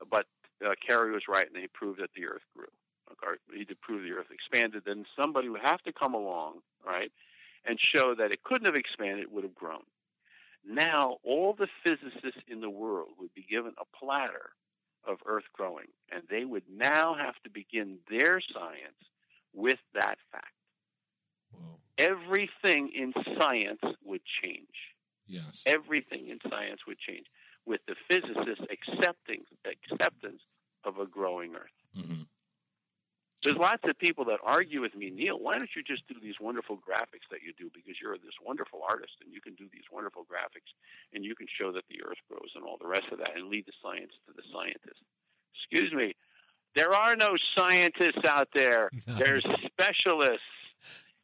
[0.10, 0.26] but
[0.66, 2.66] uh, Carey was right, and he proved that the Earth grew.
[3.12, 4.84] Okay, he did prove the Earth expanded.
[4.86, 7.12] Then somebody would have to come along, right,
[7.66, 9.84] and show that it couldn't have expanded; it would have grown.
[10.68, 14.52] Now, all the physicists in the world would be given a platter
[15.06, 19.10] of Earth growing, and they would now have to begin their science
[19.54, 20.54] with that fact.
[21.52, 21.80] Whoa.
[21.98, 24.96] Everything in science would change.
[25.28, 25.64] Yes.
[25.66, 27.26] Everything in science would change
[27.66, 30.42] with the physicists accepting acceptance
[30.84, 31.81] of a growing Earth.
[33.44, 35.40] There's lots of people that argue with me, Neal.
[35.40, 37.72] Why don't you just do these wonderful graphics that you do?
[37.74, 40.70] Because you're this wonderful artist, and you can do these wonderful graphics,
[41.14, 43.50] and you can show that the Earth grows and all the rest of that, and
[43.50, 45.02] leave the science to the scientists.
[45.58, 46.14] Excuse me.
[46.76, 48.90] There are no scientists out there.
[49.08, 49.14] No.
[49.18, 50.46] There's specialists.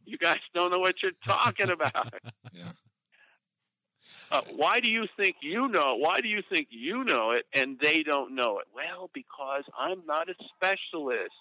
[0.05, 2.13] You guys don't know what you're talking about.
[2.53, 2.71] Yeah.
[4.31, 5.95] Uh, why do you think you know?
[5.95, 8.65] Why do you think you know it and they don't know it?
[8.73, 11.31] Well, because I'm not a specialist.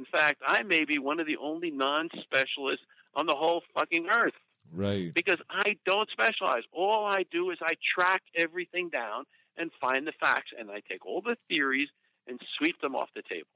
[0.00, 4.32] In fact, I may be one of the only non-specialists on the whole fucking earth
[4.72, 5.12] Right.
[5.12, 6.62] because I don't specialize.
[6.72, 9.26] All I do is I track everything down
[9.58, 11.90] and find the facts, and I take all the theories
[12.26, 13.52] and sweep them off the table.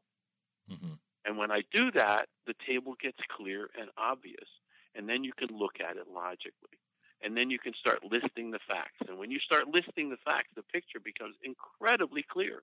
[0.68, 4.48] hmm And when I do that, the table gets clear and obvious.
[4.94, 6.76] And then you can look at it logically.
[7.22, 9.00] And then you can start listing the facts.
[9.08, 12.62] And when you start listing the facts, the picture becomes incredibly clear.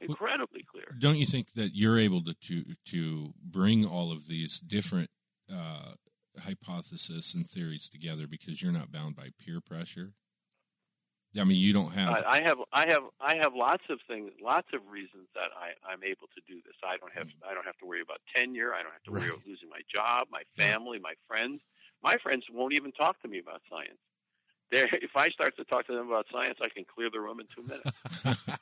[0.00, 0.96] Incredibly clear.
[0.98, 5.10] Don't you think that you're able to to, to bring all of these different
[5.52, 5.92] uh,
[6.44, 10.12] hypotheses and theories together because you're not bound by peer pressure?
[11.38, 12.24] I mean, you don't have.
[12.24, 15.76] I I have I have I have lots of things, lots of reasons that I,
[15.86, 16.74] I'm able to do this.
[16.82, 18.72] I don't have I don't have to worry about tenure.
[18.72, 19.30] I don't have to worry Right.
[19.30, 21.60] about losing my job, my family, my friends.
[22.02, 23.98] My friends won't even talk to me about science.
[24.70, 27.40] They're, if I start to talk to them about science, I can clear the room
[27.40, 27.90] in two minutes.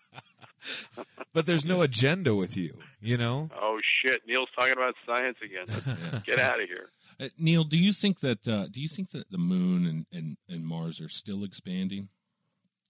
[1.33, 3.51] But there's no agenda with you, you know?
[3.61, 5.67] oh shit, Neal's talking about science again.
[5.69, 6.89] Let's get out of here.
[7.19, 10.37] Uh, Neal, do you think that uh, do you think that the moon and, and,
[10.51, 12.11] and Mars are still expanding,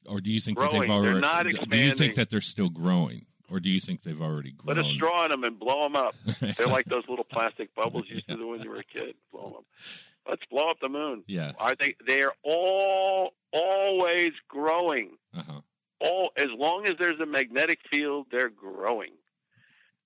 [0.05, 1.03] or do you think that they've Growing.
[1.03, 1.53] They're already?
[1.53, 4.75] not Do you think that they're still growing, or do you think they've already Put
[4.75, 4.87] grown?
[4.91, 6.17] a straw in them and blow them up.
[6.57, 9.15] They're like those little plastic bubbles you used to do when you were a kid.
[9.31, 9.65] Blow them.
[10.29, 11.23] Let's blow up the moon.
[11.29, 11.95] Yeah, Are they?
[12.05, 15.19] They are all always growing.
[15.37, 15.61] Uh huh.
[16.01, 19.13] All as long as there's a magnetic field, they're growing.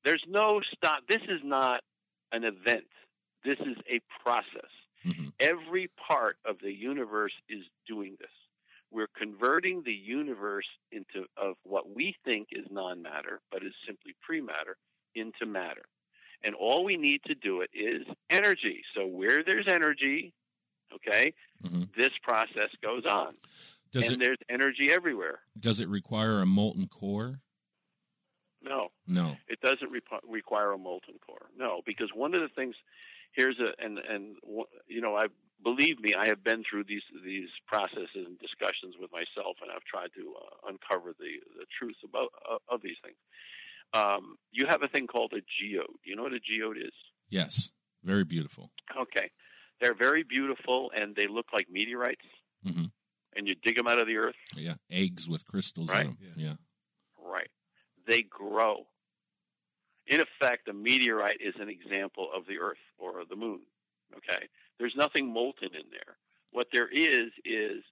[0.04, 1.02] There's no stop.
[1.08, 1.82] This is not
[2.32, 2.86] an event.
[3.44, 4.70] This is a process.
[5.02, 8.30] hmm Every part of the universe is doing this.
[8.90, 14.76] We're converting the universe into of what we think is non-matter, but is simply pre-matter,
[15.14, 15.82] into matter.
[16.42, 18.82] And all we need to do it is energy.
[18.94, 20.32] So where there's energy,
[20.94, 21.34] okay,
[21.66, 23.34] hmm this process goes on.
[23.92, 25.40] Does and it there's energy everywhere.
[25.58, 27.40] does it require a molten core?
[28.62, 28.88] No.
[29.06, 29.36] No.
[29.48, 31.46] It doesn't repo- require a molten core.
[31.56, 32.74] No, because one of the things
[33.32, 34.36] here's a and and
[34.86, 35.26] you know I
[35.62, 39.84] believe me I have been through these these processes and discussions with myself and I've
[39.84, 43.16] tried to uh, uncover the the truth about uh, of these things.
[43.92, 45.98] Um, you have a thing called a geode.
[46.04, 46.92] You know what a geode is?
[47.28, 47.70] Yes.
[48.04, 48.70] Very beautiful.
[48.98, 49.30] Okay,
[49.80, 52.26] they're very beautiful and they look like meteorites.
[52.64, 52.86] hmm
[53.40, 54.74] And you dig them out of the earth, Yeah.
[54.90, 56.04] Eggs with crystals Right.
[56.04, 56.18] in them.
[56.36, 56.44] Yeah.
[56.50, 56.56] Yeah.
[57.16, 57.50] right?
[58.06, 58.86] They grow.
[60.06, 63.62] In effect, a meteorite is an example of the Earth or the Moon.
[64.14, 64.48] Okay,
[64.78, 66.18] there's nothing molten in there.
[66.50, 67.82] What there is is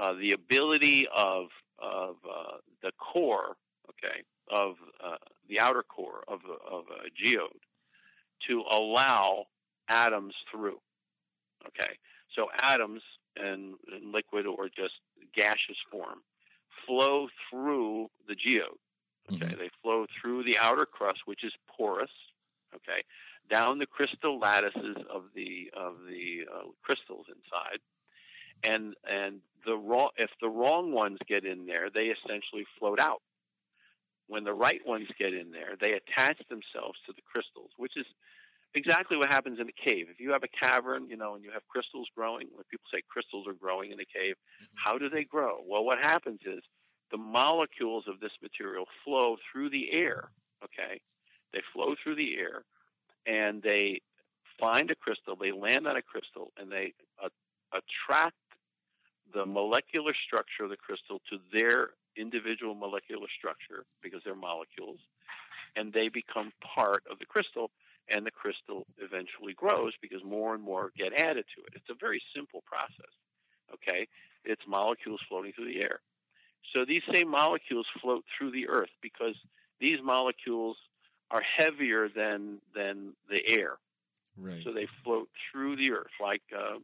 [0.00, 3.56] uh, the ability of of uh, the core,
[3.90, 5.18] okay, of uh,
[5.48, 7.62] the outer core of of a geode
[8.48, 9.46] to allow
[9.88, 10.80] atoms through.
[11.68, 11.98] Okay,
[12.34, 13.02] so atoms
[13.36, 14.94] in, in liquid or just
[15.34, 16.20] gaseous form
[16.86, 18.78] flow through the geode.
[19.28, 19.58] Okay, Mhm.
[19.58, 22.10] they flow through the outer crust, which is porous.
[22.74, 23.04] Okay,
[23.50, 27.80] down the crystal lattices of the of the uh, crystals inside,
[28.62, 33.22] and and the wrong if the wrong ones get in there, they essentially float out.
[34.26, 38.06] when the right ones get in there, they attach themselves to the crystals, which is
[38.74, 40.06] exactly what happens in a cave.
[40.10, 43.02] If you have a cavern, you know, and you have crystals growing, when people say
[43.08, 44.76] crystals are growing in a cave, mm-hmm.
[44.76, 45.58] how do they grow?
[45.66, 46.60] Well, what happens is
[47.10, 50.30] the molecules of this material flow through the air,
[50.64, 51.00] okay?
[51.52, 52.64] They flow through the air
[53.26, 54.00] and they
[54.58, 56.92] find a crystal, they land on a crystal, and they
[57.22, 57.28] uh,
[57.72, 58.36] attract
[59.32, 64.98] the molecular structure of the crystal to their individual molecular structure because they're molecules,
[65.76, 67.70] and they become part of the crystal,
[68.08, 71.74] and the crystal eventually grows because more and more get added to it.
[71.74, 73.12] It's a very simple process.
[73.72, 74.08] Okay,
[74.44, 76.00] it's molecules floating through the air.
[76.72, 79.34] So these same molecules float through the earth because
[79.80, 80.76] these molecules
[81.30, 83.78] are heavier than than the air.
[84.36, 84.62] Right.
[84.64, 86.78] So they float through the earth like uh,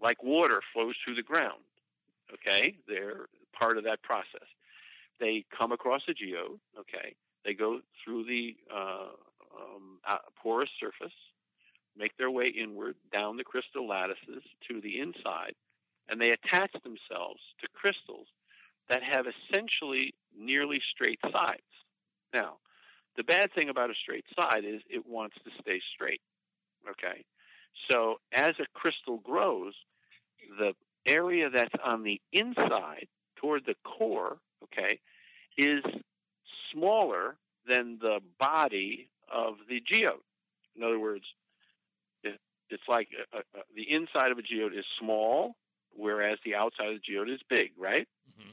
[0.00, 1.62] like water flows through the ground.
[2.32, 3.26] Okay, they're
[3.56, 4.48] part of that process.
[5.20, 6.58] They come across a geode.
[6.78, 7.14] Okay,
[7.44, 9.12] they go through the uh,
[9.58, 11.14] um, uh, porous surface,
[11.96, 15.54] make their way inward down the crystal lattices to the inside,
[16.08, 18.26] and they attach themselves to crystals
[18.88, 21.62] that have essentially nearly straight sides.
[22.32, 22.58] Now,
[23.16, 26.20] the bad thing about a straight side is it wants to stay straight.
[26.88, 27.24] Okay?
[27.88, 29.74] So as a crystal grows,
[30.58, 30.74] the
[31.06, 33.06] area that's on the inside
[33.36, 35.00] toward the core, okay,
[35.56, 35.82] is
[36.72, 37.36] smaller
[37.66, 39.08] than the body
[39.86, 40.22] geode.
[40.76, 41.24] In other words,
[42.22, 42.40] it,
[42.70, 45.54] it's like a, a, the inside of a geode is small,
[45.94, 48.08] whereas the outside of the geode is big, right?
[48.30, 48.50] Mm-hmm.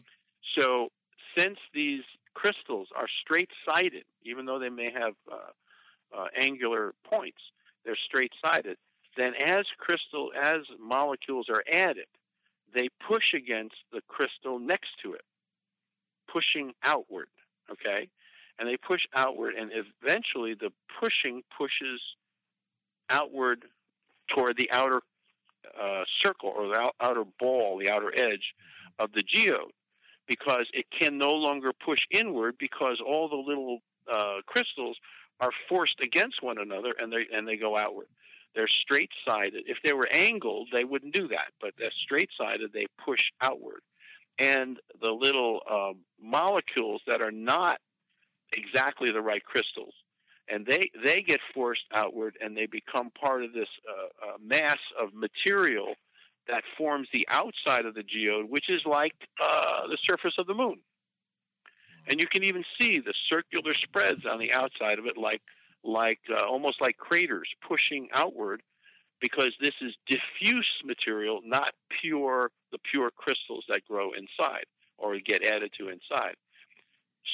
[0.55, 0.89] So
[1.37, 2.03] since these
[2.33, 7.41] crystals are straight sided, even though they may have uh, uh, angular points,
[7.85, 8.77] they're straight sided.
[9.17, 12.05] Then, as crystal as molecules are added,
[12.73, 15.25] they push against the crystal next to it,
[16.31, 17.27] pushing outward.
[17.69, 18.09] Okay,
[18.57, 20.71] and they push outward, and eventually the
[21.01, 21.99] pushing pushes
[23.09, 23.65] outward
[24.33, 25.01] toward the outer
[25.79, 28.53] uh, circle or the outer ball, the outer edge
[28.99, 29.73] of the geode
[30.27, 33.79] because it can no longer push inward because all the little
[34.11, 34.97] uh, crystals
[35.39, 38.07] are forced against one another and they and they go outward.
[38.55, 39.63] They're straight sided.
[39.65, 42.71] If they were angled, they wouldn't do that, but they're straight sided.
[42.73, 43.81] They push outward,
[44.39, 47.79] and the little um, molecules that are not
[48.53, 49.70] exactly the right crystals,
[50.51, 54.79] and they they get forced outward, and they become part of this uh, uh, mass
[55.01, 55.93] of material
[56.47, 60.53] that forms the outside of the geode, which is like uh, the surface of the
[60.53, 60.79] moon.
[62.07, 65.41] And you can even see the circular spreads on the outside of it, like
[65.83, 68.61] like uh, almost like craters pushing outward,
[69.21, 74.65] because this is diffuse material, not pure the pure crystals that grow inside
[74.97, 76.35] or get added to inside.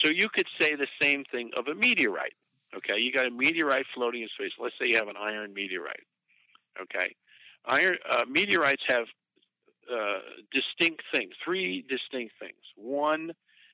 [0.01, 2.36] So you could say the same thing of a meteorite.
[2.77, 4.51] Okay, you got a meteorite floating in space.
[4.59, 6.05] Let's say you have an iron meteorite.
[6.79, 7.15] Okay,
[7.67, 9.05] Iron uh, meteorites have
[9.91, 10.19] uh,
[10.51, 12.59] distinct things, three distinct things.
[12.75, 13.31] One,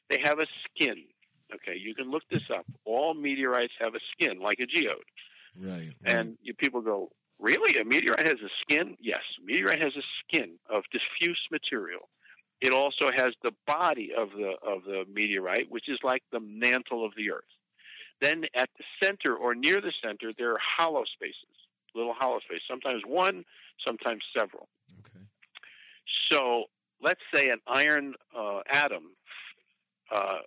[0.10, 1.04] they have a skin.
[1.54, 2.66] Okay, you can look this up.
[2.86, 4.98] All meteorites have a skin, like a geode.
[5.56, 5.72] Right.
[5.72, 5.94] right.
[6.04, 7.10] And you, people go,
[7.40, 7.80] really?
[7.80, 8.98] A meteorite has a skin?
[9.00, 12.10] Yes, meteorite has a skin of diffuse material.
[12.62, 17.06] It also has the body of the of the meteorite, which is like the mantle
[17.06, 17.44] of the Earth.
[18.22, 21.56] Then at the center or near the center, there are hollow spaces,
[21.96, 22.64] little hollow spaces.
[22.70, 23.44] Sometimes one,
[23.86, 24.68] sometimes several.
[25.00, 25.26] Okay.
[26.32, 26.66] So
[27.02, 29.12] let's say an iron uh, atom
[30.14, 30.40] uh,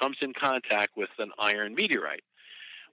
[0.00, 2.24] comes in contact with an iron meteorite.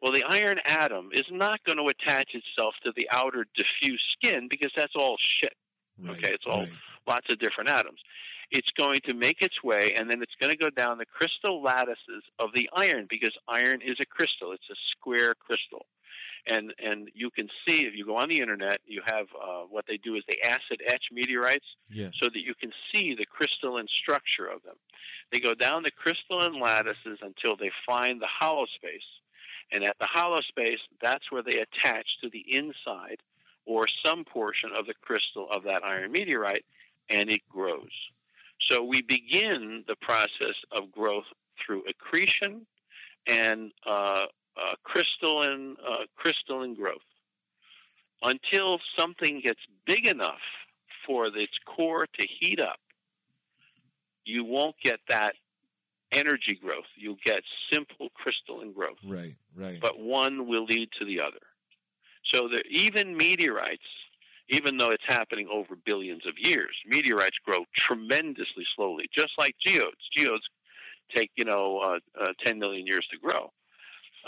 [0.02, 4.48] Well, the iron atom is not going to attach itself to the outer diffuse skin
[4.49, 5.53] because that's all shit.
[6.02, 6.69] Right, okay, it's all right.
[7.06, 7.99] lots of different atoms.
[8.51, 11.61] It's going to make its way, and then it's going to go down the crystal
[11.61, 14.51] lattices of the iron because iron is a crystal.
[14.51, 15.85] It's a square crystal
[16.47, 19.85] and and you can see if you go on the internet, you have uh, what
[19.88, 22.09] they do is they acid etch meteorites, yeah.
[22.19, 24.76] so that you can see the crystalline structure of them.
[25.31, 29.07] They go down the crystalline lattices until they find the hollow space,
[29.71, 33.17] and at the hollow space, that's where they attach to the inside
[33.65, 36.65] or some portion of the crystal of that iron meteorite,
[37.09, 37.93] and it grows.
[38.69, 41.26] So we begin the process of growth
[41.65, 42.65] through accretion
[43.27, 44.26] and uh,
[44.57, 47.02] uh, crystalline uh, crystalline growth
[48.22, 50.41] until something gets big enough
[51.06, 52.80] for its core to heat up.
[54.26, 55.34] You won't get that
[56.11, 56.86] energy growth.
[56.95, 57.41] You'll get
[57.72, 58.98] simple crystalline growth.
[59.06, 59.80] Right, right.
[59.81, 61.40] But one will lead to the other.
[62.34, 63.81] So that even meteorites,
[64.49, 70.01] even though it's happening over billions of years, meteorites grow tremendously slowly, just like geodes.
[70.15, 70.43] Geodes
[71.15, 73.51] take you know uh, uh, 10 million years to grow.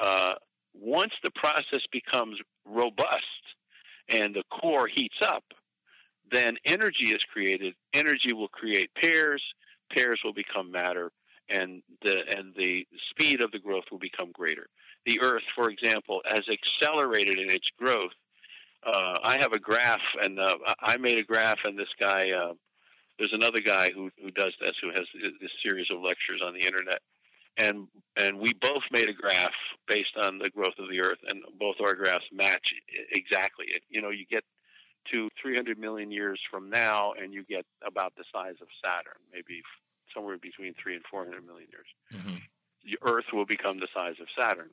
[0.02, 0.34] Uh,
[0.73, 3.43] once the process becomes robust
[4.10, 5.43] and the core heats up,
[6.31, 7.73] then energy is created.
[7.93, 9.43] Energy will create pairs.
[9.91, 11.11] Pairs will become matter,
[11.49, 14.68] and the and the speed of the growth will become greater.
[15.06, 18.11] The Earth, for example, has accelerated in its growth.
[18.86, 22.53] Uh, I have a graph, and uh, I made a graph, and this guy, uh,
[23.20, 25.06] there's another guy who who does this, who has
[25.40, 26.99] this series of lectures on the internet,
[27.58, 27.88] and
[28.18, 29.53] and we both made a graph
[29.88, 32.74] based on the growth of the Earth, and both our graphs match
[33.12, 33.66] exactly.
[33.90, 34.44] You know, you get
[35.12, 39.62] to 300 million years from now, and you get about the size of Saturn, maybe
[40.14, 41.88] somewhere between three and 400 million years.
[42.14, 42.38] Mm-hmm.
[42.86, 44.70] The Earth will become the size of Saturn.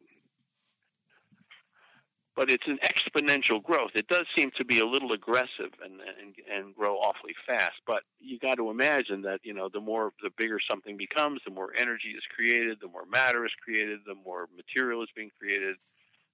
[2.38, 3.90] But it's an exponential growth.
[3.96, 7.76] It does seem to be a little aggressive and and, and grow awfully fast.
[7.84, 11.50] But you got to imagine that you know the more the bigger something becomes, the
[11.50, 15.76] more energy is created, the more matter is created, the more material is being created,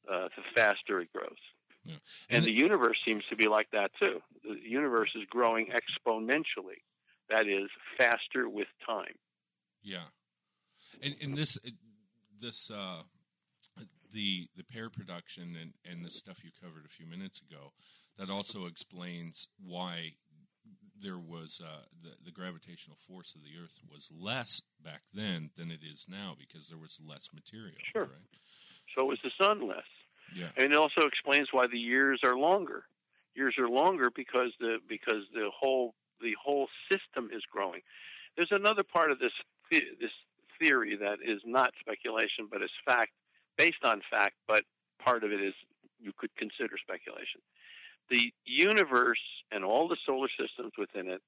[0.06, 1.40] uh, the faster it grows.
[1.84, 1.94] Yeah.
[2.28, 4.20] And, and the universe seems to be like that too.
[4.42, 6.80] The universe is growing exponentially.
[7.30, 9.14] That is faster with time.
[9.82, 10.08] Yeah.
[11.02, 11.58] And, and this
[12.40, 13.02] this uh,
[14.14, 17.72] the the pair production and, and the stuff you covered a few minutes ago
[18.16, 20.12] that also explains why
[21.02, 25.70] there was uh, the, the gravitational force of the Earth was less back then than
[25.70, 27.76] it is now because there was less material.
[27.92, 28.04] Sure.
[28.04, 28.38] Right?
[28.94, 29.90] So was the sun less.
[30.34, 30.48] Yeah.
[30.56, 32.84] And it also explains why the years are longer.
[33.34, 37.80] Years are longer because the because the whole the whole system is growing.
[38.36, 39.32] There's another part of this
[39.70, 40.10] this
[40.58, 43.10] theory that is not speculation but is fact
[43.56, 44.62] based on fact, but
[45.02, 45.54] part of it is
[46.00, 47.40] you could consider speculation.
[48.10, 51.22] The universe and all the solar systems within it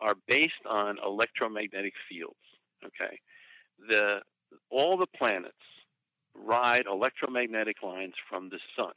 [0.00, 2.36] are based on electromagnetic fields.
[2.84, 3.18] Okay,
[3.88, 4.20] the
[4.70, 5.54] all the planets
[6.34, 8.92] ride electromagnetic lines from the sun.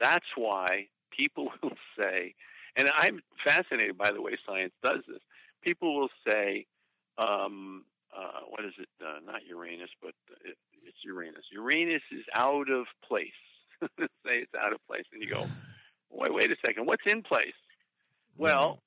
[0.00, 2.34] That's why people will say,
[2.76, 5.20] and I'm fascinated by the way science does this.
[5.62, 6.66] People will say,
[7.18, 7.84] um,
[8.16, 8.88] uh, what is it?
[9.00, 10.14] Uh, not Uranus, but
[10.44, 11.44] it, it's Uranus.
[11.52, 13.28] Uranus is out of place.
[13.98, 15.46] say it's out of place, and you go,
[16.10, 16.86] wait, wait a second.
[16.86, 17.56] What's in place?
[18.38, 18.80] Well,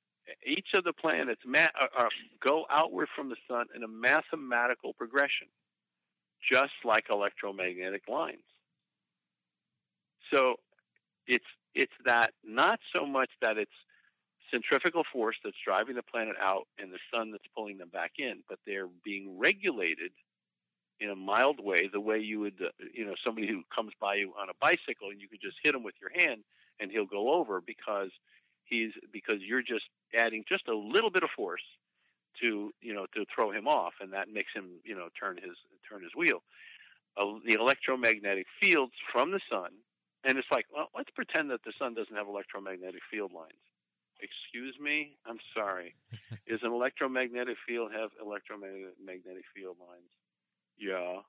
[0.45, 2.09] each of the planets ma- uh, uh,
[2.43, 5.47] go outward from the sun in a mathematical progression
[6.47, 8.43] just like electromagnetic lines.
[10.31, 10.55] So
[11.27, 11.45] it's
[11.75, 13.71] it's that not so much that it's
[14.51, 18.43] centrifugal force that's driving the planet out and the sun that's pulling them back in,
[18.47, 20.11] but they're being regulated
[20.99, 24.15] in a mild way, the way you would, uh, you know, somebody who comes by
[24.15, 26.43] you on a bicycle and you could just hit him with your hand
[26.79, 28.09] and he'll go over because
[28.65, 29.85] he's because you're just
[30.15, 31.63] adding just a little bit of force
[32.41, 35.55] to you know to throw him off, and that makes him you know turn his
[35.89, 36.39] turn his wheel.
[37.17, 39.71] Uh, the electromagnetic fields from the sun,
[40.23, 43.68] and it's like, well, let's pretend that the sun doesn't have electromagnetic field lines.
[44.21, 45.95] Excuse me, I'm sorry.
[46.47, 50.11] Is an electromagnetic field have electromagnetic field lines?
[50.77, 51.21] Yeah.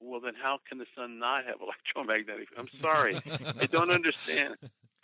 [0.00, 2.48] Well, then how can the sun not have electromagnetic?
[2.58, 3.20] I'm sorry,
[3.60, 4.56] I don't understand.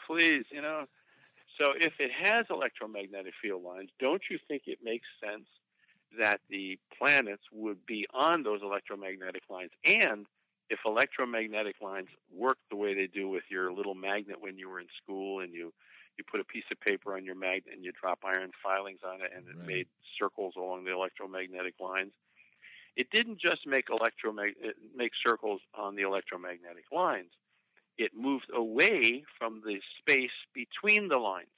[0.06, 0.86] Please, you know,
[1.58, 5.46] so if it has electromagnetic field lines, don't you think it makes sense
[6.18, 9.70] that the planets would be on those electromagnetic lines?
[9.84, 10.26] And
[10.68, 14.80] if electromagnetic lines work the way they do with your little magnet when you were
[14.80, 15.72] in school and you
[16.18, 19.20] you put a piece of paper on your magnet and you drop iron filings on
[19.20, 19.66] it and it right.
[19.66, 19.86] made
[20.18, 22.12] circles along the electromagnetic lines.
[22.96, 24.54] It didn't just make electromag-
[24.94, 27.30] make circles on the electromagnetic lines
[27.98, 31.48] it moved away from the space between the lines.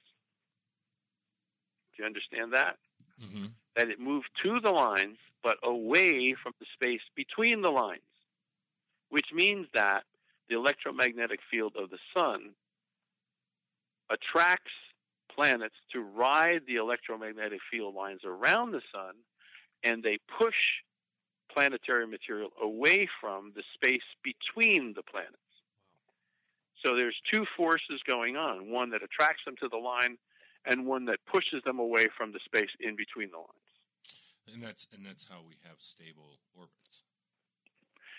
[1.95, 2.77] Do you understand that?
[3.21, 3.45] Mm-hmm.
[3.75, 8.01] That it moved to the lines, but away from the space between the lines,
[9.09, 10.03] which means that
[10.49, 12.51] the electromagnetic field of the sun
[14.09, 14.71] attracts
[15.33, 19.15] planets to ride the electromagnetic field lines around the sun,
[19.83, 20.55] and they push
[21.51, 25.37] planetary material away from the space between the planets.
[26.83, 30.17] So there's two forces going on, one that attracts them to the line
[30.65, 33.69] and one that pushes them away from the space in between the lines.
[34.51, 37.03] And that's and that's how we have stable orbits.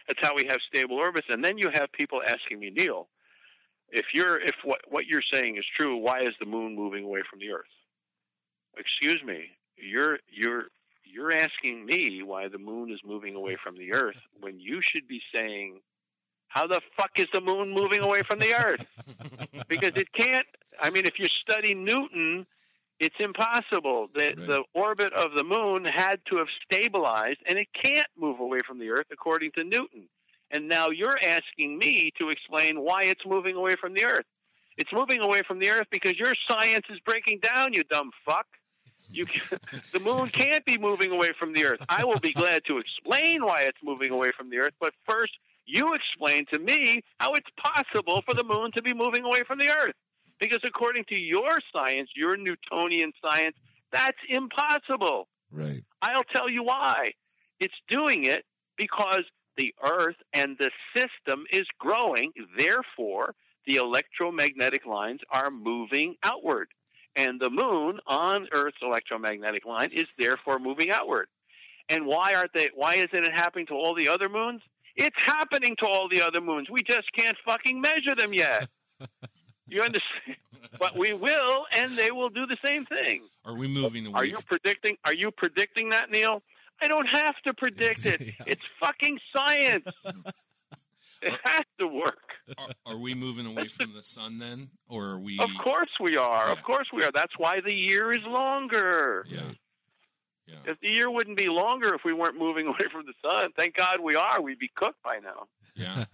[0.06, 1.26] That's how we have stable orbits.
[1.28, 3.08] And then you have people asking me, Neal,
[3.92, 7.22] if you're if what what you're saying is true, why is the moon moving away
[7.28, 7.66] from the Earth?
[8.76, 10.64] Excuse me, you're you're
[11.04, 15.08] you're asking me why the moon is moving away from the Earth when you should
[15.08, 15.80] be saying
[16.48, 18.84] how the fuck is the moon moving away from the earth?
[19.68, 20.46] because it can't.
[20.80, 22.44] I mean, if you study Newton,
[22.98, 24.08] It's impossible.
[24.12, 24.36] The, Right.
[24.36, 28.78] the orbit of the moon had to have stabilized, and it can't move away from
[28.80, 30.08] the Earth, according to Newton.
[30.50, 34.26] And now you're asking me to explain why it's moving away from the Earth.
[34.76, 38.46] It's moving away from the Earth because your science is breaking down, you dumb fuck.
[39.10, 39.26] You,
[39.92, 41.80] the moon can't be moving away from the Earth.
[41.88, 45.32] I will be glad to explain why it's moving away from the Earth, but first,
[45.66, 49.58] you explain to me how it's possible for the moon to be moving away from
[49.58, 49.94] the Earth.
[50.38, 53.56] Because according to your science, your Newtonian science,
[53.92, 55.28] that's impossible.
[55.52, 55.84] Right.
[56.02, 57.12] I'll tell you why.
[57.60, 58.44] It's doing it
[58.76, 59.24] because
[59.60, 62.32] the Earth and the system is growing.
[62.56, 63.34] Therefore,
[63.66, 66.68] the electromagnetic lines are moving outward.
[67.14, 71.28] And the moon on Earth's electromagnetic line is therefore moving outward.
[71.90, 74.62] And why aren't they why isn't it happening to all the other moons?
[74.96, 76.70] It's happening to all the other moons.
[76.70, 78.66] We just can't fucking measure them yet.
[79.72, 80.36] You understand?
[80.80, 83.22] But we will, and they will do the same thing.
[83.44, 84.14] Are we moving away?
[84.14, 84.96] Are you predicting?
[85.04, 86.42] Are you predicting that, Neal?
[86.82, 88.20] I don't have to predict it.
[88.20, 88.44] Yeah.
[88.46, 89.86] It's fucking science.
[91.22, 92.30] It has to work.
[92.56, 95.38] are, are we moving away from the sun then, or are we?
[95.38, 96.46] Of course we are.
[96.46, 96.52] Yeah.
[96.52, 97.12] Of course we are.
[97.12, 99.26] That's why the year is longer.
[99.28, 99.40] Yeah.
[100.46, 100.54] Yeah.
[100.72, 103.50] If the year wouldn't be longer if we weren't moving away from the sun.
[103.54, 104.40] Thank God we are.
[104.40, 105.48] We'd be cooked by now.
[105.74, 106.04] Yeah.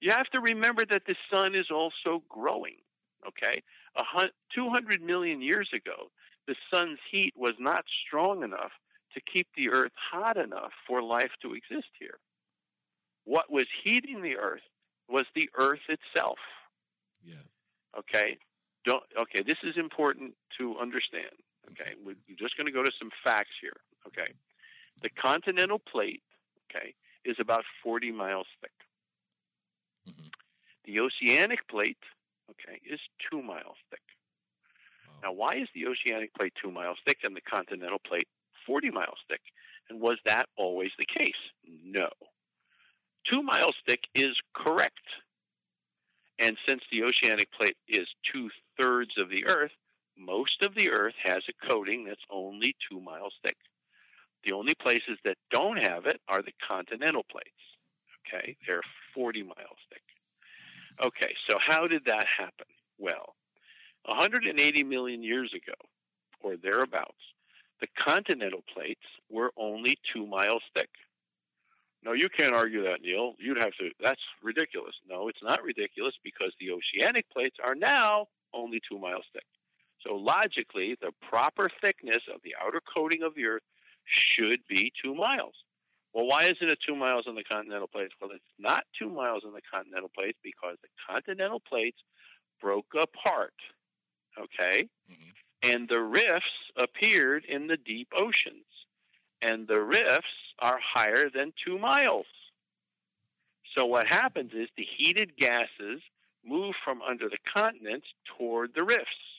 [0.00, 2.78] You have to remember that the sun is also growing.
[3.28, 3.62] Okay,
[3.96, 6.10] a hun- 200 million years ago,
[6.48, 8.72] the sun's heat was not strong enough
[9.14, 12.18] to keep the Earth hot enough for life to exist here.
[13.24, 14.62] What was heating the Earth
[15.08, 16.38] was the Earth itself.
[17.22, 17.42] Yeah.
[17.98, 18.38] Okay,
[18.84, 19.02] don't.
[19.18, 21.34] Okay, this is important to understand.
[21.72, 23.76] Okay, we're just going to go to some facts here.
[24.06, 24.32] Okay,
[25.02, 26.22] the continental plate,
[26.70, 28.72] okay, is about 40 miles thick.
[30.08, 30.32] Mhm.
[30.84, 32.02] The oceanic plate,
[32.50, 33.00] okay, is
[33.30, 34.00] two miles thick.
[35.06, 35.20] Wow.
[35.22, 38.28] Now, why is the oceanic plate two miles thick and the continental plate
[38.70, 39.40] 40 miles thick?
[39.88, 41.42] And was that always the case?
[41.84, 42.08] No.
[43.28, 44.94] Two miles thick is correct.
[46.38, 48.48] And since the oceanic plate is two
[48.78, 49.72] thirds of the Earth,
[50.16, 53.56] most of the Earth has a coating that's only two miles thick.
[54.44, 57.50] The only places that don't have it are the continental plates.
[58.22, 58.86] Okay, they're
[59.16, 60.02] 40 miles thick.
[61.04, 62.70] Okay, so how did that happen?
[62.98, 63.34] Well,
[64.04, 65.74] 180 million years ago,
[66.40, 67.18] or thereabouts,
[67.80, 70.90] the continental plates were only two miles thick.
[72.02, 73.34] No, you can't argue that, Neal.
[73.38, 73.90] You'd have to.
[74.00, 74.94] That's ridiculous.
[75.06, 79.44] No, it's not ridiculous because the oceanic plates are now only two miles thick.
[80.06, 83.62] So logically, the proper thickness of the outer coating of the Earth
[84.06, 85.54] should be two miles.
[86.14, 88.14] Well, why isn't it two miles on the continental plates?
[88.20, 91.98] Well, it's not two miles on the continental plates because the continental plates
[92.60, 93.54] broke apart.
[94.38, 94.88] Okay?
[95.10, 95.34] Mhm.
[95.62, 98.64] And the rifts appeared in the deep oceans.
[99.42, 100.28] And the rifts
[100.58, 102.26] are higher than two miles.
[103.74, 106.02] So what happens is the heated gases
[106.44, 108.06] move from under the continents
[108.36, 109.30] toward the rifts.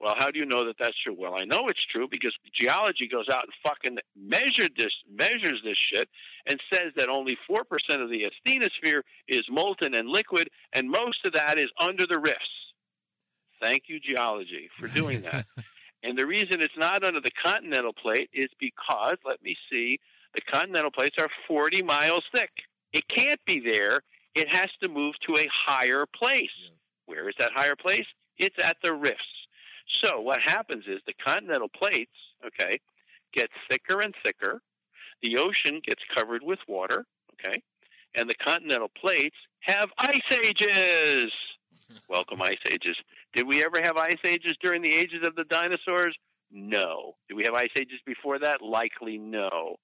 [0.00, 1.14] Well, how do you know that that's true?
[1.18, 5.76] Well, I know it's true because geology goes out and fucking measured this, measures this
[5.90, 6.08] shit,
[6.46, 11.24] and says that only four percent of the asthenosphere is molten and liquid, and most
[11.24, 12.57] of that is under the rifts.
[13.60, 15.46] Thank you, geology, for doing that.
[16.02, 19.98] and the reason it's not under the continental plate is because, let me see,
[20.34, 22.50] the continental plates are 40 miles thick.
[22.92, 24.02] It can't be there.
[24.34, 26.54] It has to move to a higher place.
[26.62, 26.70] Yeah.
[27.06, 28.06] Where is that higher place?
[28.36, 29.24] It's at the rifts.
[30.04, 32.12] So what happens is the continental plates,
[32.46, 32.78] okay,
[33.32, 34.60] get thicker and thicker.
[35.22, 37.04] The ocean gets covered with water,
[37.34, 37.62] okay,
[38.14, 41.32] and the continental plates have ice ages.
[42.08, 42.96] Welcome, ice ages.
[43.38, 46.16] Did we ever have ice ages during the ages of the dinosaurs?
[46.50, 47.14] No.
[47.28, 48.60] Did we have ice ages before that?
[48.60, 49.76] Likely no.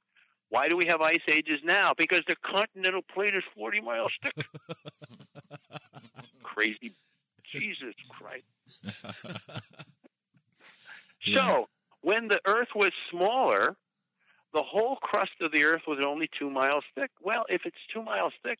[0.48, 1.92] Why do we have ice ages now?
[1.96, 4.44] Because the continental plate is 40 miles thick.
[6.42, 6.94] Crazy.
[7.52, 8.44] Jesus Christ.
[8.82, 9.62] Yeah.
[11.34, 11.68] So,
[12.02, 13.76] when the Earth was smaller,
[14.52, 17.10] the whole crust of the Earth was only two miles thick.
[17.22, 18.58] Well, if it's two miles thick,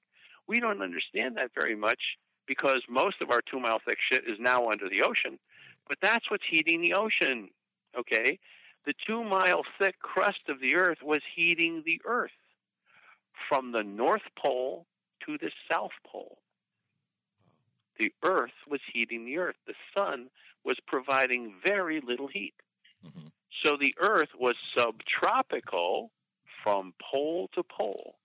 [0.49, 2.01] we don't understand that very much
[2.47, 5.39] because most of our two mile thick shit is now under the ocean.
[5.89, 7.51] But that's what's heating the ocean.
[7.99, 8.39] Okay?
[8.87, 12.33] The two mile thick crust of the Earth was heating the Earth
[13.49, 14.87] from the North Pole
[15.27, 16.39] to the South Pole.
[17.99, 19.57] The Earth was heating the Earth.
[19.67, 20.29] The sun
[20.65, 22.55] was providing very little heat.
[23.05, 23.31] Mhm.
[23.63, 26.11] So the Earth was subtropical
[26.63, 28.19] from pole to pole.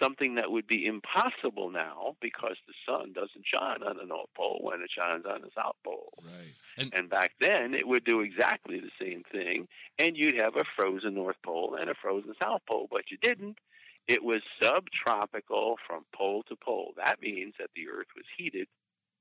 [0.00, 4.60] Something that would be impossible now because the sun doesn't shine on the North Pole
[4.62, 6.12] when it shines on the South Pole.
[6.22, 6.54] Right.
[6.76, 9.66] And And back then, it would do exactly the same thing,
[9.98, 13.58] and you'd have a frozen North Pole and a frozen South Pole, but you didn't.
[14.06, 16.94] It was subtropical from pole to pole.
[16.96, 18.66] That means that the Earth was heated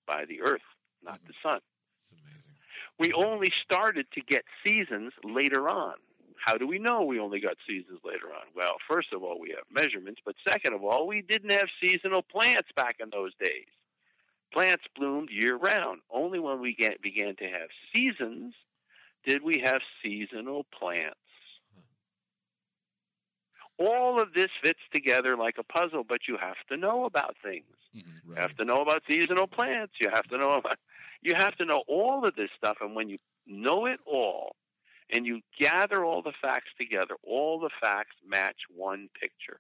[0.05, 0.61] by the Earth,
[1.03, 1.27] not mm-hmm.
[1.27, 1.59] the sun.
[2.03, 2.41] It's amazing.
[2.97, 5.95] We only started to get seasons later on.
[6.47, 8.47] How do we know we only got seasons later on?
[8.55, 12.21] Well, first of all, we have measurements, but second of all, we didn't have seasonal
[12.23, 13.67] plants back in those days.
[14.53, 16.01] Plants bloomed year round.
[16.09, 18.55] Only when we get, began to have seasons
[19.25, 21.19] did we have seasonal plants.
[23.79, 27.75] All of this fits together like a puzzle, but you have to know about things.
[27.95, 29.95] mhm, You have to know about seasonal plants.
[29.99, 30.79] You have to know about,
[31.21, 32.77] you have to know all of this stuff.
[32.81, 34.55] And when you know it all
[35.11, 39.59] and you gather all the facts together, all the facts match one picture.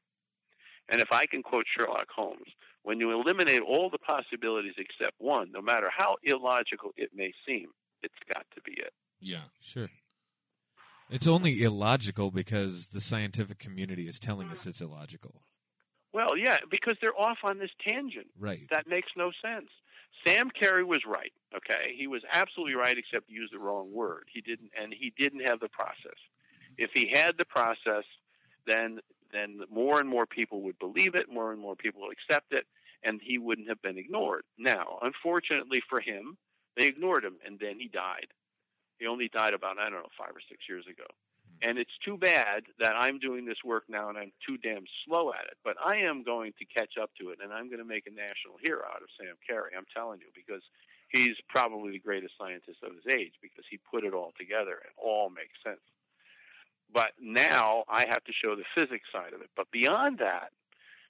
[0.89, 2.47] And if I can quote Sherlock Holmes,
[2.83, 7.67] when you eliminate all the possibilities except one, no matter how illogical it may seem,
[8.01, 8.93] it's got to be it.
[9.19, 9.49] yeah.
[9.59, 9.89] Sure.
[11.09, 15.41] It's only illogical because the scientific community is telling us it's illogical.
[16.13, 18.27] Well, yeah, because they're off on this tangent.
[18.37, 18.67] Right.
[18.71, 19.69] That makes no sense.
[20.25, 21.33] Sam Carey was right.
[21.55, 24.25] Okay, he was absolutely right, except he used the wrong word.
[24.33, 26.17] He didn't, and he didn't have the process.
[26.77, 28.03] If he had the process,
[28.65, 28.99] then
[29.31, 32.65] then more and more people would believe it, more and more people would accept it,
[33.03, 34.43] and he wouldn't have been ignored.
[34.57, 36.37] Now, unfortunately for him,
[36.77, 38.27] they ignored him, and then he died.
[38.99, 41.05] He only died about I don't know five or six years ago.
[41.61, 45.33] And it's too bad that I'm doing this work now and I'm too damn slow
[45.33, 45.57] at it.
[45.63, 48.13] But I am going to catch up to it and I'm going to make a
[48.13, 49.71] national hero out of Sam Carey.
[49.75, 50.61] I'm telling you, because
[51.09, 54.93] he's probably the greatest scientist of his age because he put it all together and
[54.97, 55.81] all makes sense.
[56.93, 59.49] But now I have to show the physics side of it.
[59.55, 60.51] But beyond that,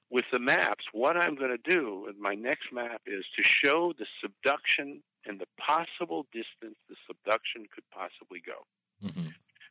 [0.09, 3.93] with the maps, what I'm going to do with my next map is to show
[3.99, 8.63] the subduction and the possible distance the subduction could possibly go
[9.01, 9.27] hmm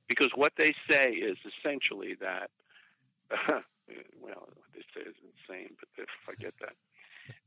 [0.08, 2.50] because what they say is essentially that
[4.20, 6.74] well what they say is insane but they forget that.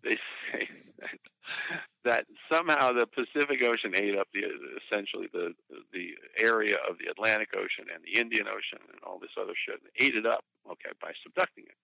[0.03, 0.19] They
[0.51, 0.67] say
[0.99, 1.19] that,
[2.03, 4.43] that somehow the pacific ocean ate up the
[4.83, 5.53] essentially the
[5.93, 9.79] the area of the atlantic ocean and the indian ocean and all this other shit
[9.79, 11.79] and ate it up okay by subducting it.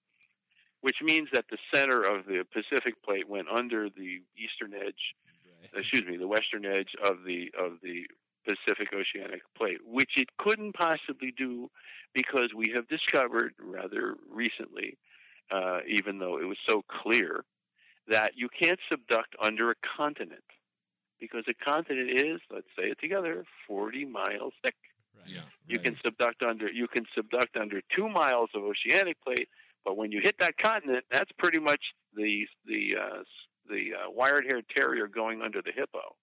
[0.82, 5.16] Which means that the center of the pacific plate went under the eastern edge
[5.74, 8.06] excuse me, the western edge of the of the
[8.46, 11.70] Pacific Oceanic Plate, which it couldn't possibly do
[12.14, 14.98] because we have discovered rather recently,
[15.52, 17.44] uh, even though it was so clear,
[18.08, 20.44] that you can't subduct under a continent
[21.20, 24.76] because a continent is, let's say it together, 40 miles thick.
[25.18, 25.28] Right.
[25.28, 25.42] Yeah.
[25.68, 25.96] You Right.
[25.96, 29.50] can subduct under you can subduct under two miles of oceanic plate,
[29.84, 31.82] but when you hit that continent, that's pretty much
[32.14, 33.24] the the uh,
[33.70, 36.16] the uh, wired-haired terrier going under the hippo.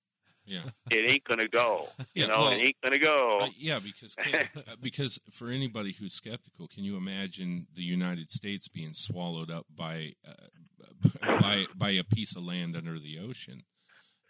[0.44, 0.62] Yeah.
[0.90, 1.88] It ain't gonna go.
[2.14, 3.38] You Yeah, know, well, it ain't gonna go.
[3.42, 8.30] Uh, yeah, because can, uh, because for anybody who's skeptical, can you imagine the United
[8.30, 11.08] States being swallowed up by uh,
[11.40, 13.62] by by a piece of land under the ocean?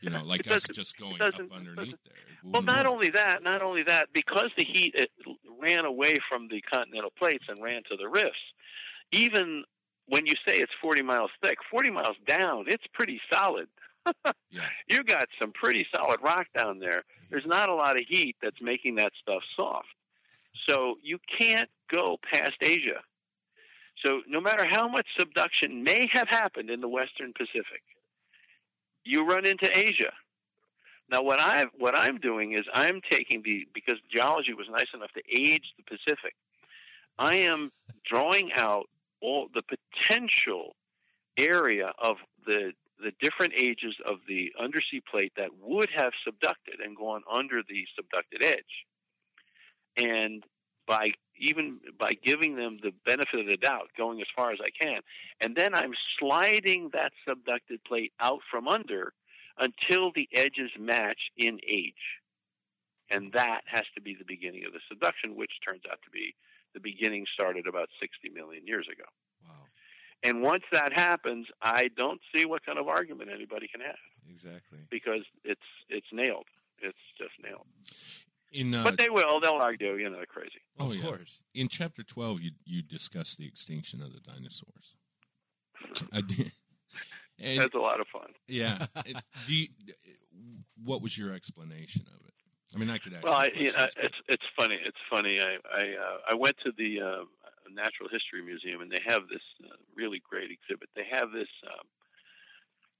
[0.00, 2.14] You know, like us just going up underneath there.
[2.44, 2.94] Well, not work.
[2.94, 5.10] only that, not only that, because the heat it
[5.60, 8.42] ran away from the continental plates and ran to the rifts.
[9.12, 9.62] Even
[10.06, 13.68] when you say it's 40 miles thick, 40 miles down, it's pretty solid.
[14.50, 14.62] Yeah.
[14.88, 16.98] You got some pretty solid rock down there.
[16.98, 17.26] Mm-hmm.
[17.30, 19.88] There's not a lot of heat that's making that stuff soft.
[20.68, 23.00] So you can't go past Asia.
[24.04, 27.82] So no matter how much subduction may have happened in the Western Pacific,
[29.04, 30.12] you run into Asia.
[31.10, 35.10] Now what I what I'm doing is I'm taking the because geology was nice enough
[35.12, 36.34] to age the Pacific.
[37.18, 37.70] I am
[38.08, 38.84] drawing out
[39.20, 40.74] all the potential
[41.36, 42.16] area of
[42.46, 42.72] the
[43.02, 47.84] the different ages of the undersea plate that would have subducted and gone under the
[47.98, 48.86] subducted edge.
[49.96, 50.44] And
[50.86, 54.70] by even by giving them the benefit of the doubt, going as far as I
[54.70, 55.00] can,
[55.40, 59.12] and then I'm sliding that subducted plate out from under
[59.58, 62.20] until the edges match in age.
[63.10, 66.34] And that has to be the beginning of the subduction, which turns out to be
[66.74, 69.04] the beginning started about 60 million years ago.
[70.24, 70.30] Wow.
[70.30, 73.96] And once that happens, I don't see what kind of argument anybody can have
[74.30, 74.78] Exactly.
[74.90, 76.46] because it's it's nailed.
[76.80, 77.66] It's just nailed.
[78.52, 79.40] In uh, but they will.
[79.40, 79.94] They'll argue.
[79.94, 80.60] You know, they're crazy.
[80.78, 81.02] oh of yeah.
[81.02, 81.40] course.
[81.54, 84.94] in chapter twelve, you you discuss the extinction of the dinosaurs.
[86.12, 86.52] I did.
[87.42, 88.28] And, That's a lot of fun.
[88.46, 88.86] yeah.
[89.48, 89.66] Do you,
[90.84, 92.34] what was your explanation of it?
[92.74, 93.24] I mean, I could ask.
[93.24, 94.78] Well, I, you you know, it's it's funny.
[94.84, 95.40] It's funny.
[95.40, 97.24] I I uh, I went to the uh,
[97.70, 100.88] Natural History Museum, and they have this uh, really great exhibit.
[100.96, 101.86] They have this um,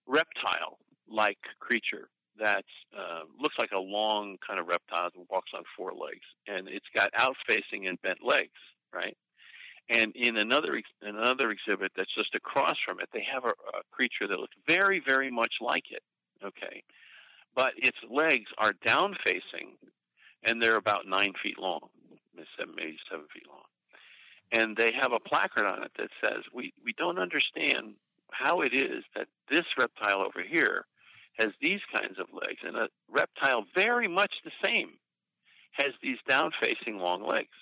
[0.06, 2.08] reptile-like creature
[2.38, 2.64] that
[2.96, 6.88] uh, looks like a long kind of reptile that walks on four legs, and it's
[6.94, 8.56] got out-facing and bent legs,
[8.92, 9.16] right?
[9.90, 14.28] And in another another exhibit that's just across from it, they have a, a creature
[14.28, 16.02] that looks very, very much like it.
[16.42, 16.82] Okay,
[17.54, 19.76] but its legs are down facing,
[20.44, 21.80] and they're about nine feet long,
[22.34, 23.66] maybe seven feet long.
[24.52, 27.94] And they have a placard on it that says, "We we don't understand
[28.30, 30.84] how it is that this reptile over here
[31.38, 34.98] has these kinds of legs, and a reptile very much the same
[35.72, 37.56] has these down facing long legs."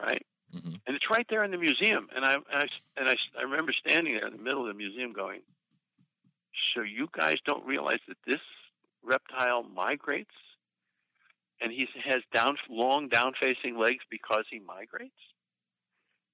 [0.00, 0.26] Right?
[0.54, 0.74] Mm-hmm.
[0.84, 2.08] and it's right there in the museum.
[2.14, 2.66] And I, and I
[2.96, 5.42] and I, I remember standing there in the middle of the museum, going,
[6.74, 8.40] "So you guys don't realize that this
[9.04, 10.34] reptile migrates,
[11.60, 15.14] and he has down long down facing legs because he migrates?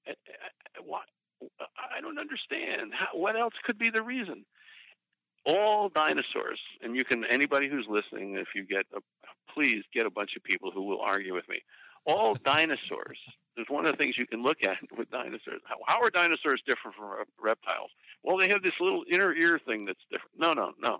[0.07, 2.93] I don't understand.
[3.15, 4.45] What else could be the reason?"
[5.45, 9.01] All dinosaurs, and you can anybody who's listening, if you get, a,
[9.53, 11.62] please get a bunch of people who will argue with me.
[12.05, 13.19] All dinosaurs
[13.57, 15.62] there's one of the things you can look at with dinosaurs.
[15.65, 17.91] How, how are dinosaurs different from reptiles?
[18.23, 20.33] Well, they have this little inner ear thing that's different.
[20.39, 20.99] No, no, no.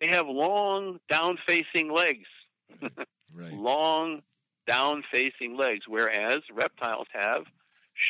[0.00, 2.26] They have long, down facing legs.
[2.82, 3.52] right.
[3.54, 4.22] Long,
[4.66, 7.44] down facing legs, whereas reptiles have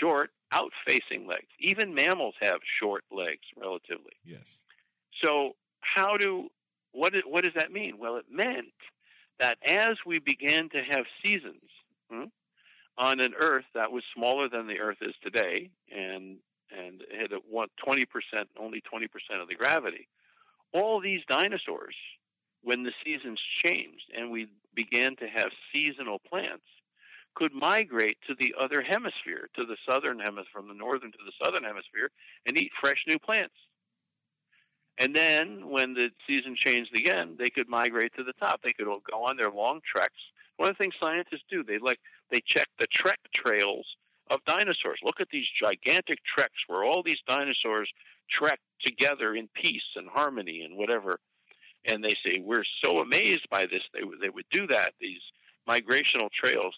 [0.01, 1.49] short, out facing legs.
[1.59, 4.13] Even mammals have short legs, relatively.
[4.25, 4.59] Yes.
[5.23, 6.49] So, how do
[6.93, 7.99] what what does that mean?
[7.99, 8.73] Well, it meant
[9.39, 11.69] that as we began to have seasons,
[12.11, 12.25] hmm,
[12.99, 16.39] on an Earth that was smaller than the Earth is today, and
[16.71, 20.09] and had what twenty percent, only twenty percent of the gravity.
[20.73, 21.97] All these dinosaurs,
[22.63, 26.65] when the seasons changed and we began to have seasonal plants,
[27.35, 31.33] could migrate to the other hemisphere, to the southern hemisphere, from the northern to the
[31.45, 32.11] southern hemisphere,
[32.47, 33.55] and eat fresh new plants.
[34.99, 38.61] And then, when the season changed again, they could migrate to the top.
[38.63, 40.21] They could go on their long treks
[40.57, 41.99] one of the things scientists do, they like
[42.31, 43.87] they check the trek trails
[44.31, 45.01] of dinosaurs.
[45.03, 47.91] Look at these gigantic treks where all these dinosaurs
[48.31, 51.19] trek together in peace and harmony and whatever.
[51.85, 55.21] And they say we're so amazed by this they they would do that these
[55.69, 56.75] migrational trails.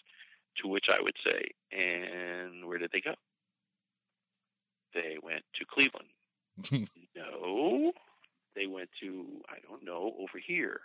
[0.61, 3.13] To which I would say, and where did they go?
[4.93, 6.07] They went to Cleveland.
[7.15, 7.91] no,
[8.55, 10.81] they went to I don't know over here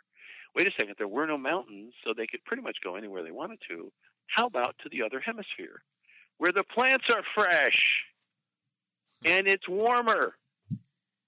[0.55, 3.31] wait a second, there were no mountains, so they could pretty much go anywhere they
[3.31, 3.93] wanted to.
[4.27, 5.83] How about to the other hemisphere,
[6.39, 8.05] where the plants are fresh
[9.25, 10.35] and it's warmer?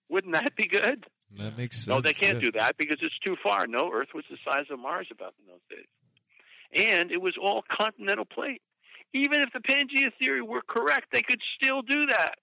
[0.08, 1.06] Wouldn't that be good?
[1.38, 1.88] That makes sense.
[1.88, 2.50] No, they can't yeah.
[2.50, 3.66] do that because it's too far.
[3.66, 5.86] No, Earth was the size of Mars about in those days.
[6.74, 8.62] And it was all continental plate.
[9.14, 12.36] Even if the Pangea theory were correct, they could still do that.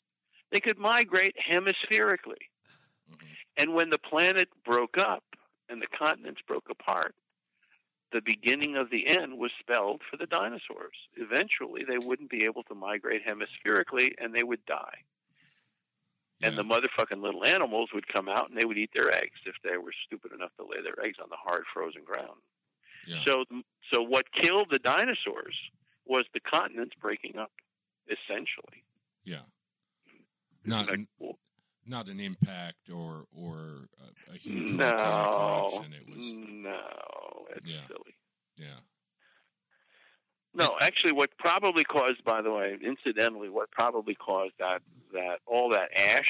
[0.51, 2.49] They could migrate hemispherically.
[3.11, 3.26] Mm-hmm.
[3.57, 5.23] And when the planet broke up,
[5.69, 7.15] and the continents broke apart,
[8.11, 10.97] the beginning of the end was spelled for the dinosaurs.
[11.15, 15.06] Eventually, they wouldn't be able to migrate hemispherically and they would die.
[16.41, 19.56] And the motherfucking little animals would come out and they would eat their eggs if
[19.64, 22.39] they were stupid enough to lay their eggs on the hard frozen ground.
[23.07, 23.21] Yeah.
[23.26, 23.45] So,
[23.93, 25.55] so what killed the dinosaurs
[26.05, 27.51] was the continents breaking up,
[28.07, 28.84] essentially.
[29.23, 29.41] yeah.
[30.65, 30.99] Not Like,
[31.85, 33.88] not an impact or or
[34.30, 35.93] a, a huge no, eruption.
[35.93, 37.88] It was no, it's Yeah.
[37.88, 38.15] silly.
[38.57, 38.80] yeah.
[40.53, 44.81] No, actually, what probably caused, by the way, incidentally, what probably caused that
[45.13, 46.30] that all that ash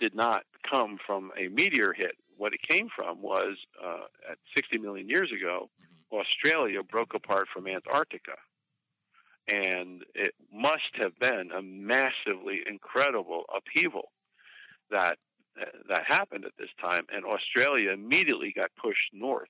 [0.00, 2.16] did not come from a meteor hit.
[2.36, 5.70] What it came from was uh, at 60 million years ago,
[6.12, 8.36] Australia broke apart from Antarctica,
[9.46, 14.10] and it must have been a massively incredible upheaval
[14.90, 15.18] that
[15.88, 19.48] that happened at this time, and Australia immediately got pushed north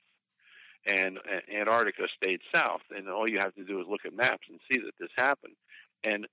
[0.86, 1.18] and
[1.54, 2.80] Antarctica stayed south.
[2.94, 5.54] And all you have to do is look at maps and see that this happened.
[6.04, 6.26] And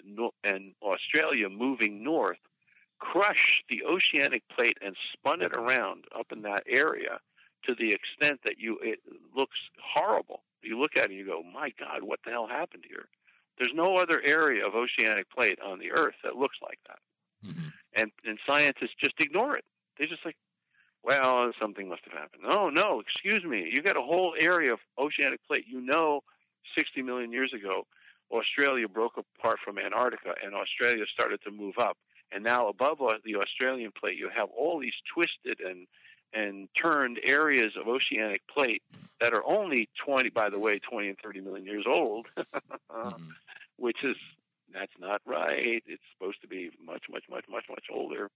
[0.43, 2.37] and Australia moving north
[2.99, 7.19] crushed the oceanic plate and spun it around up in that area
[7.65, 8.99] to the extent that you it
[9.35, 10.43] looks horrible.
[10.61, 13.07] You look at it and you go, "My God, what the hell happened here?"
[13.57, 16.99] There's no other area of oceanic plate on the Earth that looks like that,
[17.45, 17.73] Mhm.
[17.93, 19.65] and and scientists just ignore it.
[19.97, 20.37] They just like,
[21.03, 22.41] well, something must have happened.
[22.43, 23.69] No, no, excuse me.
[23.69, 25.67] You got a whole area of oceanic plate.
[25.67, 26.23] You know,
[26.73, 27.85] 60 million years ago,
[28.31, 31.97] Australia broke apart from Antarctica, and Australia started to move up.
[32.31, 35.87] And now, above au- the Australian plate, you have all these twisted and
[36.35, 38.83] and turned areas of oceanic plate
[39.21, 42.27] that are only 20, by the way, 20 and 30 million years old,
[42.91, 43.31] Mhm.
[43.77, 44.17] which is
[44.73, 45.81] That's not right.
[45.87, 48.29] It's supposed to be much, much, much, much, much older.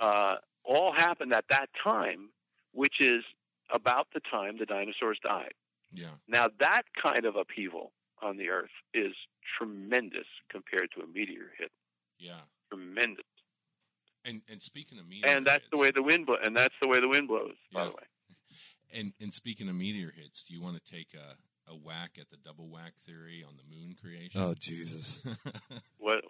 [0.00, 2.30] Uh, all happened at that time,
[2.72, 3.22] which is
[3.68, 5.52] about the time the dinosaurs died.
[5.92, 6.14] Yeah.
[6.26, 9.12] Now, that kind of upheaval on the Earth is
[9.58, 11.70] tremendous compared to a meteor hit.
[12.18, 12.40] Yeah.
[12.70, 13.26] Tremendous.
[14.24, 16.38] And and speaking of meteor And that's the way the wind blows.
[16.44, 17.54] And that's the way the wind blows.
[17.72, 17.86] By Yeah.
[17.86, 18.02] the way.
[18.94, 22.28] And and speaking of meteor hits, do you want to take a, a whack at
[22.30, 24.38] the double whack theory on the moon creation?
[24.40, 25.22] Oh Jesus!
[25.98, 26.22] What?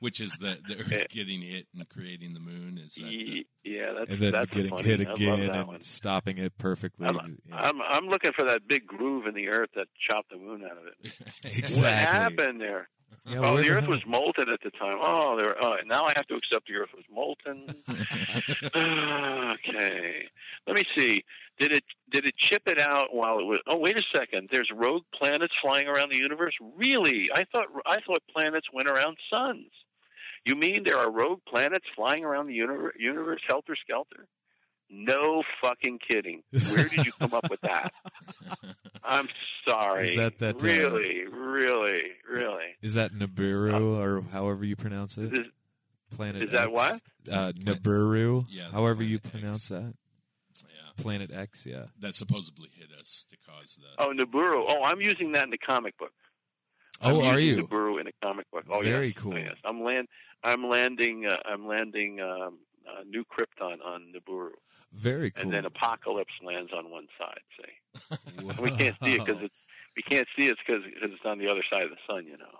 [0.00, 2.78] Which is the the Earth getting hit and creating the moon?
[2.78, 4.82] Is that the, yeah, that's and then that's getting funny.
[4.84, 5.80] hit I love again that and one.
[5.82, 7.06] stopping it perfectly.
[7.06, 7.56] I'm, Yeah.
[7.56, 10.78] I'm I'm looking for that big groove in the earth that chopped the moon out
[10.78, 11.12] of it.
[11.44, 11.82] exactly.
[11.82, 11.92] What
[12.22, 12.88] happened there?
[13.26, 14.98] Yeah, oh, the earth hell- was molten at the time.
[15.00, 15.54] Oh, there.
[15.62, 17.66] Oh, now I have to accept the earth was molten.
[19.54, 20.28] okay.
[20.66, 21.24] Let me see.
[21.58, 23.60] Did it did it chip it out while it was?
[23.66, 24.48] Oh, wait a second.
[24.50, 26.54] There's rogue planets flying around the universe.
[26.76, 27.28] Really?
[27.34, 29.70] I thought I thought planets went around suns.
[30.44, 34.26] You mean there are rogue planets flying around the universe, universe helter skelter?
[34.90, 36.42] No fucking kidding.
[36.50, 37.92] Where did you come up with that?
[39.04, 39.28] I'm
[39.66, 40.10] sorry.
[40.10, 42.76] Is that that, uh, really, really, really?
[42.80, 45.32] Is that Nibiru or however you pronounce it?
[45.34, 45.46] Is,
[46.16, 47.00] Planet is that what?
[47.30, 48.46] Uh, Nibiru.
[48.48, 49.80] Yeah, the however you pronounce X.
[49.80, 49.94] that.
[50.68, 51.66] yeah, Planet X.
[51.66, 51.86] Yeah.
[52.00, 54.02] that supposedly hit us to cause that.
[54.02, 54.64] oh, Nibiru.
[54.68, 56.12] Oh, I'm using that in the comic book.
[57.02, 57.68] Oh, I'm are using you?
[57.68, 58.64] Nibiru in a comic book.
[58.70, 59.16] Oh, Very yes.
[59.16, 59.34] cool.
[59.34, 59.56] Oh, yes.
[59.64, 60.08] I'm land.
[60.44, 61.26] I'm landing.
[61.26, 62.20] Uh, I'm landing.
[62.20, 62.58] Um,
[62.88, 64.50] uh, New Krypton on Nibiru,
[64.92, 65.42] Very cool.
[65.44, 67.40] and then Apocalypse lands on one side.
[67.58, 69.50] See, And we can't see it because.
[69.96, 72.26] We can't see it because it's on the other side of the sun.
[72.26, 72.58] You know.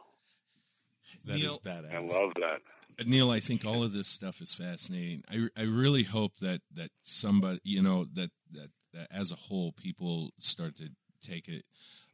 [1.25, 1.93] that is Neal- badass.
[1.93, 3.07] I love that.
[3.09, 5.25] Neal, I think all of this stuff is fascinating.
[5.29, 9.73] I, I really hope that, that somebody, you know, that, that, that as a whole,
[9.73, 10.91] people start to
[11.27, 11.65] take it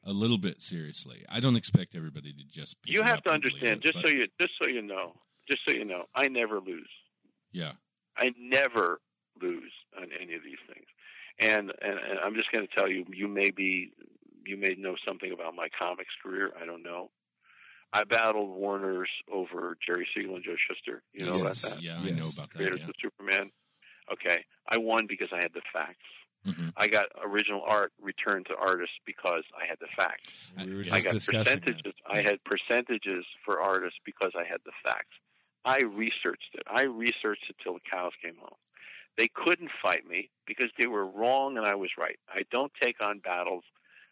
[0.03, 1.23] a little bit seriously.
[1.29, 2.81] I don't expect everybody to just.
[2.83, 3.81] Pick You have up to understand.
[3.81, 4.27] it, Just but- so you.
[4.41, 5.17] Just so you know.
[5.47, 6.05] Just so you know.
[6.15, 6.89] I never lose.
[7.53, 7.73] Yeah.
[8.17, 9.01] I never
[9.41, 10.87] lose on any of these things.
[11.39, 13.93] And and, and I'm just going to tell you, you may be,
[14.47, 16.53] you may know something about my comics career.
[16.61, 17.11] I don't know.
[17.93, 21.03] I battled Warner's over Jerry Siegel and Joe Shuster.
[21.13, 21.83] You know Yes, about that?
[21.83, 22.55] Yeah, I know about that.
[22.55, 22.89] Creators Yeah.
[22.89, 23.51] of Superman.
[24.13, 26.05] Okay, I won because I had the facts.
[26.47, 26.73] Mhm.
[26.77, 30.51] I got original art returned to artists because I had the facts.
[30.65, 31.83] we were I I got discussing percentages.
[32.07, 32.13] that.
[32.13, 35.17] I had percentages for artists because I had the facts.
[35.65, 36.63] I researched it.
[36.71, 38.59] I researched it till the cows came home.
[39.19, 42.19] They couldn't fight me because they were wrong and I was right.
[42.29, 43.65] I don't take on battles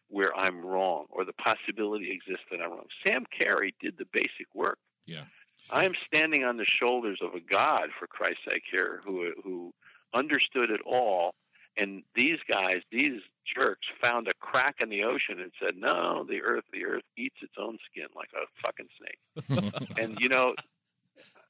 [0.09, 2.87] where I'm wrong or the possibility exists that I'm wrong.
[3.07, 4.79] Sam Carey did the basic work.
[5.07, 5.25] Yeah.
[5.73, 9.73] I am standing on the shoulders of a God, for Christ's sake, here, who who
[10.15, 11.35] understood it all.
[11.77, 13.21] And these guys, these
[13.55, 17.37] jerks, found a crack in the ocean and said, "No, the Earth, the Earth eats
[17.43, 20.55] its own skin like a fucking snake." and you know,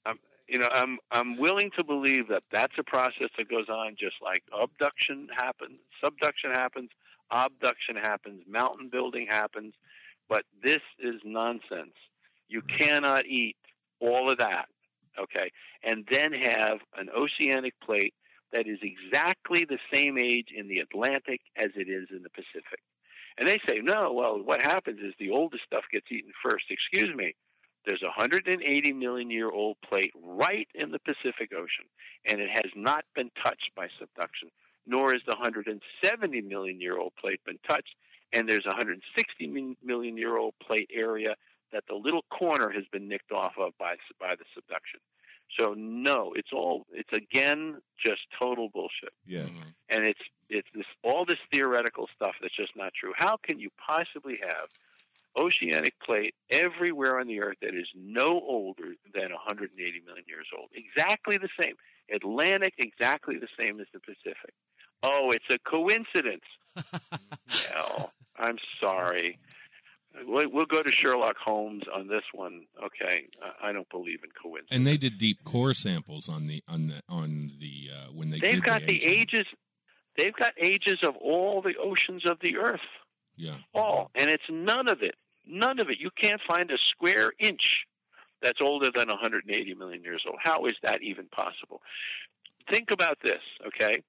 [0.08, 0.18] I'm
[0.48, 4.16] you know I'm I'm willing to believe that that's a process that goes on, just
[4.22, 6.90] like abduction happens, subduction happens,
[7.30, 9.74] abduction happens, mountain building happens.
[10.28, 11.96] But this is nonsense.
[12.48, 12.84] You mm-hmm.
[12.84, 13.56] cannot eat
[14.00, 14.66] all of that,
[15.18, 15.50] okay,
[15.82, 18.14] and then have an oceanic plate
[18.52, 22.80] that is exactly the same age in the Atlantic as it is in the Pacific.
[23.36, 26.64] And they say, no, well, what happens is the oldest stuff gets eaten first.
[26.70, 27.34] Excuse me.
[27.88, 31.86] There's a 180 million year old plate right in the Pacific Ocean,
[32.26, 34.50] and it has not been touched by subduction,
[34.86, 37.94] nor is the 170 million year old plate been touched,
[38.30, 41.34] and there's a 160 million year old plate area
[41.72, 45.00] that the little corner has been nicked off of by by the subduction.
[45.58, 49.44] So no, it's all it's again just total bullshit Yeah.
[49.46, 49.74] Mhm.
[49.88, 50.20] and it's
[50.50, 53.14] it's this all this theoretical stuff that's just not true.
[53.16, 54.68] How can you possibly have
[55.36, 60.68] oceanic plate everywhere on the earth that is no older than 180 million years old?
[60.74, 61.74] Exactly the same.
[62.14, 64.54] Atlantic exactly the same as the Pacific.
[65.02, 66.44] Oh, it's a coincidence.
[67.74, 69.38] well, I'm sorry.
[70.26, 72.62] We'll go to Sherlock Holmes on this one.
[72.82, 73.26] Okay,
[73.62, 74.70] I don't believe in coincidence.
[74.72, 78.40] And they did deep core samples on the on the on the uh, when they
[78.40, 79.10] They've got the aging.
[79.12, 79.46] ages.
[80.16, 82.80] They've got ages of all the oceans of the earth.
[83.38, 83.56] Yeah.
[83.74, 85.14] all, and it's none of it.
[85.46, 85.98] None of it.
[85.98, 87.62] You can't find a square inch
[88.42, 90.38] that's older than 180 million years old.
[90.42, 91.80] How is that even possible?
[92.70, 94.02] Think about this, okay?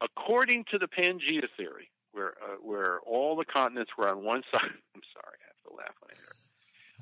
[0.00, 4.70] According to the Pangea theory, where uh, where all the continents were on one side.
[4.94, 6.36] I'm sorry, I have to laugh when I hear it.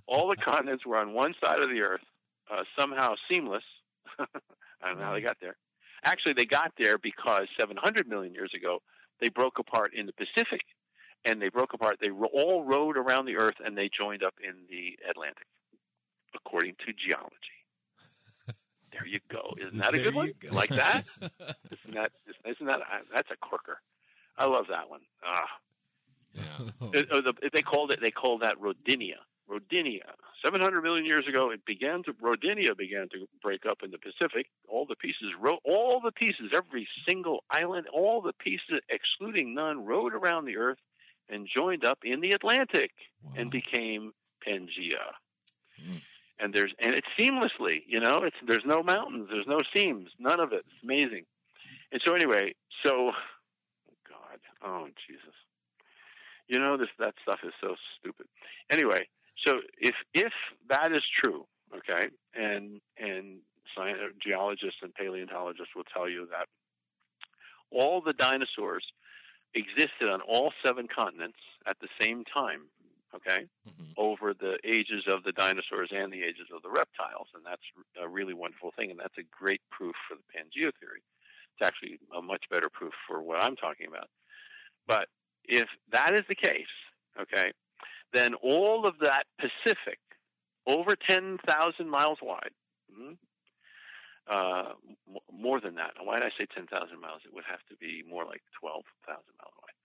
[0.06, 2.04] All the continents were on one side of the Earth,
[2.50, 3.64] uh, somehow seamless.
[4.18, 5.56] I don't know how they got there.
[6.04, 8.78] Actually, they got there because 700 million years ago,
[9.20, 10.60] they broke apart in the Pacific
[11.26, 11.98] and they broke apart.
[12.00, 15.46] They all rode around the Earth and they joined up in the Atlantic.
[16.34, 17.58] according to geology.
[18.92, 19.54] There you go.
[19.60, 20.30] Isn't that a There good one?
[20.40, 20.54] go.
[20.54, 21.02] Like that?
[21.20, 22.12] Isn't that?
[22.48, 22.80] Isn't that?
[23.12, 23.78] That's a corker.
[24.38, 25.00] I love that one.
[25.22, 25.48] Ah,
[26.32, 26.90] Yeah.
[26.94, 28.00] it- uh, they called it.
[28.00, 29.20] They called that Rodinia.
[29.50, 30.08] Rodinia.
[30.42, 33.98] Seven hundred million years ago, it began to Rodinia began to break up in the
[33.98, 34.46] Pacific.
[34.68, 35.32] All the pieces,
[35.64, 40.78] all the pieces, every single island, all the pieces, excluding none, rode around the Earth
[41.28, 42.90] and joined up in the Atlantic
[43.36, 44.12] and became
[44.46, 45.14] Pangea.
[45.82, 46.00] Mm.
[46.38, 50.40] And there's and it's seamlessly, you know, it's there's no mountains, there's no seams, none
[50.40, 50.64] of it.
[50.72, 51.24] It's amazing.
[51.92, 52.54] And so anyway,
[52.84, 53.12] so
[54.08, 55.34] God, oh Jesus,
[56.46, 58.26] you know this that stuff is so stupid.
[58.70, 59.08] Anyway,
[59.44, 60.32] so if if
[60.68, 63.38] that is true, okay, and and
[63.74, 66.48] science, geologists and paleontologists will tell you that
[67.70, 68.84] all the dinosaurs
[69.54, 72.68] existed on all seven continents at the same time,
[73.14, 73.96] okay, Mhm.
[73.96, 77.62] over the ages of the dinosaurs and the ages of the reptiles, and that's
[77.98, 81.02] a really wonderful thing, and that's a great proof for the Pangea theory.
[81.54, 84.10] It's actually a much better proof for what I'm talking about.
[84.86, 85.08] But
[85.44, 86.66] if that is the case,
[87.18, 87.52] okay,
[88.12, 89.98] then all of that Pacific,
[90.66, 92.52] over 10,000 miles wide,
[92.92, 93.18] mhm,
[94.30, 94.72] uh,
[95.08, 95.92] m- more than that.
[96.02, 97.22] Why did I say 10,000 miles?
[97.24, 98.82] It would have to be more like 12,000
[99.38, 99.76] miles wide.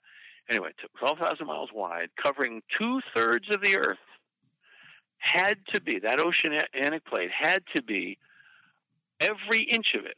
[0.49, 3.99] Anyway, 12,000 miles wide, covering two thirds of the Earth,
[5.17, 8.17] had to be, that oceanic plate had to be,
[9.19, 10.17] every inch of it,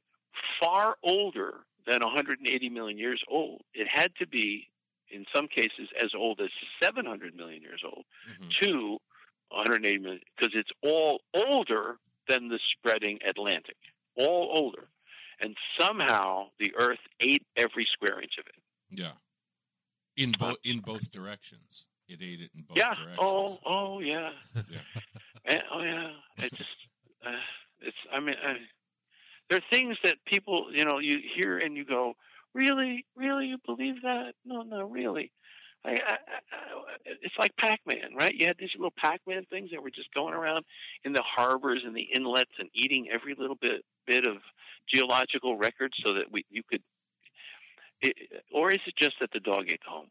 [0.59, 3.61] far older than 180 million years old.
[3.73, 4.69] It had to be,
[5.11, 6.49] in some cases, as old as
[6.81, 8.49] 700 million years old Mhm.
[8.61, 9.01] to
[9.49, 11.97] 180 million, because it's all older
[12.29, 13.75] than the spreading Atlantic,
[14.17, 14.87] all older.
[15.39, 18.61] And somehow the Earth ate every square inch of it.
[18.89, 19.13] Yeah.
[20.15, 21.85] In both in both directions.
[22.07, 22.93] It ate it in both yeah.
[22.93, 23.17] directions.
[23.19, 24.29] Oh, oh, yeah.
[24.55, 24.79] Yeah.
[25.45, 26.11] And- oh, yeah.
[26.37, 26.69] It just,
[27.25, 27.31] uh,
[27.81, 27.97] it's.
[28.13, 28.53] I mean, I,
[29.49, 32.13] there are things that people, you know, you hear and you go,
[32.53, 34.33] really, really, you believe that?
[34.45, 35.31] No, no, really.
[35.85, 38.33] I, I, I, it's like Pac-Man, right?
[38.33, 40.63] You had these little Pac-Man things that were just going around
[41.03, 44.37] in the harbors and the inlets and eating every little bit bit of
[44.89, 46.81] geological record so that we you could.
[48.01, 48.15] It,
[48.53, 50.09] or is it just that the dog ate the homework?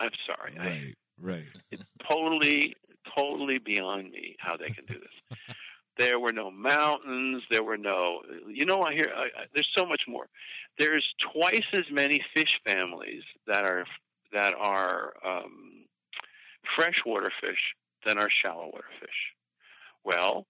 [0.00, 0.58] I'm sorry.
[0.58, 1.44] I, Right, right.
[1.70, 2.74] it's totally,
[3.14, 5.38] totally beyond me how they can do this.
[5.98, 7.42] there were no mountains.
[7.50, 10.26] There were no, you know, I hear I, I, there's so much more.
[10.78, 13.84] There's twice as many fish families that are
[14.32, 15.84] that are um,
[16.76, 17.58] freshwater fish
[18.04, 19.34] than are shallow water fish.
[20.04, 20.46] Well,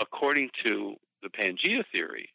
[0.00, 2.30] according to the Pangea theory,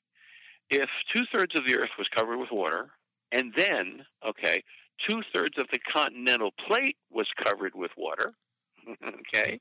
[0.69, 2.89] if two thirds of the Earth was covered with water,
[3.31, 4.63] and then, okay,
[5.07, 8.33] two thirds of the continental plate was covered with water,
[9.03, 9.59] okay,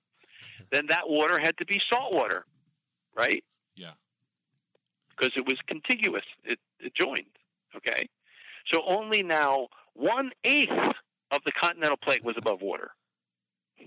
[0.71, 2.45] then that water had to be salt water,
[3.17, 3.45] right?
[3.77, 3.93] Yeah.
[5.11, 7.27] Because it was contiguous, it, it joined,
[7.77, 8.09] okay?
[8.73, 10.71] So only now one eighth
[11.31, 12.91] of the continental plate was above water.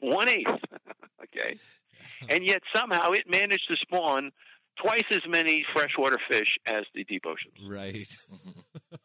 [0.02, 0.64] One eighth,
[1.24, 1.60] okay?
[2.30, 4.32] And yet somehow it managed to spawn
[4.78, 7.58] twice as many freshwater fish as the deep oceans.
[7.68, 8.08] Right.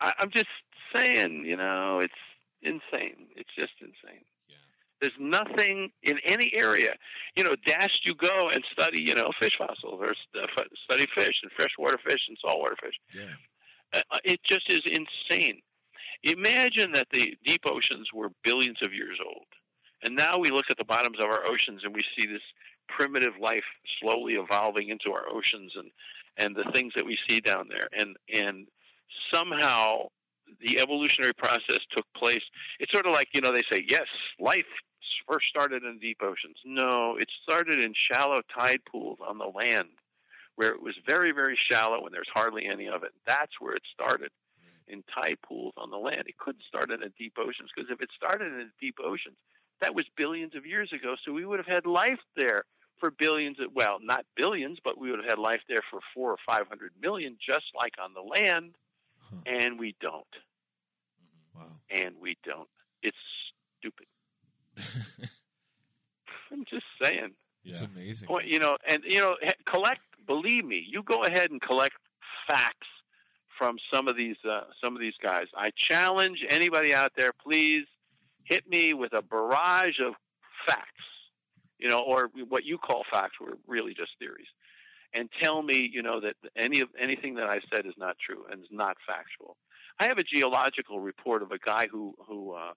[0.00, 0.48] I, I'm just
[0.92, 2.20] saying, you know, it's
[2.62, 3.28] insane.
[3.36, 4.24] It's just insane.
[4.48, 4.56] Yeah.
[5.00, 6.94] There's nothing in any area.
[7.36, 10.14] You know, dashed you go and study, you know, fish fossils or
[10.84, 12.94] study fish and freshwater fish and saltwater fish.
[13.14, 13.34] Yeah.
[13.92, 15.60] Uh, it just is insane.
[16.22, 19.46] Imagine that the deep oceans were billions of years old.
[20.02, 22.42] And now we look at the bottoms of our oceans and we see this
[22.88, 23.64] primitive life
[24.00, 25.90] slowly evolving into our oceans and,
[26.36, 27.88] and the things that we see down there.
[27.92, 28.66] And, and
[29.32, 30.08] somehow
[30.60, 32.42] the evolutionary process took place.
[32.80, 34.06] It's sort of like, you know, they say, yes,
[34.40, 34.66] life
[35.28, 36.56] first started in deep oceans.
[36.64, 39.88] No, it started in shallow tide pools on the land
[40.56, 43.12] where it was very, very shallow and there's hardly any of it.
[43.26, 44.30] That's where it started
[44.88, 46.24] in tide pools on the land.
[46.26, 49.36] It couldn't start in the deep oceans because if it started in the deep oceans,
[49.80, 51.14] that was billions of years ago.
[51.24, 52.64] So we would have had life there
[53.00, 56.30] for billions of, well, not billions, but we would have had life there for four
[56.32, 58.74] or five hundred million, just like on the land.
[59.20, 59.36] Huh.
[59.46, 60.24] And we don't.
[61.54, 61.66] Wow.
[61.90, 62.68] And we don't.
[63.02, 63.16] It's
[63.78, 64.06] stupid.
[66.52, 67.30] I'm just saying.
[67.64, 67.88] It's Yeah.
[67.94, 68.28] amazing.
[68.30, 70.00] Well, you know, and you know, collect.
[70.26, 71.94] Believe me, you go ahead and collect
[72.46, 72.86] facts
[73.58, 75.46] from some of these uh, some of these guys.
[75.56, 77.84] I challenge anybody out there, please
[78.44, 80.14] hit me with a barrage of
[80.66, 81.04] facts,
[81.78, 84.48] you know, or what you call facts were really just theories,
[85.14, 88.44] and tell me, you know, that any of anything that I said is not true
[88.50, 89.56] and is not factual.
[90.00, 92.72] I have a geological report of a guy who who uh,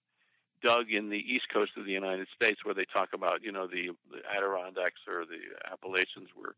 [0.61, 3.68] dug in the east coast of the United States, where they talk about you know
[3.68, 6.56] the, the Adirondacks or the Appalachians were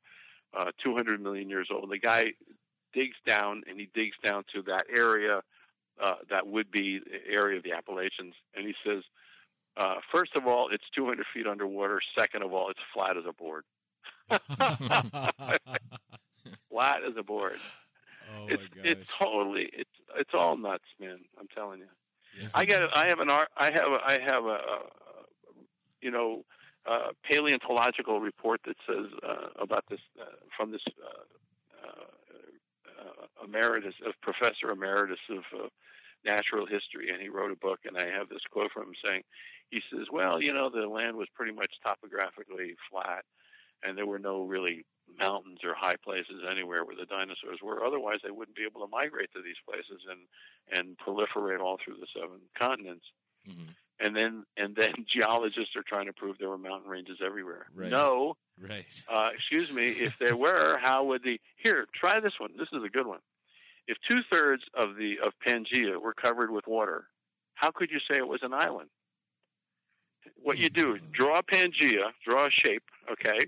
[0.58, 1.90] uh, 200 million years old.
[1.90, 2.34] The guy
[2.94, 5.42] digs down and he digs down to that area
[6.02, 7.00] uh, that would be
[7.30, 9.04] area of the Appalachians, and he says,
[9.78, 12.00] uh, first of all, it's 200 feet underwater.
[12.16, 13.64] Second of all, it's flat as a board.
[16.70, 17.58] flat as a board.
[18.36, 21.20] Oh it's my it's totally it's it's all nuts, man.
[21.40, 21.88] I'm telling you.
[22.40, 22.96] Yes, I got.
[22.96, 24.80] I have an art I have a, I have a, a
[26.02, 26.46] you know
[26.86, 30.26] uh, paleontological report that says uh, about this uh,
[30.56, 32.06] from this uh, uh,
[33.02, 35.68] uh, emeritus of professor emeritus of uh,
[36.26, 39.24] natural history, and he wrote a book, and I have this quote from him saying,
[39.70, 43.26] he says, well, you know, the land was pretty much topographically flat,
[43.82, 44.86] and there were no really
[45.18, 47.84] mountains or high places anywhere where the dinosaurs were.
[47.86, 50.22] Otherwise, they wouldn't be able to migrate to these places and
[50.72, 53.06] and proliferate all through the seven continents.
[53.48, 53.76] Mhm.
[54.00, 57.68] And then and then geologists are trying to prove there were mountain ranges everywhere.
[57.76, 57.90] Right.
[57.90, 58.86] No, right.
[59.10, 62.52] uh, excuse me, if there were, how would the here try this one?
[62.58, 63.20] This is a good one.
[63.88, 67.06] If two thirds of the of Pangea were covered with water,
[67.56, 68.90] how could you say it was an island?
[70.42, 73.48] What you do, draw Pangea, draw a shape, okay,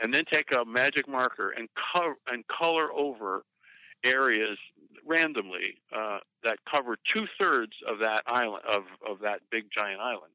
[0.00, 3.44] and then take a magic marker and co- and color over
[4.04, 4.58] areas
[5.06, 10.32] randomly uh, that cover two thirds of that island of of that big giant island,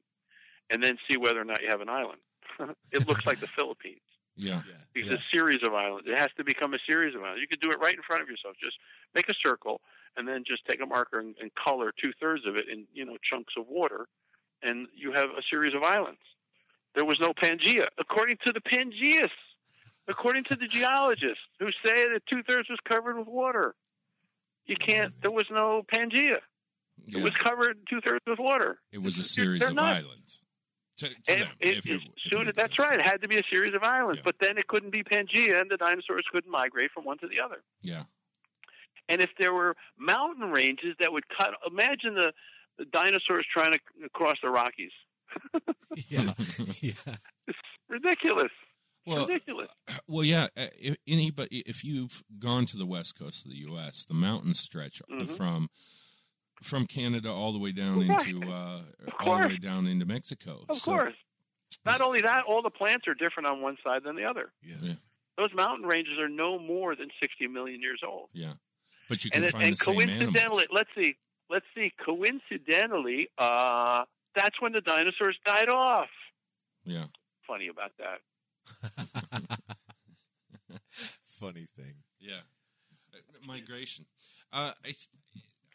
[0.70, 2.20] and then see whether or not you have an island.
[2.92, 4.00] it looks like the Philippines.
[4.40, 4.62] Yeah.
[4.66, 4.74] Yeah.
[4.94, 5.14] It's yeah.
[5.14, 6.08] a series of islands.
[6.08, 7.40] It has to become a series of islands.
[7.40, 8.56] You could do it right in front of yourself.
[8.60, 8.76] Just
[9.14, 9.80] make a circle
[10.16, 13.04] and then just take a marker and, and color two thirds of it in you
[13.04, 14.06] know chunks of water,
[14.62, 16.20] and you have a series of islands.
[16.94, 19.30] There was no Pangea, according to the Pangeaists,
[20.08, 23.74] according to the geologists who say that two thirds was covered with water.
[24.66, 25.12] You can't.
[25.22, 26.38] There was no Pangea.
[27.06, 28.78] It was covered two thirds with water.
[28.92, 29.96] It was a series They're of not.
[29.96, 30.40] islands.
[31.00, 32.98] To, to them, it, if it, it, soon, that's right.
[32.98, 34.22] It had to be a series of islands, Yeah.
[34.24, 37.40] but then it couldn't be Pangea, and the dinosaurs couldn't migrate from one to the
[37.44, 37.62] other.
[37.82, 38.04] Yeah.
[39.08, 42.32] And if there were mountain ranges that would cut, imagine the,
[42.78, 44.92] the dinosaurs trying to cross the Rockies.
[46.08, 46.32] yeah.
[46.80, 46.92] yeah.
[47.48, 47.58] It's
[47.88, 48.50] ridiculous.
[49.06, 49.68] Well, ridiculous.
[50.06, 50.48] well, yeah.
[50.56, 54.60] uh, If anybody, if you've gone to the west coast of the U.S., the mountains
[54.60, 55.28] stretch Mhm.
[55.28, 55.70] from
[56.62, 58.26] from Canada all the way down Right.
[58.28, 58.80] into uh,
[59.20, 60.64] all the way down into Mexico.
[60.68, 61.14] Of So- course.
[61.86, 64.52] Not only that, all the plants are different on one side than the other.
[64.62, 64.76] Yeah.
[64.80, 64.94] Yeah.
[65.38, 68.28] Those mountain ranges are no more than 60 million years old.
[68.32, 68.54] Yeah,
[69.08, 70.66] but you can And, find and the same coincidentally, animals.
[70.72, 71.16] let's see,
[71.48, 74.04] let's see, coincidentally, uh,
[74.34, 76.10] that's when the dinosaurs died off.
[76.84, 77.06] Yeah.
[77.46, 78.20] Funny about that.
[81.24, 81.94] Funny thing.
[82.18, 82.40] Yeah,
[83.14, 84.04] Uh, migration.
[84.52, 84.92] Uh, I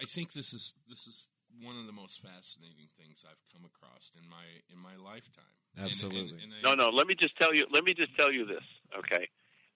[0.01, 1.27] I think this is this is
[1.61, 5.45] one of the most fascinating things I've come across in my in my lifetime.
[5.75, 6.43] And- and- Absolutely.
[6.43, 6.89] and I- No, no.
[6.89, 7.65] Let me just tell you.
[7.71, 8.63] Let me just tell you this.
[8.97, 9.29] Okay,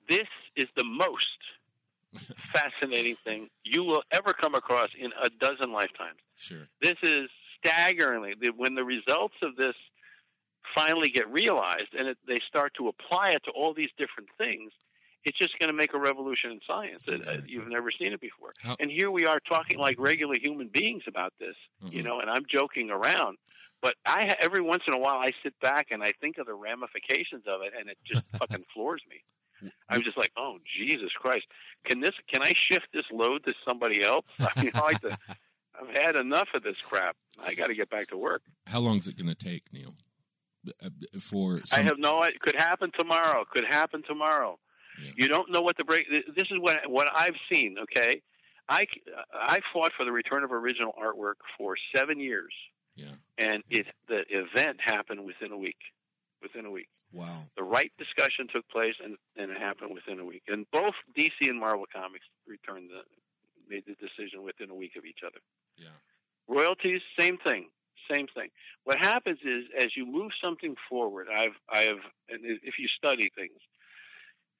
[0.08, 1.40] this is the most
[2.52, 6.20] fascinating thing you will ever come across in a dozen lifetimes.
[6.38, 6.68] Sure.
[6.82, 7.30] This is
[7.60, 9.76] staggeringly when the results of this
[10.76, 14.72] finally get realized and it, they start to apply it to all these different things.
[15.26, 17.02] It's just going to make a revolution in science.
[17.04, 18.54] that, uh, You've never seen it before.
[18.60, 21.56] How- And here we are talking like regular human beings about this,
[21.90, 22.06] you Mhm.
[22.06, 23.38] know, and I'm joking around.
[23.82, 26.54] But I every once in a while I sit back and I think of the
[26.54, 29.24] ramifications of it, and it just fucking floors me.
[29.90, 31.46] I'm just like, oh Jesus Christ!
[31.86, 32.14] Can this?
[32.28, 34.26] Can I shift this load to somebody else?
[34.40, 35.18] I mean, I like to.
[35.82, 37.16] I've had enough of this crap.
[37.41, 38.41] I got to get back to work.
[38.68, 39.96] How long is it going to take, Neal?
[40.84, 40.90] Uh,
[41.22, 42.22] For I have no.
[42.24, 42.36] Idea.
[42.36, 43.46] It could happen tomorrow.
[43.50, 44.60] Could happen tomorrow.
[45.02, 45.12] Yeah.
[45.16, 46.08] You don't know what the break.
[46.10, 47.78] This is what what I've seen.
[47.84, 48.22] Okay,
[48.68, 48.86] I
[49.34, 52.54] I fought for the return of original artwork for seven years,
[52.96, 53.14] yeah.
[53.38, 55.80] and it the event happened within a week.
[56.42, 57.48] Within a week, Wow.
[57.58, 60.44] the right discussion took place, and and it happened within a week.
[60.48, 63.02] And both DC and Marvel Comics returned the
[63.70, 65.40] made the decision within a week of each other.
[65.78, 65.96] Yeah.
[66.48, 67.70] Royalties, same thing,
[68.10, 68.50] same thing.
[68.84, 73.60] What happens is, as you move something forward, I've, I've, and if you study things,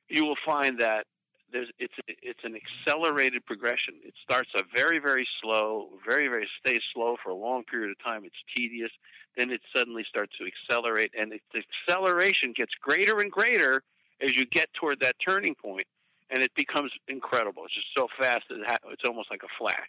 [0.10, 1.06] you will find that
[1.52, 3.96] there's, it's, it's an accelerated progression.
[4.04, 8.04] It starts a very, very slow, very, very stays slow for a long period of
[8.04, 8.24] time.
[8.24, 8.92] It's tedious.
[9.36, 13.82] Then it suddenly starts to accelerate, and its acceleration gets greater and greater
[14.22, 15.88] as you get toward that turning point,
[16.30, 17.64] and it becomes incredible.
[17.66, 19.88] It's just so fast that it ha- it's almost like a flash.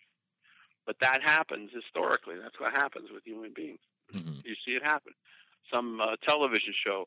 [0.86, 2.36] But that happens historically.
[2.40, 3.80] That's what happens with human beings.
[4.12, 5.12] hmm You see it happen.
[5.72, 7.06] Some uh, television show,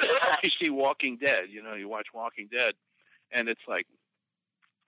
[0.42, 1.50] you see Walking Dead.
[1.50, 2.74] You know, you watch Walking Dead,
[3.32, 3.86] and it's like,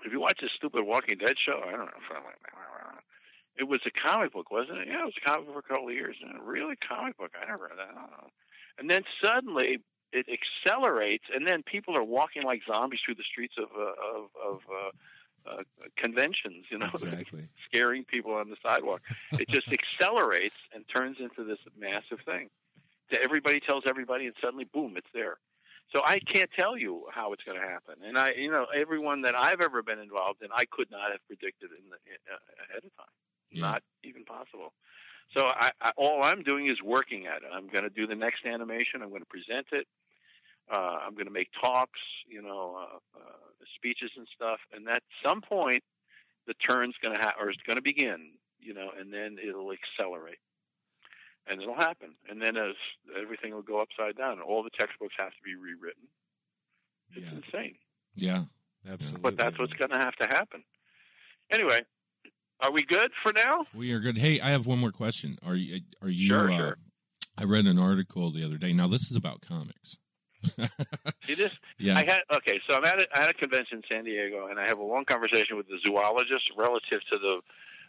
[0.04, 1.92] if you watch this stupid Walking Dead show, I don't know,
[3.58, 4.88] It was a comic book, wasn't it?
[4.88, 6.16] Yeah, it was a comic book for a couple of years.
[6.20, 7.30] And really, comic book?
[7.40, 7.88] I never read that.
[7.88, 8.28] I don't know.
[8.78, 9.78] And then suddenly
[10.12, 14.28] it accelerates, and then people are walking like zombies through the streets of uh, of,
[14.44, 15.62] of uh, uh,
[15.96, 16.66] conventions.
[16.70, 17.48] You know, Exactly.
[17.64, 19.00] scaring people on the sidewalk.
[19.32, 22.50] It just accelerates and turns into this massive thing.
[23.10, 25.38] That everybody tells everybody, and suddenly, boom, it's there.
[25.92, 27.94] So I can't tell you how it's going to happen.
[28.04, 31.20] And I, you know, everyone that I've ever been involved in, I could not have
[31.28, 31.96] predicted in the,
[32.26, 32.38] uh,
[32.68, 33.14] ahead of time.
[33.52, 33.62] Yeah.
[33.62, 34.72] Not even possible.
[35.32, 37.50] So I, I, all I'm doing is working at it.
[37.54, 39.02] I'm going to do the next animation.
[39.02, 39.86] I'm going to present it.
[40.70, 43.46] Uh, I'm going to make talks, you know, uh, uh,
[43.76, 44.58] speeches and stuff.
[44.74, 45.84] And at some point,
[46.48, 49.70] the turn's going to ha- or it's going to begin, you know, and then it'll
[49.70, 50.38] accelerate,
[51.47, 52.14] and it'll happen.
[52.28, 52.74] And then as
[53.20, 56.09] everything will go upside down, all the textbooks have to be rewritten.
[57.14, 57.39] It's Yeah.
[57.39, 57.78] insane,
[58.14, 58.44] Yeah.
[58.89, 59.23] Absolutely.
[59.23, 60.62] but that's what's going to have to happen.
[61.51, 61.85] Anyway,
[62.60, 63.64] are we good for now?
[63.74, 64.18] We are good.
[64.18, 65.39] Hey, I have one more question.
[65.44, 65.81] Are you?
[66.02, 66.28] Are you?
[66.28, 66.77] Sure, uh, sure.
[67.36, 68.73] I read an article the other day.
[68.73, 69.98] Now this is about comics.
[71.24, 71.56] See this?
[71.78, 71.98] yeah.
[71.98, 74.59] I had okay, so I'm at a, I had a convention in San Diego, and
[74.60, 77.40] I have a long conversation with the zoologist relative to the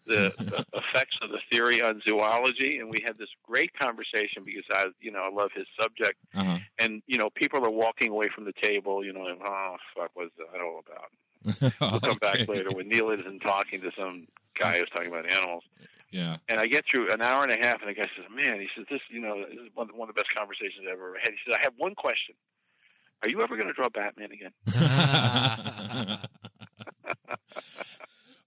[0.08, 0.26] the
[0.74, 5.12] effects of the theory on zoology, and we had this great conversation because I, you
[5.12, 6.58] know, I love his subject, uh-huh.
[6.80, 10.12] and you know, people are walking away from the table, you know, and, oh fuck,
[10.14, 11.12] what's that all about?
[11.80, 12.40] We'll come Okay.
[12.40, 14.28] back later when Neal isn't talking to some
[14.58, 15.64] guy who's talking about animals.
[16.10, 16.38] Yeah.
[16.50, 18.68] And I get through an hour and a half, and the guy says, "Man," he
[18.76, 21.32] says, "This, you know, this is one, one of the best conversations I've ever had."
[21.32, 22.36] He says, "I have one question:
[23.22, 24.54] Are you ever going to draw Batman again?"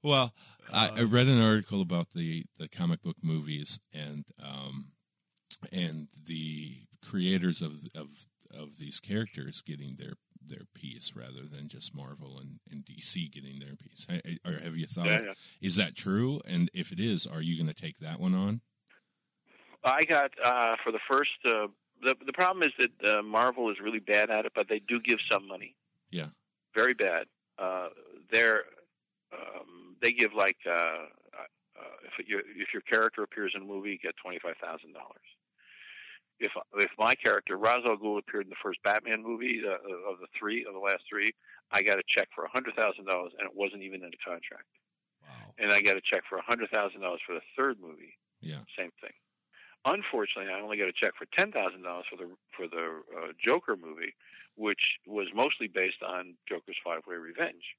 [0.03, 0.33] well,
[0.73, 4.93] I, I read an article about the, the comic book movies and um,
[5.73, 8.09] and the creators of of
[8.57, 10.15] of these characters getting their
[10.45, 14.07] their piece rather than just Marvel and, and DC getting their piece.
[14.09, 15.07] I, I- or have you thought?
[15.07, 15.33] Yeah, yeah.
[15.61, 16.41] Is that true?
[16.47, 18.61] And if it is, are you going to take that one on?
[19.85, 21.31] I got uh, for the first.
[21.45, 21.69] Uh,
[22.03, 25.01] the the problem is that uh, Marvel is really bad at it, but they do
[25.01, 25.75] give some money.
[26.11, 26.29] Yeah.
[26.75, 27.27] Very bad.
[27.59, 27.89] Uh,
[28.31, 28.63] they're
[29.33, 31.07] um, they give like uh,
[31.81, 34.93] uh, if you, if your character appears in a movie, you get twenty five thousand
[34.93, 35.25] dollars.
[36.39, 40.21] If if my character Ra's al Ghul appeared in the first Batman movie uh, of
[40.21, 41.35] the three of the last three,
[41.71, 44.23] I got a check for a hundred thousand dollars, and it wasn't even in a
[44.25, 44.69] contract.
[45.23, 45.53] Wow.
[45.59, 48.65] And I got a check for a hundred thousand dollars for the third movie Yeah.
[48.77, 49.13] same thing.
[49.85, 53.33] Unfortunately, I only got a check for ten thousand dollars for the for the uh,
[53.43, 54.15] Joker movie,
[54.57, 57.77] which was mostly based on Joker's Five Way Revenge,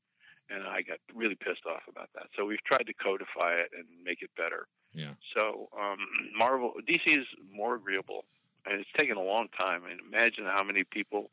[0.49, 2.27] and I got really pissed off about that.
[2.37, 4.67] So we've tried to codify it and make it better.
[4.93, 5.13] Yeah.
[5.33, 5.97] So um,
[6.37, 8.25] Marvel, DC is more agreeable,
[8.65, 9.83] and it's taken a long time.
[9.89, 11.31] And imagine how many people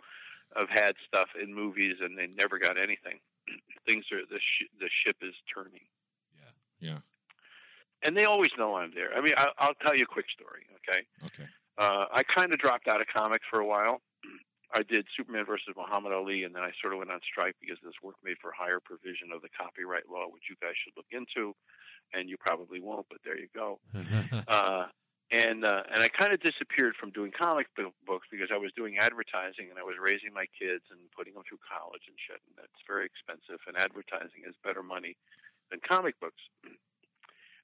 [0.56, 3.20] have had stuff in movies and they never got anything.
[3.86, 5.82] Things are the sh- the ship is turning
[6.36, 6.89] Yeah.
[6.90, 6.98] Yeah.
[8.02, 9.12] And they always know I'm there.
[9.16, 10.62] I mean, I, I'll tell you a quick story.
[10.78, 11.48] Okay, Okay.
[11.78, 14.01] uh, I kind of dropped out of comics for a while.
[14.74, 17.78] I did Superman versus Muhammad Ali, and then I sort of went on strike because
[17.82, 21.09] this work made for hire provision of the copyright law, which you guys should look
[21.11, 21.57] into,
[22.12, 23.81] and you probably won't, but there you go.
[24.49, 24.86] Uh,
[25.31, 28.73] and uh, and I kind of disappeared from doing comic bo- books because I was
[28.73, 32.40] doing advertising and I was raising my kids and putting them through college and shit.
[32.49, 35.20] And that's very expensive, and advertising is better money
[35.69, 36.40] than comic books.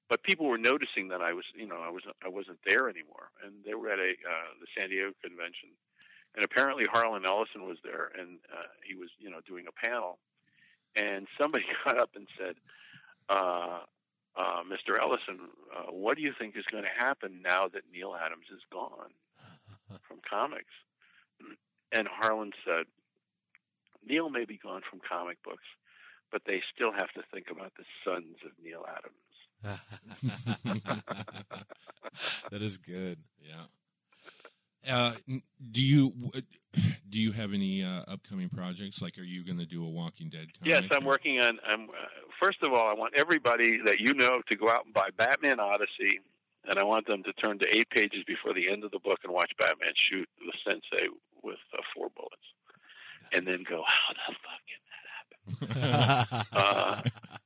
[0.04, 3.32] But people were noticing that I was, you know, I was I wasn't there anymore,
[3.40, 5.72] and they were at a uh, the San Diego convention,
[6.34, 10.18] and apparently Harlan Ellison was there, and uh, he was, you know, doing a panel,
[10.96, 12.56] and somebody got up and said.
[13.28, 13.80] Uh,
[14.36, 15.00] uh, Mr.
[15.00, 15.38] Ellison,
[15.74, 19.12] uh, what do you think is going to happen now that Neal Adams is gone
[20.08, 20.74] from comics?
[21.92, 22.86] And Harlan said,
[24.06, 25.64] Neal may be gone from comic books,
[26.32, 29.14] but they still have to think about the sons of Neal Adams.
[32.50, 33.18] that is good.
[33.40, 33.66] Yeah.
[34.90, 35.12] Uh,
[35.70, 36.12] do you
[37.08, 39.00] do you have any uh, upcoming projects?
[39.02, 40.48] Like, are you going to do a Walking Dead?
[40.58, 41.58] Comic Yes, I'm or- working on.
[41.66, 41.92] I'm, uh,
[42.40, 45.60] first of all, I want everybody that you know to go out and buy Batman
[45.60, 46.20] Odyssey,
[46.64, 49.20] and I want them to turn to eight pages before the end of the book
[49.24, 51.08] and watch Batman shoot the Sensei
[51.42, 52.48] with uh, four bullets,
[53.32, 57.10] and then go, "How the fuck did that happen?"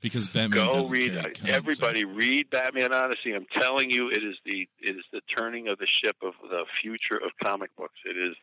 [0.00, 3.32] Uh, because Batman go doesn't read comics, everybody read batman odyssey.
[3.34, 6.64] I'm telling you it is the it is the turning of the ship of the
[6.82, 7.98] future of comic books.
[8.04, 8.36] It is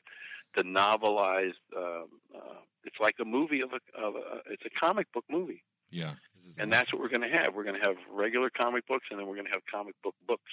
[0.56, 5.12] the novelized um, uh, it's like a movie of a, of a it's a comic
[5.14, 5.64] book movie.
[5.90, 6.12] Yeah.
[6.12, 6.16] And
[6.50, 6.70] awesome.
[6.70, 7.56] that's what we're going to have.
[7.56, 10.16] We're going to have regular comic books and then we're going to have comic book
[10.28, 10.52] books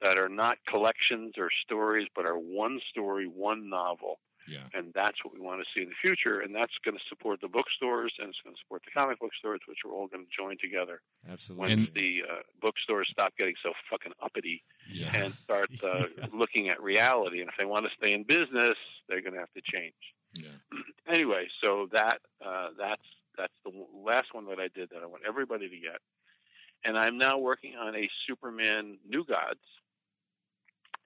[0.00, 4.64] that are not collections or stories but are one story one novel Yeah.
[4.72, 6.40] And that's what we want to see in the future.
[6.40, 9.32] And that's going to support the bookstores and it's going to support the comic book
[9.38, 11.60] stores, which are all going to join together Absolutely.
[11.68, 15.10] when And- the uh, bookstores stop getting so fucking uppity Yeah.
[15.14, 17.40] and start uh, looking at reality.
[17.40, 18.76] And if they want to stay in business,
[19.08, 19.94] they're going to have to change.
[20.34, 20.48] Yeah.
[21.08, 23.00] Anyway, so that uh, that's
[23.38, 23.72] that's the
[24.04, 26.00] last one that I did that I want everybody to get.
[26.84, 29.64] And I'm now working on a Superman New Gods,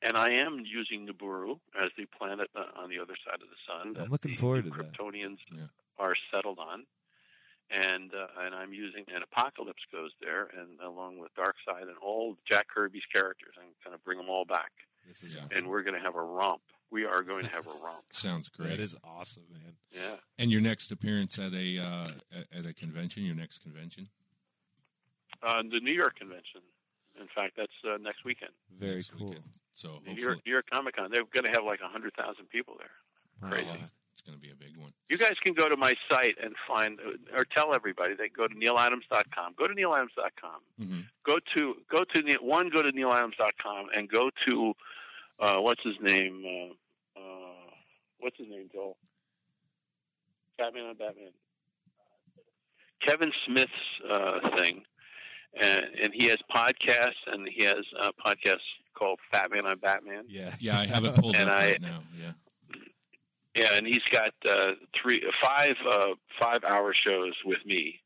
[0.03, 3.61] and I am using Nibiru as the planet uh, on the other side of the
[3.67, 3.95] sun.
[3.95, 4.93] that looking the forward to that.
[4.93, 5.67] Kryptonians Yeah.
[5.99, 6.85] are settled on.
[7.71, 12.37] And uh, and I'm using and Apokolips goes there, and along with Darkseid and all
[12.47, 14.73] Jack Kirby's characters, I'm going to bring them all back,
[15.09, 15.43] this is Yeah.
[15.57, 16.61] and we're going to have a romp.
[16.91, 18.05] We are going to have a romp.
[18.13, 18.69] Sounds great.
[18.69, 19.77] that is awesome, man.
[19.91, 20.17] Yeah.
[20.39, 24.09] and your next appearance at a uh, at- at a convention, your next convention?
[25.43, 26.61] Uh, the New York convention.
[27.23, 28.51] In fact, that's uh, next weekend.
[28.75, 29.29] Very Next cool.
[29.29, 29.45] weekend.
[29.75, 31.11] So New hopefully York, New York Comic Con.
[31.11, 33.49] They're going to have like a hundred thousand people there.
[33.51, 33.69] Crazy.
[33.71, 34.93] uh, it's going to be a big one.
[35.09, 36.99] You guys can go to my site and find,
[37.35, 39.55] or tell everybody they go to nealadams.com.
[39.59, 40.61] Go to nealadams.com.
[40.79, 42.69] hmm Go to go to Neal- one.
[42.69, 44.75] Go to nealadams.com and go to
[45.41, 46.45] uh, what's his name?
[46.45, 47.71] Uh, uh,
[48.21, 48.97] what's his name, Joel?
[50.59, 51.31] Batman on Batman.
[53.07, 53.73] Kevin Smith's
[54.09, 54.83] uh, thing,
[55.61, 58.61] and, and he has podcasts, and he has a podcast
[58.99, 60.25] called Fat Man on Batman.
[60.29, 60.55] Yeah.
[60.61, 62.03] Yeah, I have it pulled And up I- right now.
[62.19, 62.33] Yeah.
[63.55, 64.73] Yeah, and he's got uh,
[65.03, 68.01] three, five, uh, five-hour shows with me,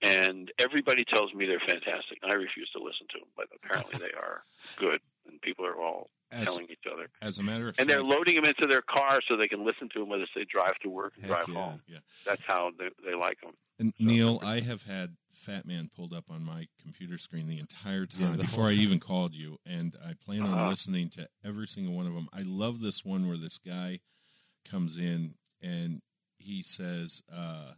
[0.00, 2.18] and everybody tells me they're fantastic.
[2.24, 4.44] I refuse to listen to them, but apparently they are
[4.78, 7.10] good, and people are all As telling each other.
[7.20, 9.90] as a matter of And they're loading them into their car so they can listen
[9.92, 11.54] to them as they drive to work and drive yeah.
[11.54, 11.82] home.
[11.86, 11.98] Yeah.
[12.24, 13.52] That's how they, they like them.
[13.78, 18.06] And Neal, I have had Fat Man pulled up on my computer screen the entire
[18.06, 20.70] time Yeah, the before whole I even called you, and I plan on Uh-huh.
[20.70, 22.28] listening to every single one of them.
[22.32, 24.00] I love this one where this guy
[24.64, 26.00] comes in and
[26.38, 27.72] he says uh,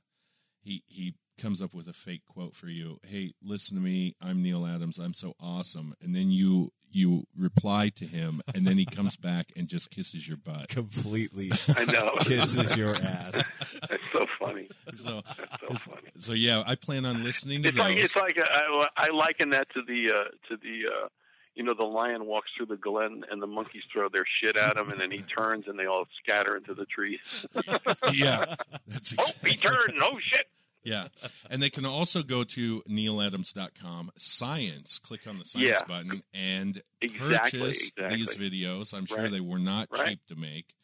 [0.63, 2.99] he he comes up with a fake quote for you.
[3.07, 4.15] Hey, listen to me.
[4.21, 4.99] I'm Neal Adams.
[4.99, 5.95] I'm so awesome.
[6.01, 10.27] And then you you reply to him, and then he comes back and just kisses
[10.29, 10.69] your butt.
[10.69, 12.17] Completely I know.
[12.21, 13.51] kisses your ass.
[13.89, 14.69] That's so funny.
[14.97, 16.09] So That's so funny.
[16.19, 17.85] so yeah, I plan on listening to It's those.
[17.87, 21.09] like it's like I, I liken that to the uh, to the uh,
[21.55, 24.77] you know the lion walks through the glen and the monkeys throw their shit at
[24.77, 27.47] him and then he turns and they all scatter into the trees.
[28.13, 28.55] yeah,
[28.87, 29.95] that's oh, exactly he turned!
[30.03, 30.47] Oh shit!
[30.89, 31.09] Yeah.
[31.51, 35.87] And they can also go to nealadams.com, science, click on the science Yeah.
[35.87, 38.17] button, and Exactly, purchase exactly.
[38.17, 38.95] these videos.
[38.95, 39.31] I'm sure Right.
[39.33, 40.09] they were not Right.
[40.11, 40.75] cheap to make.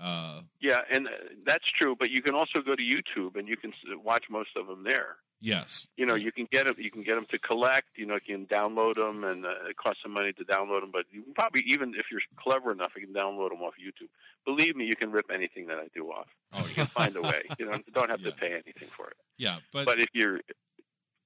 [0.00, 1.10] Uh, Yeah, and uh,
[1.44, 1.96] that's true.
[1.98, 3.72] But you can also go to YouTube and you can
[4.04, 5.16] watch most of them there.
[5.40, 5.86] yes.
[5.96, 6.74] You know, you can get them.
[6.78, 7.88] You can get them to collect.
[7.96, 10.90] You know, you can download them, and uh, it costs some money to download them.
[10.92, 14.08] But you can probably, even if you're clever enough, you can download them off YouTube.
[14.44, 16.28] Believe me, you can rip anything that I do off.
[16.52, 17.42] Oh, You can find a way.
[17.58, 18.30] You know, don't have Yeah.
[18.30, 19.16] to pay anything for it.
[19.38, 19.58] Yeah.
[19.72, 20.40] But, But if you're,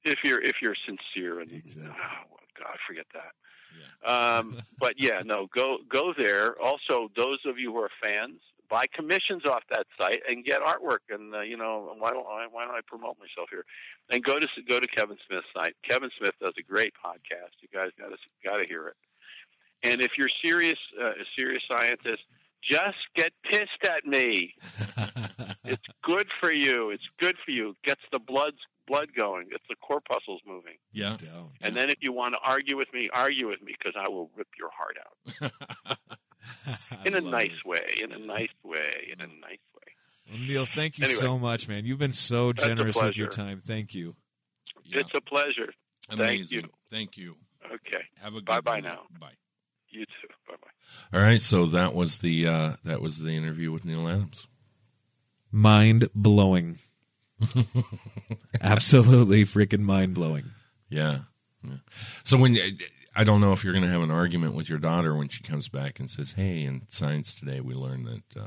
[0.05, 1.93] if you're, if you're sincere and Exactly.
[1.95, 3.33] oh, God, forget that.
[3.79, 4.39] yeah.
[4.39, 6.59] Um, but yeah, no, go go there.
[6.61, 8.41] Also, those of you who are fans,
[8.71, 11.05] buy commissions off that site and get artwork.
[11.11, 13.67] And uh, you know, why don't I, why don't I promote myself here?
[14.09, 15.75] And go to go to Kevin Smith's site.
[15.85, 17.59] Kevin Smith does a great podcast.
[17.61, 18.97] You guys got to got to hear it.
[19.83, 22.23] And if you're serious, uh, a serious scientist,
[22.63, 24.55] just get pissed at me.
[25.65, 26.91] It's good for you.
[26.91, 27.77] It's good for you.
[27.85, 28.55] Gets the blood
[28.89, 29.49] blood going.
[29.51, 30.77] Gets the corpuscles moving.
[30.93, 31.17] Yeah.
[31.19, 31.53] Don't.
[31.61, 34.31] And then if you want to argue with me, argue with me because I will
[34.37, 35.53] rip your heart out
[37.05, 37.69] in a nice it.
[37.69, 37.95] way.
[38.03, 39.09] In a nice way.
[39.12, 40.31] In a nice way.
[40.31, 41.21] Well, Neal, thank you Anyway.
[41.21, 41.85] so much, man.
[41.85, 43.61] You've been so generous with your time.
[43.61, 44.17] Thank you.
[44.85, 45.01] Yeah.
[45.01, 45.73] It's a pleasure.
[46.09, 46.61] Amazing.
[46.61, 46.69] you.
[46.91, 47.37] Thank you.
[47.67, 48.05] Okay.
[48.23, 49.03] Have a good Bye-bye now.
[49.21, 49.33] Bye.
[49.91, 50.29] You too.
[50.49, 51.19] Bye bye.
[51.19, 54.47] All right, so that was the uh, that was the interview with Neal Adams.
[55.51, 56.79] Mind blowing.
[58.61, 60.45] Absolutely freaking mind blowing.
[60.89, 61.21] Yeah.
[61.65, 61.77] yeah.
[62.25, 62.55] So when
[63.21, 65.43] I don't know if you're going to have an argument with your daughter when she
[65.43, 68.47] comes back and says, "Hey, in science today we learned that uh,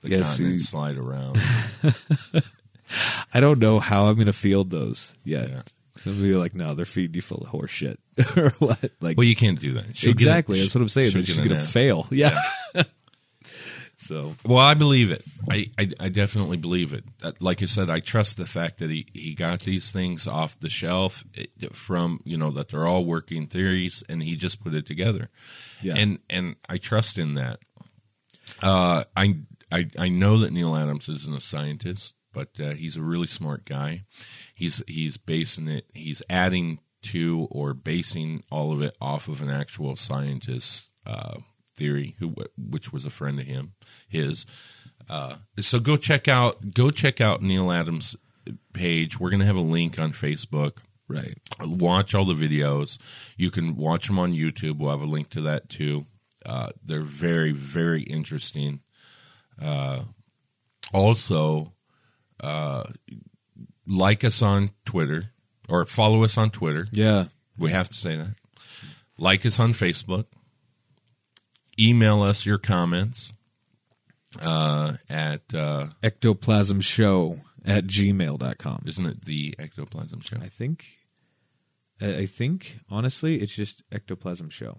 [0.00, 1.36] the Yes, continents you- slide around."
[3.34, 5.50] I don't know how I'm going to field those yet.
[5.50, 5.62] Yeah.
[5.98, 7.98] Some people are like, no, they're feeding you full of horse shit.
[8.36, 8.78] or what?
[9.00, 9.96] Like, well, you can't do that.
[9.96, 10.60] She'll get a- exactly.
[10.60, 11.10] That's what I'm saying.
[11.10, 12.06] She's going to fail.
[12.10, 12.38] Yeah.
[14.06, 15.22] So, Well, I believe it.
[15.50, 17.04] I, I, I definitely believe it.
[17.22, 20.58] Uh, Like I said, I trust the fact that he, he got these things off
[20.58, 21.24] the shelf
[21.72, 25.28] from, you know, that they're all working theories and he just put it together.
[25.82, 25.94] yeah.
[25.96, 27.60] And, and I trust in that.
[28.62, 29.38] Uh, I,
[29.72, 33.64] I, I know that Neal Adams isn't a scientist, but uh, he's a really smart
[33.64, 34.04] guy.
[34.54, 39.50] He's, he's basing it, he's adding to or basing all of it off of an
[39.50, 41.38] actual scientist, uh,
[41.76, 43.72] theory who, which was a friend of him,
[44.08, 44.46] his,
[45.08, 48.16] Uh, so go check out go check out Neal Adams'
[48.72, 49.20] page.
[49.20, 50.78] We're gonna have a link on Facebook.
[51.08, 51.38] Right.
[51.60, 52.98] Watch all the videos.
[53.36, 54.78] You can watch them on YouTube.
[54.78, 56.06] We'll have a link to that too.
[56.44, 58.80] Uh, they're very very interesting.
[59.62, 60.02] Uh,
[60.92, 61.72] also,
[62.42, 62.84] uh,
[63.86, 65.30] like us on Twitter
[65.68, 66.88] or follow us on Twitter.
[66.92, 67.26] Yeah.
[67.56, 68.34] We have to say that.
[69.18, 70.26] Like us on Facebook.
[71.78, 73.32] Email us your comments
[74.40, 78.84] uh, at, uh, Ectoplasm show at gmail.com.
[78.86, 80.36] isn't it the Ectoplasm Show?
[80.40, 80.84] I think,
[82.00, 84.78] I think, honestly, it's just ectoplasm show.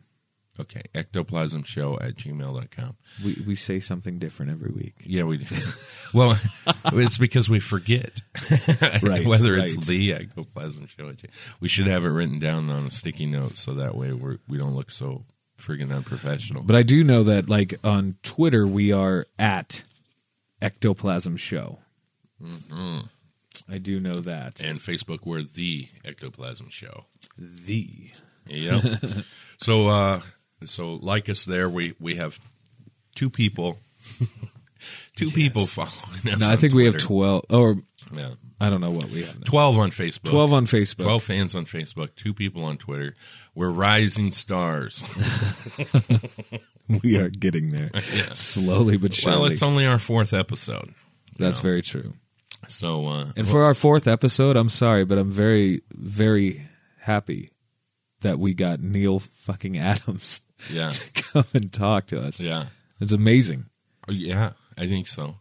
[0.59, 2.97] Okay, ectoplasm show at gmail.com.
[3.23, 4.95] We, we say something different every week.
[5.03, 5.55] Yeah, we do.
[6.15, 6.39] well,
[6.93, 8.21] it's because we forget.
[9.01, 11.09] Right, Whether it's the ectoplasm show.
[11.09, 11.21] at
[11.59, 14.57] We should have it written down on a sticky note so that way we're, we
[14.57, 15.25] don't look so
[15.59, 16.63] friggin' unprofessional.
[16.63, 19.83] But I do know that, like, on Twitter, we are at
[20.61, 21.79] ectoplasm show.
[23.69, 24.61] I do know that.
[24.61, 27.05] and Facebook, we're the ectoplasm show.
[27.37, 28.11] The.
[28.47, 28.83] Yep.
[29.57, 30.21] so uh
[30.65, 32.39] so like us there, we we have
[33.15, 33.77] two people
[35.15, 36.39] two people following us.
[36.39, 37.75] No, I think we have 12, or
[38.13, 38.29] yeah.
[38.59, 39.43] I don't know what we have now.
[39.45, 40.29] 12 on Facebook.
[40.29, 41.03] 12 on Facebook.
[41.03, 43.15] 12 fans on Facebook, two people on Twitter.
[43.53, 45.03] We're rising stars.
[46.89, 47.89] We are getting there.
[48.33, 49.37] Slowly but surely.
[49.37, 50.93] well, it's only our fourth episode.
[51.37, 51.69] That's know.
[51.69, 52.13] very true.
[52.67, 56.67] So uh And for our fourth episode, I'm sorry, but I'm very, very
[57.01, 57.51] happy
[58.21, 60.91] that we got Neal fucking Adams yeah.
[60.91, 62.39] to come and talk to us.
[62.39, 62.65] Yeah.
[62.99, 63.65] It's amazing.
[64.07, 65.35] Oh, Yeah, I think so.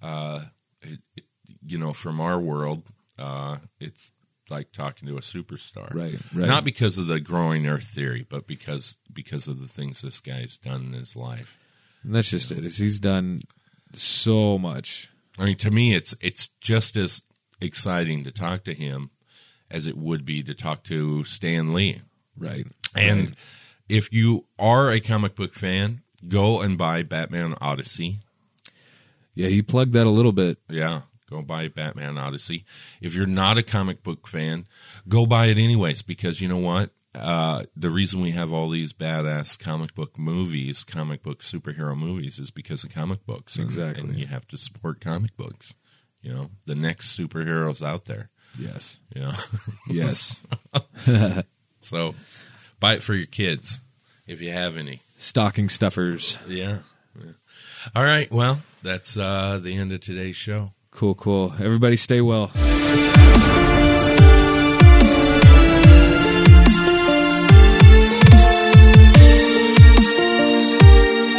[0.00, 0.42] Uh,
[0.80, 1.23] it, it,
[1.66, 2.82] you know, from our world,
[3.18, 4.10] uh, it's
[4.50, 6.46] like talking to a superstar, Right, right.
[6.48, 10.58] Not because of the growing Earth theory, but because because of the things this guy's
[10.58, 11.56] done in his life.
[12.02, 12.64] And that's just it.
[12.64, 13.40] Is he's done
[13.94, 15.10] so much.
[15.38, 17.22] I mean, to me, it's it's just as
[17.60, 19.10] exciting to talk to him
[19.70, 22.02] as it would be to talk to Stan Lee.
[22.36, 22.66] Right.
[22.94, 23.34] And Right.
[23.88, 28.20] if you are a comic book fan, go and buy Batman Odyssey.
[29.34, 30.58] yeah, he plugged that a little bit.
[30.68, 31.02] Yeah,
[31.34, 32.64] go buy Batman Odyssey.
[33.00, 34.66] If you're not a comic book fan,
[35.08, 36.90] go buy it anyways because you know what?
[37.14, 42.38] Uh, the reason we have all these badass comic book movies, comic book superhero movies,
[42.38, 43.56] is because of comic books.
[43.56, 44.10] And, Exactly.
[44.10, 45.74] And you have to support comic books.
[46.22, 48.30] You know, the next superheroes out there.
[48.58, 48.98] Yes.
[49.14, 49.32] You know,
[49.88, 50.40] Yes.
[51.80, 52.14] so
[52.80, 53.80] buy it for your kids
[54.26, 55.00] if you have any.
[55.18, 56.38] Stocking stuffers.
[56.48, 56.78] Yeah.
[57.22, 57.32] yeah.
[57.94, 58.30] All right.
[58.30, 60.70] Well, that's uh, the end of today's show.
[60.94, 61.52] Cool, cool.
[61.58, 62.52] Everybody stay well.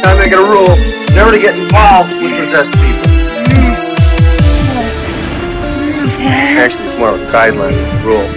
[0.04, 0.76] I make it a rule
[1.16, 3.10] never to get involved with possessed people.
[6.58, 8.28] Actually, it's more of a guideline rule.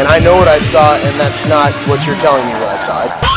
[0.00, 2.78] And I know what I saw, and that's not what you're telling me what I
[2.78, 3.29] saw.